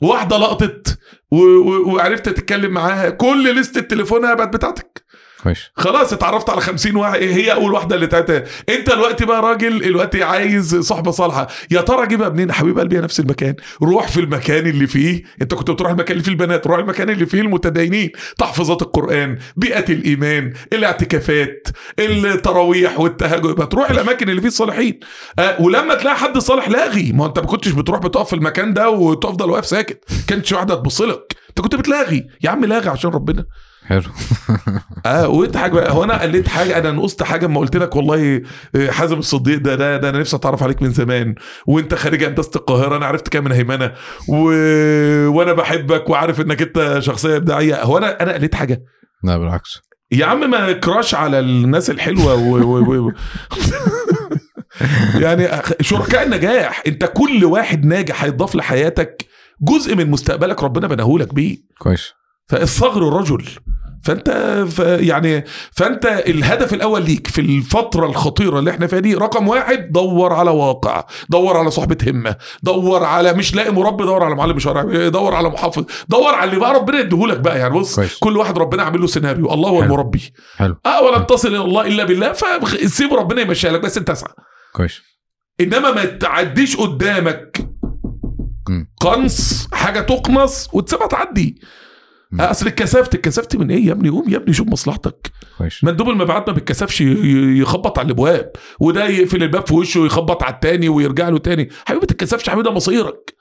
[0.03, 0.99] واحدة لقطت
[1.31, 1.37] و...
[1.37, 1.95] و...
[1.95, 5.04] وعرفت تتكلم معاها كل لستة تليفونها بقت بتاعتك
[5.45, 7.23] كويس خلاص اتعرفت على 50 واحد.
[7.23, 11.47] هي أول واحدة اللي تعتها أنت دلوقتي بقى راجل دلوقتي عايز صحبه صالحة.
[11.71, 13.55] يا ترى أجيبها؟ منين حبيب قلبي نفس المكان.
[13.83, 15.23] روح في المكان اللي فيه.
[15.43, 18.11] أنت كنت بتروح المكان اللي فيه البنات روح المكان اللي فيه المتدينين.
[18.39, 21.69] تحفظات القرآن بيئة الإيمان الاعتكافات
[21.99, 23.45] التراويح والتهجد.
[23.45, 25.01] يبقى تروح الأماكن اللي فيه الصالحين.
[25.39, 28.91] آه ولما تلاقي حد صالح لاغي ما أنت ما كنتش بتروح بتقف في المكان ده
[28.91, 30.05] وتفضل واقف ساكت.
[30.29, 31.44] كانتش واحدة تبص لك.
[31.59, 32.27] انت كنت بتلاغي.
[32.43, 33.45] يا عم لاغي عشان ربنا.
[33.87, 34.03] حلو.
[35.07, 38.43] آه وانت حاجة هو أنا قلت حاجة أنا نقصت حاجة اما قلت لك والله
[38.77, 41.35] آه، حازم الصديق ده ده, ده أنا نفسي اتعرف عليك من زمان.
[41.67, 43.93] وانت خارج هندسة القاهرة أنا عرفت كام من هيمنه
[44.29, 44.37] و...
[45.29, 47.83] وأنا بحبك وعارف انك انت شخصية ابداعية.
[47.83, 48.83] هو أنا أنا قلت حاجة.
[49.25, 49.81] لا بالعكس.
[50.13, 52.57] يا عم ما كراش على الناس الحلوة و...
[52.57, 53.07] و...
[53.07, 53.13] و...
[55.23, 55.49] يعني
[55.81, 56.83] شركاء النجاح.
[56.87, 59.34] انت كل واحد ناجح هيضاف لحياتك
[59.65, 62.13] جزء من مستقبلك ربنا بناهولك بيه كويس
[62.49, 63.45] فالصغر الرجل
[64.05, 64.31] فانت
[64.71, 69.93] ف يعني فانت الهدف الأول ليك في الفترة الخطيرة اللي إحنا فيها دي رقم واحد
[69.93, 74.59] دور على واقع دور على صحبه همة دور على مش لاقي مربي دور على معلم
[74.59, 78.19] شرعي دور على محافظ دور على اللي بقى ربنا يديهولك بقى يعني بص كويس.
[78.19, 79.83] كل واحد ربنا عامل له سيناريو الله هو.
[79.83, 84.11] المربي حلو آه ولن تصل إلى الله إلا بالله فسيب ربنا يمشيها لك بس انت
[84.11, 84.33] اسعى
[84.73, 85.01] كويس
[85.61, 87.59] إنما ما تعديش قدامك.
[89.01, 91.61] قنص حاجة تقنص وتسيبها تعدي.
[92.31, 92.41] مم.
[92.41, 95.33] أصل اتكسفت اتكسفت من إيه يا ابني؟ قوم يا ابني شوف مصلحتك.
[95.83, 100.89] مندوب المبيعات ما بيتكسفش يخبط على الأبواب وده يقفل الباب في وشه ويخبط على التاني
[100.89, 101.69] ويرجع له تاني.
[101.85, 103.35] حبيبي ما تتكسفش حبيبي ده مصيرك.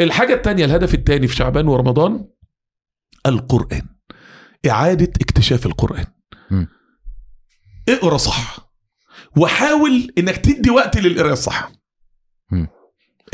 [0.00, 2.24] الحاجة التانية الهدف التاني في شعبان ورمضان
[3.26, 3.88] القرآن.
[4.68, 6.06] إعادة اكتشاف القرآن.
[6.50, 6.68] مم.
[7.88, 8.72] اقرأ صح
[9.36, 11.72] وحاول إنك تدي وقت للقراءة الصح.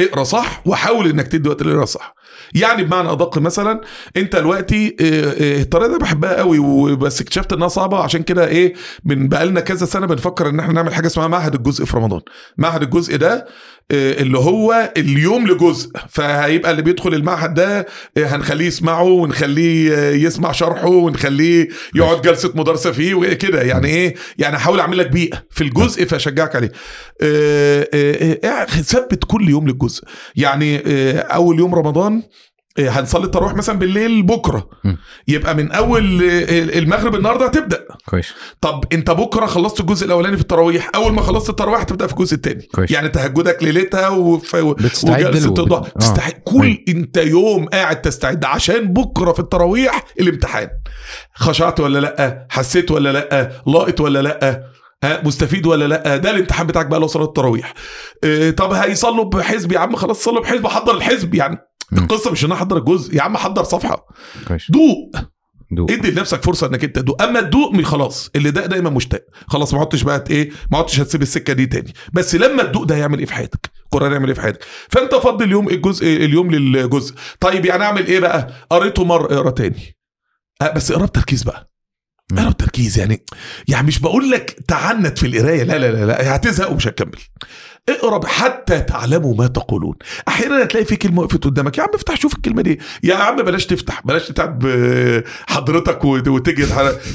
[0.00, 2.14] اقرأ صح وحاول إنك تدي وقت للقراءة صح
[2.54, 3.80] يعني بمعنى أدق مثلا
[4.16, 5.04] أنت دلوقتي آه،
[5.58, 8.74] آه، الطريقة دي بحبها قوي وبس اكتشفت إنها صعبة عشان كده إيه
[9.04, 12.20] من بقالنا كذا سنة بنفكر إن إحنا نعمل حاجة اسمها معهد الجزء في رمضان.
[12.58, 13.46] معهد الجزء ده
[13.92, 15.90] اللي هو اليوم لجزء.
[16.08, 17.78] فهيبقى اللي بيدخل المعهد ده
[18.16, 24.14] آه، هنخليه يسمعه ونخليه آه، يسمع شرحه ونخليه يقعد جلسة مدرسة فيه وكده يعني إيه؟
[24.38, 26.72] يعني احاول أعمل لك بيئة في الجزء فأشجعك عليه.
[27.22, 30.04] آه، آه، آه، ثبت كل يوم للجزء.
[30.36, 32.22] يعني آه، أول يوم رمضان آه،
[32.78, 34.68] هنصلي التراويح مثلا بالليل بكرة.
[34.84, 34.94] م.
[35.28, 37.84] يبقى من أول آه، المغرب النهارده هتبدأ.
[38.06, 38.32] كويس.
[38.60, 42.34] طب أنت بكرة خلصت الجزء الأولاني في التراويح أول ما خلصت التراويح هتبدأ في الجزء
[42.34, 42.68] الثاني.
[42.90, 44.54] يعني تهجدك ليلتها وف...
[44.54, 45.08] وجلسة.
[45.48, 45.80] الضحى.
[45.80, 45.98] بت- آه.
[45.98, 46.78] تستحق كل أيوة.
[46.88, 50.68] أنت يوم قاعد تستعد عشان بكرة في التراويح الامتحان.
[51.34, 54.64] خشعت ولا لأ؟ حسيت ولا لأ؟ لاقط ولا لأ؟
[55.04, 57.74] ها؟ مستفيد ولا لأ؟ ده الامتحان بتاعك بقى لو صلاة التراويح.
[58.56, 61.58] طب هيصلوا بحزب يا عم؟ خلاص صلوا بحزب حضر الحزب يعني.
[61.92, 64.06] القصة مش إن أنا أحضر الجزء يا عم حضر صفحة.
[64.48, 65.16] كويس دوق.
[65.70, 65.90] دوق.
[65.90, 67.22] ادي لنفسك فرصة إنك أنت تدوق.
[67.22, 68.30] أما تدوق خلاص.
[68.36, 69.24] اللي ده دايما مشتاق.
[69.46, 71.92] خلاص ما عدتش بقى إيه ما عدتش هتسيب السكة دي تاني.
[72.12, 75.44] بس لما تدوق ده هيعمل إيه في حياتك؟ القرآن يعمل إيه في حياتك؟ فأنت فضل
[75.44, 77.14] اليوم الجزء اليوم للجزء.
[77.40, 79.96] طيب يعني أعمل إيه بقى؟ قريته مرة اقرأ تاني.
[80.62, 81.70] أه بس اقرأ بتركيز بقى.
[82.32, 82.98] اقرأ بتركيز.
[82.98, 83.24] يعني
[83.68, 85.62] يعني مش بقول لك تعنت في القراية.
[85.62, 86.36] لا لا لا, لا.
[86.36, 87.18] هتزهق ومش هتكمل.
[87.88, 89.94] اقرأ حتى تعلموا ما تقولون.
[90.28, 91.78] أحيانا هتلاقي في كلمة وقفت قدامك.
[91.78, 92.80] يا عم افتح شوف الكلمة دي.
[93.02, 96.66] يا عم بلاش تفتح بلاش تتعب آه، حضرتك وت- وتجي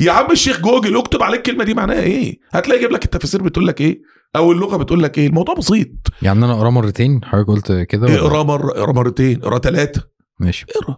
[0.01, 3.67] يا عم الشيخ جوجل اكتب عليك الكلمة دي معناها إيه؟ هتلاقي يجيب لك التفاسير بتقول
[3.67, 4.01] لك إيه؟
[4.35, 5.87] أو اللغة بتقول لك إيه؟ الموضوع بسيط.
[6.21, 10.03] يعني أنا اقرأ مرتين حضرتك قلت كده؟ اقرأ مره اقرأ مرتين اقرأ ثلاثة
[10.39, 10.65] ماشي.
[10.75, 10.97] اقرأ.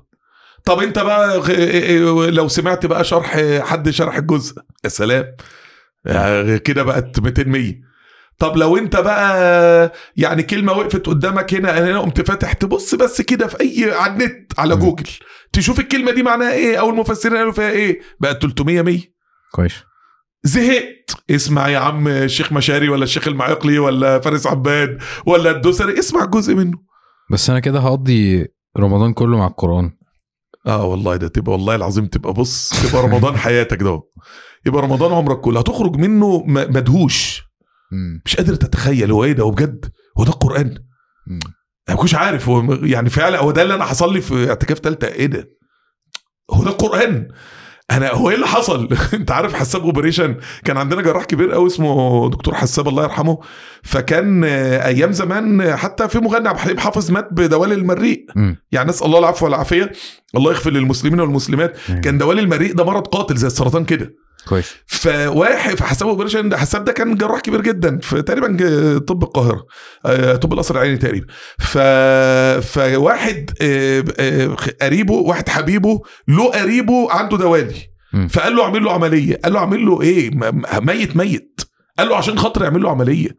[0.65, 4.55] طب أنت بقى غ- لو سمعت بقى شرح حد شرح الجزء.
[4.83, 5.25] يا سلام.
[6.07, 7.84] آه، كده بقت 200 100
[8.39, 13.47] طب لو انت بقى يعني كلمة وقفت قدامك هنا هنا قمت فاتح تبص بس كده
[13.47, 14.75] في أي على النت على.
[14.75, 15.09] جوجل
[15.53, 18.99] تشوف الكلمة دي معناها إيه أو المفسرين قالوا فيها إيه بقت 300 100
[19.51, 19.73] كويس.
[20.43, 20.95] زهقت.
[21.31, 26.55] اسمع يا عم الشيخ مشاري ولا الشيخ المعيقلي ولا فارس عباد ولا الدوسري اسمع جزء
[26.55, 26.77] منه.
[27.31, 28.47] بس أنا كده هقضي
[28.77, 29.91] رمضان كله مع القرآن.
[30.67, 34.01] آه والله ده تبقى والله العظيم تبقى بص تبقى رمضان حياتك ده
[34.65, 35.59] يبقى رمضان عمرك كله.
[35.59, 37.44] هتخرج منه مدهوش.
[37.91, 38.21] مم.
[38.25, 39.85] مش قادر تتخيل هو إيه ده وبجد
[40.19, 40.77] هو ده القرآن؟
[41.27, 41.39] مم.
[41.89, 44.79] أنا ما كنتش عارف هو يعني فعلا هو ده اللي أنا حصل لي في اعتكاف
[44.79, 45.49] ثالثه إيه ده؟
[46.51, 47.27] هو ده القرآن.
[47.91, 52.29] أنا هو إيه اللي حصل؟ أنت عارف حساب أوبريشن؟ كان عندنا جراح كبير قوي اسمه
[52.29, 53.39] دكتور حساب الله يرحمه.
[53.83, 58.25] فكان أيام زمان حتى في مغني عبد الحليم حافظ مات بدوال المريء.
[58.71, 59.91] يعني نسأل الله العفو والعافية.
[60.35, 61.77] الله يغفر للمسلمين والمسلمات.
[62.03, 64.13] كان دوالي المريء ده مرض قاتل زي السرطان كده.
[64.47, 64.75] كويس.
[64.85, 68.47] فواحد في حساب operation ده حساب ده كان جراح كبير جدا في تقريبا
[68.97, 69.65] طب القاهرة
[70.05, 71.27] آه، طب القصر العيني تقريبا.
[71.59, 71.77] ف
[72.73, 77.75] فواحد آه، آه، قريبه واحد حبيبه له قريبه عنده دوالي.
[78.29, 80.31] فقال له اعمل له عملية قال له اعمل له إيه
[80.79, 81.61] ميت ميت.
[81.99, 83.29] قال له عشان خاطر يعمل له عملية.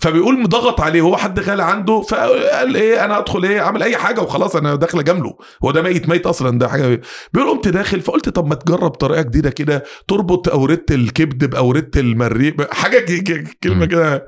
[0.00, 4.20] فبيقول مضغط عليه هو حد غالي عنده؟ فقال إيه أنا ادخل إيه أعمل أي حاجة
[4.20, 5.36] وخلاص أنا داخل أجامله.
[5.64, 7.00] هو ده ميت ميت أصلا ده حاجة.
[7.32, 12.72] بيقول قمت داخل فقلت طب ما تجرب طريقة جديدة كده تربط اورده الكبد باورده المريء
[12.72, 13.22] حاجة
[13.62, 13.86] كلمة.
[13.86, 14.26] كده.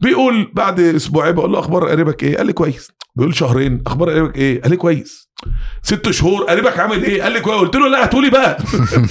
[0.00, 2.90] بيقول بعد أسبوعين بقول له أخبار قريبك إيه؟ قال لي كويس.
[3.16, 5.31] بيقول شهرين أخبار قريبك إيه؟ قال لي كويس.
[5.82, 6.42] ست شهور.
[6.44, 7.60] قريبك عامل إيه؟ قال لي كويس.
[7.60, 8.58] قلت له لا هاتولي بقى.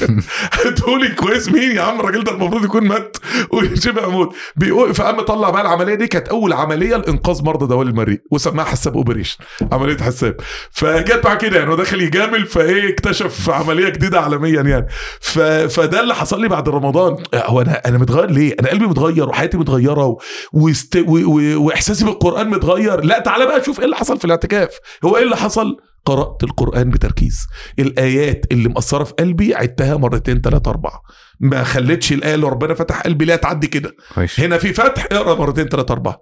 [0.66, 1.50] هاتولي كويس.
[1.50, 3.18] مين يا عم؟ الراجل ده المفروض يكون مات.
[3.52, 4.36] وشبه موت.
[4.56, 6.08] بيقول فقام طلع بقى العملية دي.
[6.08, 9.38] كانت أول عملية لإنقاذ مرضى دوالي المريء وسماها حساب operation.
[9.72, 10.36] عملية حساب.
[10.72, 12.46] فجت مع كده يعني هو داخل يجامل.
[12.46, 14.88] فإيه اكتشف عملية جديدة عالميا يعني.
[15.22, 15.40] ف...
[15.40, 17.24] فده اللي حصل لي بعد رمضان.
[17.36, 20.20] هو أنا أنا متغير ليه؟ أنا قلبي متغير وحياتي متغيرة و...
[20.54, 20.96] وست...
[20.96, 21.18] و...
[21.26, 21.64] و...
[21.66, 23.02] وإحساسي بالقرآن متغير.
[23.02, 24.70] لا تعالى بقى شوف إيه اللي حصل في الاعتكاف.
[25.06, 27.48] هو إيه اللي حصل؟ قرأت القرآن بتركيز.
[27.80, 31.02] الآيات اللي مأثرة في قلبي عدتها مرتين ثلاثة أربعة.
[31.40, 33.96] ما خلتش الآية اللي ربنا فتح قلبي لا تعدي كده.
[34.38, 36.18] هنا في فتح اقرأ مرتين ثلاثة أربعة.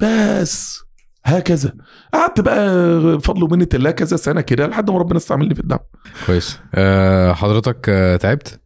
[0.00, 0.78] بس.
[1.24, 1.72] هكذا.
[2.14, 5.78] قعدت بقى بفضل ومنة الله كذا سنة كده لحد ما ربنا استعملني في الدعم.
[6.26, 6.58] كويس.
[6.74, 8.60] أه حضرتك آه، تعبت؟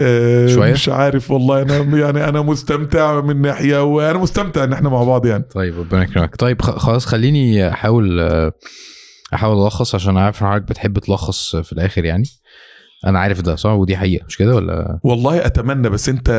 [0.00, 1.62] آه، شوية؟ مش عارف والله.
[1.62, 5.44] أنا يعني أنا مستمتع من ناحية وأنا مستمتع إن إحنا مع بعض يعني.
[5.54, 6.36] طيب ربنا يكرمك.
[6.36, 8.52] طيب خلاص خليني أحاول آه،
[9.34, 12.24] أحاول ألخص عشان عارف حضرتك بتحب تلخص في الآخر يعني.
[13.06, 16.30] أنا عارف ده صح؟ ودي حقيقة مش كده ولا؟ والله أتمنى بس أنت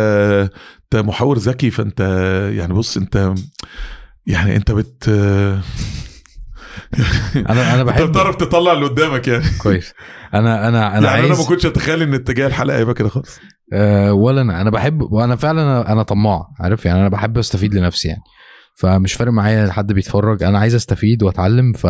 [0.83, 1.99] أنت محاور ذكي فأنت
[2.53, 3.33] يعني بص أنت
[4.27, 5.09] يعني أنت بت
[7.35, 9.43] أنا أنا أنت بحب بتعرف تطلع اللي قدامك يعني.
[9.61, 9.93] كويس.
[10.33, 13.39] أنا أنا أنا يعني عايز أنا ما كنتش أتخيل إن اتجاه الحلقة يبقى كده خالص.
[13.73, 14.61] أه ولا أنا.
[14.61, 18.21] أنا بحب وأنا فعلا أنا, طماع عارف؟ يعني أنا بحب أستفيد لنفسي يعني.
[18.75, 20.43] فمش فارق معايا حد بيتفرج.
[20.43, 21.87] أنا عايز أستفيد وأتعلم ف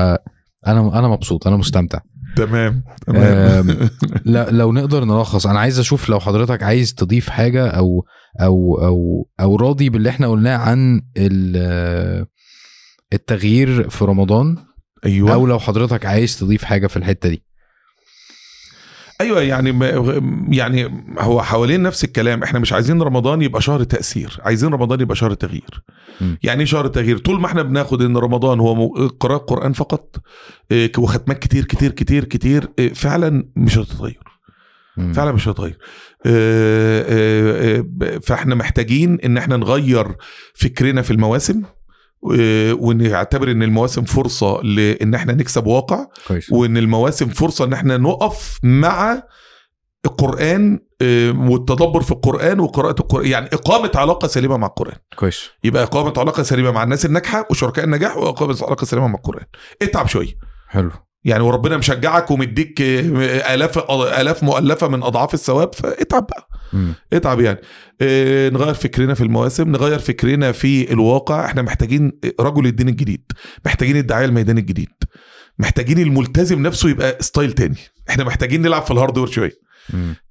[0.68, 2.00] أنا أنا مبسوط أنا مستمتع.
[2.36, 3.90] تمام تمام.
[4.26, 8.06] لا لو نقدر نلخص أنا عايز أشوف لو حضرتك عايز تضيف حاجة أو
[8.42, 12.26] أو أو أو راضي باللي إحنا قلناه عن ال-
[13.14, 14.58] التغيير في رمضان
[15.06, 15.34] أيوه.
[15.34, 17.44] أو لو حضرتك عايز تضيف حاجة في الحتة دي.
[19.22, 20.22] أيوه يعني ما-
[20.52, 22.44] يعني هو حوالين نفس الكلام.
[22.44, 25.84] إحنا مش عايزين رمضان يبقى شهر تأثير عايزين رمضان يبقى شهر تغيير.
[26.22, 26.38] مم.
[26.44, 28.88] يعني إيه شهر تغيير؟ طول ما إحنا بناخد إن رمضان هو
[29.20, 30.16] قراءة قرآن فقط
[30.72, 34.20] إيه، وختمات كتير كتير كتير كتير إيه، فعلا مش هتتغير.
[35.14, 35.78] فعلا مش هتغير
[36.26, 40.06] آه، آه، آه، فإحنا محتاجين إن إحنا نغير
[40.54, 41.62] فكرنا في المواسم.
[41.64, 41.66] آه،
[42.22, 46.52] ونعتبر إن المواسم فرصة لإن إحنا نكسب واقع كويس.
[46.52, 49.24] وإن المواسم فرصة إن إحنا نقف مع
[50.06, 53.26] القرآن آه، والتدبر في القرآن وقراءة القرآن.
[53.26, 54.98] يعني إقامة علاقة سليمة مع القرآن.
[55.16, 55.50] كويس.
[55.64, 59.46] يبقى إقامة علاقة سليمة مع الناس الناجحة وشركاء النجاح وإقامة علاقة سليمة مع القرآن.
[59.82, 60.34] اتعب شوية.
[60.68, 60.92] حلو.
[61.24, 66.48] يعني وربنا مشجعك ومديك آه، آلاف آلاف مؤلفة من أضعاف الثواب فاتعب بقى.
[66.74, 66.94] مم.
[67.14, 67.60] اتعب يعني.
[68.02, 71.46] آه، نغير فكرنا في المواسم نغير فكرنا في الواقع.
[71.46, 73.32] إحنا محتاجين رجل الدين الجديد
[73.66, 74.90] محتاجين الداعيه الميدان الجديد
[75.60, 77.78] محتاجين الملتزم نفسه يبقى style تاني.
[78.10, 79.54] إحنا محتاجين نلعب في ال hardware شوية.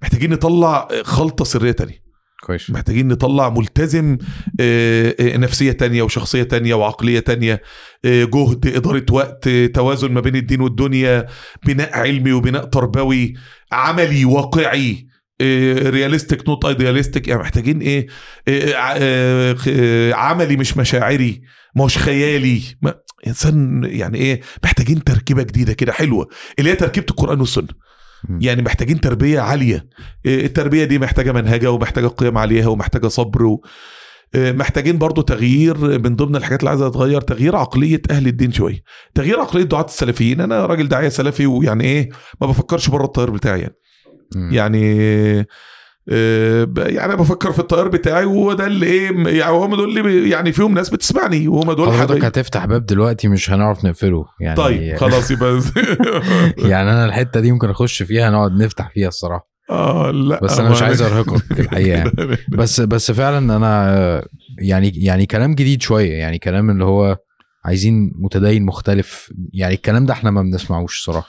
[0.02, 2.09] محتاجين نطلع خلطة سرية تانية.
[2.40, 2.70] كويس.
[2.70, 4.18] محتاجين نطلع ملتزم
[4.60, 7.62] آه، آه، نفسية تانية وشخصية تانية وعقلية تانية
[8.04, 11.26] آه، جهد إدارة وقت توازن ما بين الدين والدنيا
[11.66, 13.34] بناء علمي وبناء تربوي
[13.72, 15.10] عملي واقعي
[15.82, 18.06] realistic not idealistic يعني محتاجين إيه؟
[20.14, 21.42] عملي مش مشاعري
[21.76, 22.62] مش خيالي.
[22.82, 22.94] ما
[23.26, 27.68] إنسان يعني إيه؟ محتاجين تركيبة جديدة كده حلوة اللي هي تركيبة القرآن والسنة.
[28.28, 29.86] يعني محتاجين تربية عالية.
[30.26, 33.64] إيه، التربية دي محتاجة منهجة ومحتاجة قيم عليها ومحتاجة صبر و...
[34.34, 38.82] إيه، محتاجين برضو تغيير من ضمن الحاجات اللي عايزة تتغير تغيير عقلية أهل الدين شوية.
[39.14, 40.40] تغيير عقلية دعاة السلفيين.
[40.40, 42.08] أنا راجل داعيه سلفي ويعني إيه
[42.40, 43.76] ما بفكرش بره التيار بتاعي يعني.
[44.56, 45.46] يعني
[46.10, 50.52] يعني أنا بفكر في التيار بتاعي وهو ده اللي إيه يعني هم دول اللي يعني
[50.52, 55.30] فيهم ناس بتسمعني وهم دول حضرتك هتفتح باب دلوقتي مش هنعرف نقفله يعني طيب خلاص
[55.30, 55.60] يبقى
[56.70, 59.50] يعني أنا الحتة دي ممكن أخش فيها نقعد نفتح فيها الصراحة.
[59.70, 62.10] آه لا بس أنا مش عايز ارهقك الحقيقة يعني.
[62.58, 64.24] بس بس فعلا أنا
[64.58, 67.18] يعني يعني كلام جديد شوية يعني كلام اللي هو
[67.64, 71.28] عايزين متدين مختلف يعني الكلام ده إحنا ما بنسمعوش صراحة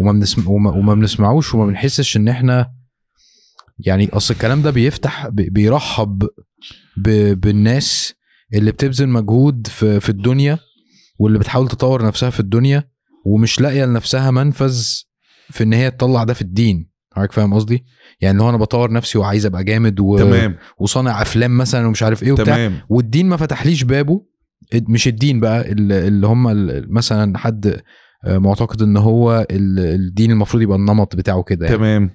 [0.00, 2.70] وما بنسمع وما, وما بنسمعوش وما بنحسش إن إحنا
[3.78, 6.28] يعني أصل الكلام ده بيفتح بي- بيرحب
[7.32, 8.14] بالناس
[8.54, 10.58] اللي بتبذل مجهود في في الدنيا
[11.18, 12.84] واللي بتحاول تطور نفسها في الدنيا
[13.26, 14.82] ومش لاقية لنفسها منفذ
[15.50, 17.84] في إن هي تطلع ده في الدين حضرتك فاهم قصدي؟
[18.20, 20.18] يعني هو أنا بطور نفسي وعايز أبقى جامد و...
[20.18, 24.26] تمام وصانع أفلام مثلا ومش عارف إيه وبتاع تمام والدين ما فتحليش بابه
[24.74, 26.42] مش الدين بقى اللي هم
[26.94, 27.80] مثلا حد
[28.26, 31.78] معتقد إن هو ال- الدين المفروض يبقى النمط بتاعه كده يعني.
[31.78, 32.10] تمام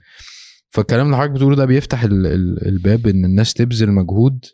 [0.69, 4.45] فالكلام اللي حضرتك بتقوله ده بيفتح ال- ال- الباب إن الناس تبذل مجهود.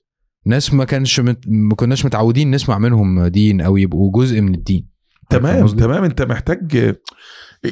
[0.46, 1.40] ناس ما كانش مت...
[1.48, 4.88] ما كناش متعودين نسمع منهم دين أو يبقوا جزء من الدين.
[5.30, 6.04] تمام؟ تمام.
[6.04, 6.96] أنت محتاج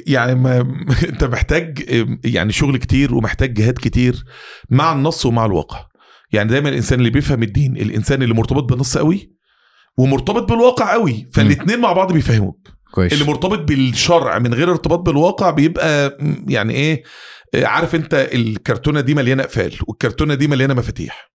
[0.07, 0.59] يعني ما
[1.09, 1.83] أنت محتاج
[2.25, 4.23] يعني شغل كتير ومحتاج جهاد كتير
[4.69, 5.85] مع النص ومع الواقع.
[6.33, 9.33] يعني دايما الإنسان اللي بيفهم الدين الإنسان اللي مرتبط بالنص قوي
[9.97, 12.67] ومرتبط بالواقع قوي فالاثنين مع بعض بيفهموك.
[12.93, 13.13] كويس.
[13.13, 16.17] اللي مرتبط بالشرع من غير ارتباط بالواقع بيبقى
[16.47, 17.03] يعني إيه
[17.55, 21.31] عارف انت الكرتونة دي مليانة أقفال والكرتونة دي مليانة مفاتيح.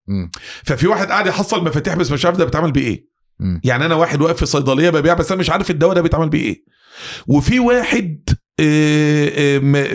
[0.64, 3.04] ففي واحد قاعد يحصل مفاتيح بس مش عارف ده بيتعمل بإيه إيه.
[3.64, 6.42] يعني أنا واحد واقف في صيدلية ببيع بس أنا مش عارف الدواء ده بيتعمل بيه
[6.42, 6.64] إيه
[7.26, 8.28] وفي واحد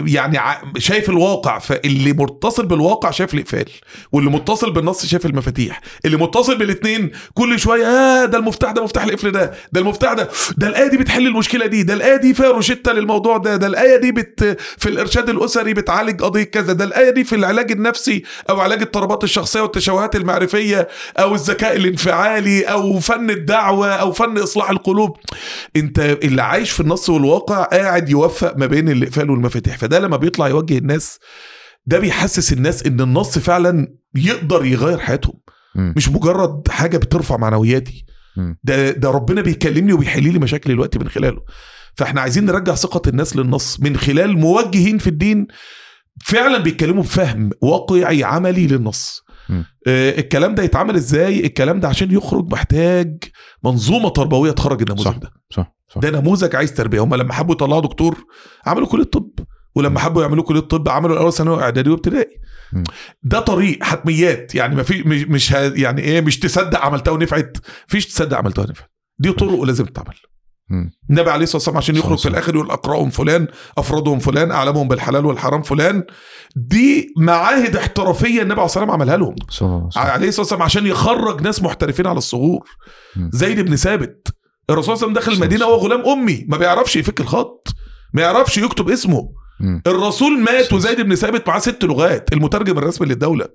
[0.07, 3.65] يعني ع- شايف الواقع فاللي متصل بالواقع شايف الإقفال
[4.11, 9.03] واللي متصل بالنص شايف المفاتيح اللي متصل بالاثنين كل شوية آه ده المفتاح ده مفتاح
[9.03, 12.52] القفل ده ده المفتاح ده ده الآية دي بتحل المشكلة دي ده الآية دي فيها
[12.52, 17.10] روشتة للموضوع ده ده الآية دي بت في الإرشاد الأسري بتعالج قضية كذا ده الآية
[17.10, 20.88] دي في العلاج النفسي أو علاج اضطرابات الشخصية والتشوهات المعرفية
[21.19, 25.18] أو الذكاء الانفعالي أو فن الدعوة أو فن إصلاح القلوب.
[25.76, 30.47] أنت اللي عايش في النص والواقع قاعد يوفق ما بين الاقفال والمفاتيح فده لما بيطلع
[30.47, 31.19] يوجه الناس
[31.85, 35.34] ده بيحسس الناس إن النص فعلا يقدر يغير حياتهم
[35.75, 35.93] مم.
[35.97, 38.05] مش مجرد حاجة بترفع معنوياتي.
[38.63, 41.41] ده ده ربنا بيكلمني وبيحل لي مشاكلي دلوقتي من خلاله
[41.95, 45.47] فإحنا عايزين نرجع ثقة الناس للنص من خلال موجهين في الدين
[46.25, 49.23] فعلا بيتكلموا بفهم واقعي عملي للنص.
[49.88, 53.23] آه الكلام ده يتعمل إزاي الكلام ده عشان يخرج محتاج
[53.63, 55.17] منظومة تربوية تخرج النموذج صح.
[55.17, 56.02] ده صح صح.
[56.02, 56.99] ده نموذج عايز تربية.
[57.03, 58.18] هم لما حبوا يطلعوا دكتور
[58.65, 59.30] عملوا كلية الطب
[59.76, 62.40] ولما حبوا يعملوا كلية الطب عملوا الأول ثانوي واعدادي وابتدائي.
[63.24, 64.56] ده طريق حتميات.
[64.56, 67.57] يعني ما في مش مش ه- يعني إيه مش تصدق عملتها ونفعت.
[67.88, 68.91] فيش تصدق عملتها ونفعت.
[69.20, 70.15] دي طرق ولازم تتعمل.
[71.10, 73.48] النبي عليه الصلاة والسلام عشان يخرج في الآخر يقول أقرأهم فلان
[73.78, 76.03] أفرادهم فلان أعلمهم بالحلال والحرام فلان.
[76.56, 79.36] دي معاهد احترافية النبي عليه الصلاة والسلام عملها لهم.
[79.95, 82.64] عليه الصلاة والسلام عشان يخرج ناس محترفين على الصغور.
[83.30, 84.28] زيد بن ثابت
[84.69, 87.68] الرسول صلى الله عليه وسلم دخل المدينة وهو غلام أمي ما بيعرفش يفك الخط
[88.14, 89.44] ما يعرفش يكتب اسمه.
[89.88, 93.45] الرسول مات وزيد بن ثابت معاه ست لغات المترجم الرسمي للدولة.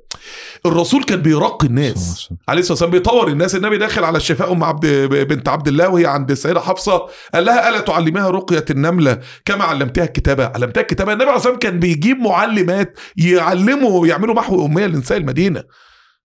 [0.66, 2.28] الرسول كان بيرقي الناس.
[2.48, 3.54] عليه الصلاة والسلام بيطور الناس.
[3.54, 7.68] النبي داخل على الشفاء أم عبد بنت عبد الله وهي عند السيدة حفصة قال لها
[7.68, 11.12] ألا تعلميها رقية النملة كما علمتها الكتابة؟ علمتها الكتابة.
[11.12, 15.62] النبي عليه الصلاة والسلام كان بيجيب معلمات يعلموا يعملوا محو أمية لنساء المدينة.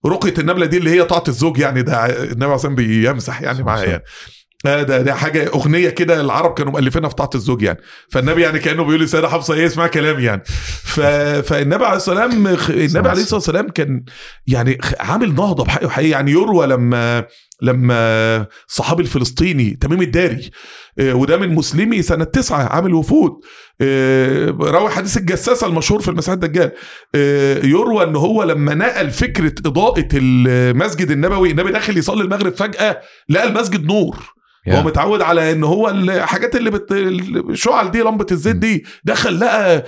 [0.05, 3.63] رقية النملة دي اللي هي طاعة الزوج يعني ده النبي عليه الصلاة والسلام بيمسح يعني
[3.63, 4.03] معاها يعني
[4.63, 7.79] ده ده حاجة أغنية كده العرب كانوا مؤلفينها في طاعه الزوج يعني.
[8.09, 10.43] فالنبي يعني كأنه بيقول للسيده حفصة إيه اسمها كلام يعني.
[10.83, 10.99] ف...
[11.49, 14.03] فالنبي عليه الصلاة والسلام النبي عليه الصلاة والسلام كان
[14.47, 17.25] يعني عامل نهضة بحقه حقيقي يعني يروى لما
[17.61, 20.49] لما الصحابي الفلسطيني تميم الداري
[20.99, 23.31] آه، وده من مسلمي سنة تسعة عامل وفود
[23.81, 26.71] آه، روى حديث الجساسه المشهور في المسيح الدجال
[27.15, 33.01] آه، يروى إن هو لما نقل فكرة إضاءة المسجد النبوي النبي داخل يصلي المغرب فجأة
[33.29, 34.33] لقى المسجد نور.
[34.69, 36.91] هو متعود على إن هو الحاجات اللي بت...
[37.49, 39.83] الشعل دي لمبة الزيت دي دخل لقى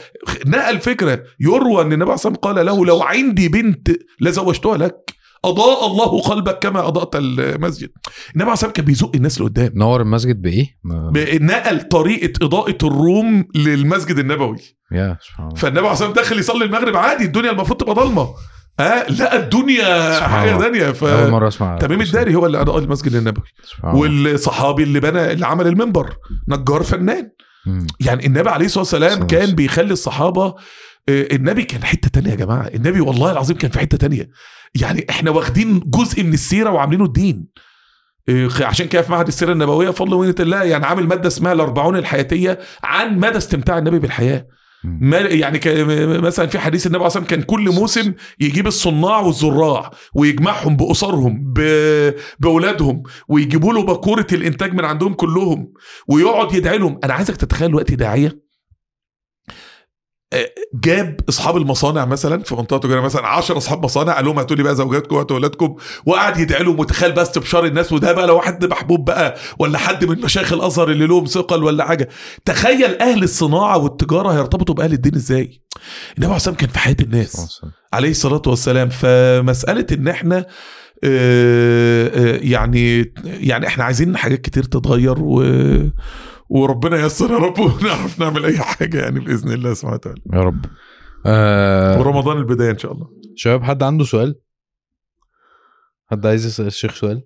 [0.46, 1.24] نقل فكرة.
[1.40, 3.88] يروى إن النبي عليه قال له لو عندي بنت
[4.22, 5.16] لزوجتها لك
[5.46, 7.90] أضاء الله قلبك كما أضاءت المسجد.
[8.36, 9.72] النبي عليه كان بيزق الناس لقدام.
[9.76, 11.12] نور المسجد بإيه؟ ما...
[11.42, 14.58] نقل طريقة إضاءة الروم للمسجد النبوي.
[14.92, 15.60] يا سبحان الله.
[15.60, 18.28] فالنبي عليه الصلاه والسلام داخل يصلي المغرب عادي الدنيا المفروض تبقى ضلمة.
[18.80, 20.58] آه لا الدنيا حاجة.
[20.58, 23.44] ثانية ف أول مرة أسمع تميم الداري هو اللي اضاء المسجد النبوي.
[23.84, 26.16] والصحابي اللي بنى اللي عمل المنبر
[26.48, 27.30] نجار فنان
[27.66, 27.88] مم.
[28.00, 29.56] يعني النبي عليه الصلاة والسلام كان.
[29.56, 30.56] بيخلي الصحابة
[31.10, 34.30] آه، النبي كان حتة تانية يا جماعة النبي والله العظيم كان في حتة تانية
[34.82, 37.46] يعني إحنا واخدين جزء من السيرة وعاملينه الدين
[38.30, 41.98] آه، عشان كده في معهد السيرة النبوية فضل ومنه الله يعني عامل مادة اسمها الأربعون
[41.98, 44.48] الحياتية عن مدى استمتاع النبي بالحياة
[45.30, 45.60] يعني
[46.18, 51.54] مثلا في حديث النبي عليه الصلاه كان كل موسم يجيب الصناع والزراع ويجمعهم بأسرهم
[52.40, 55.74] بأولادهم ويجيبوا له باكوره الإنتاج من عندهم كلهم
[56.08, 57.00] ويقعد يدعي لهم.
[57.04, 58.45] أنا عايزك تتخيل دلوقتي داعية.
[60.74, 64.64] جاب أصحاب المصانع مثلا في منطقة تجارية مثلا 10 أصحاب مصانع قال لهم هاتوا لي
[64.64, 65.76] بقى زوجاتكم وهاتوا اولادكم
[66.06, 70.06] وقعد يدعي لهم وتخيل بقى استبشار الناس وده بقى لو واحد محبوب بقى ولا حد
[70.06, 72.10] من مشايخ الأزهر اللي لهم ثقل ولا حاجة.
[72.46, 75.62] تخيل أهل الصناعة والتجارة هيرتبطوا بأهل الدين إزاي؟
[76.18, 77.62] النبي عليه كان في حياة الناس.
[77.94, 78.90] عليه الصلاة والسلام.
[78.90, 80.46] فمسألة إن إحنا
[81.04, 85.44] آه، آه، يعني يعني إحنا عايزين حاجات كتير تتغير و
[86.50, 90.22] وربنا ييسر يا رب ونعرف نعمل أي حاجة يعني بإذن الله سبحانه وتعالى.
[90.34, 90.66] يا رب.
[91.26, 93.10] آه ورمضان البداية إن شاء الله.
[93.36, 94.36] شباب حد عنده سؤال؟
[96.12, 97.24] حد عايز يسأل الشيخ سؤال؟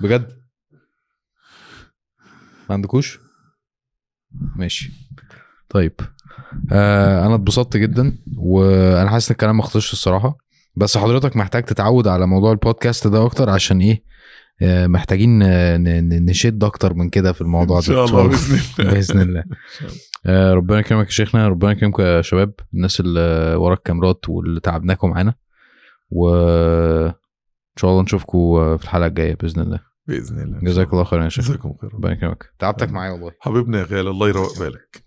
[0.00, 0.28] بجد؟
[2.68, 3.18] ما عندكوش؟
[4.56, 4.92] ماشي.
[5.68, 5.92] طيب.
[6.72, 10.36] آه أنا اتبسطت جدا وأنا حاسس إن الكلام ما خلصش الصراحة
[10.76, 14.04] بس حضرتك محتاج تتعود على موضوع البودكاست ده أكتر عشان إيه؟
[14.62, 17.86] محتاجين آه، ن- ن- نشد أكتر من كده في الموضوع إن ده.
[17.86, 18.92] شاء الله بإذن الله.
[18.92, 19.44] بإذن الله.
[20.26, 25.10] آه، ربنا يكرمك يا شيخنا ربنا يكرمكم يا شباب الناس اللي ورا الكاميرات واللي تعبناكم
[25.10, 25.34] معانا.
[26.10, 26.28] و
[27.76, 29.80] إن شاء الله نشوفكم في الحلقة الجاية بإذن الله.
[30.06, 31.04] بإذن الله جزاك الله.
[31.04, 31.44] خيرا يا شيخ.
[31.44, 32.44] جزاكم خير ربنا يكرمك.
[32.58, 33.32] تعبتك معايا والله.
[33.40, 35.03] حبيبنا يا غالي الله يروق بالك.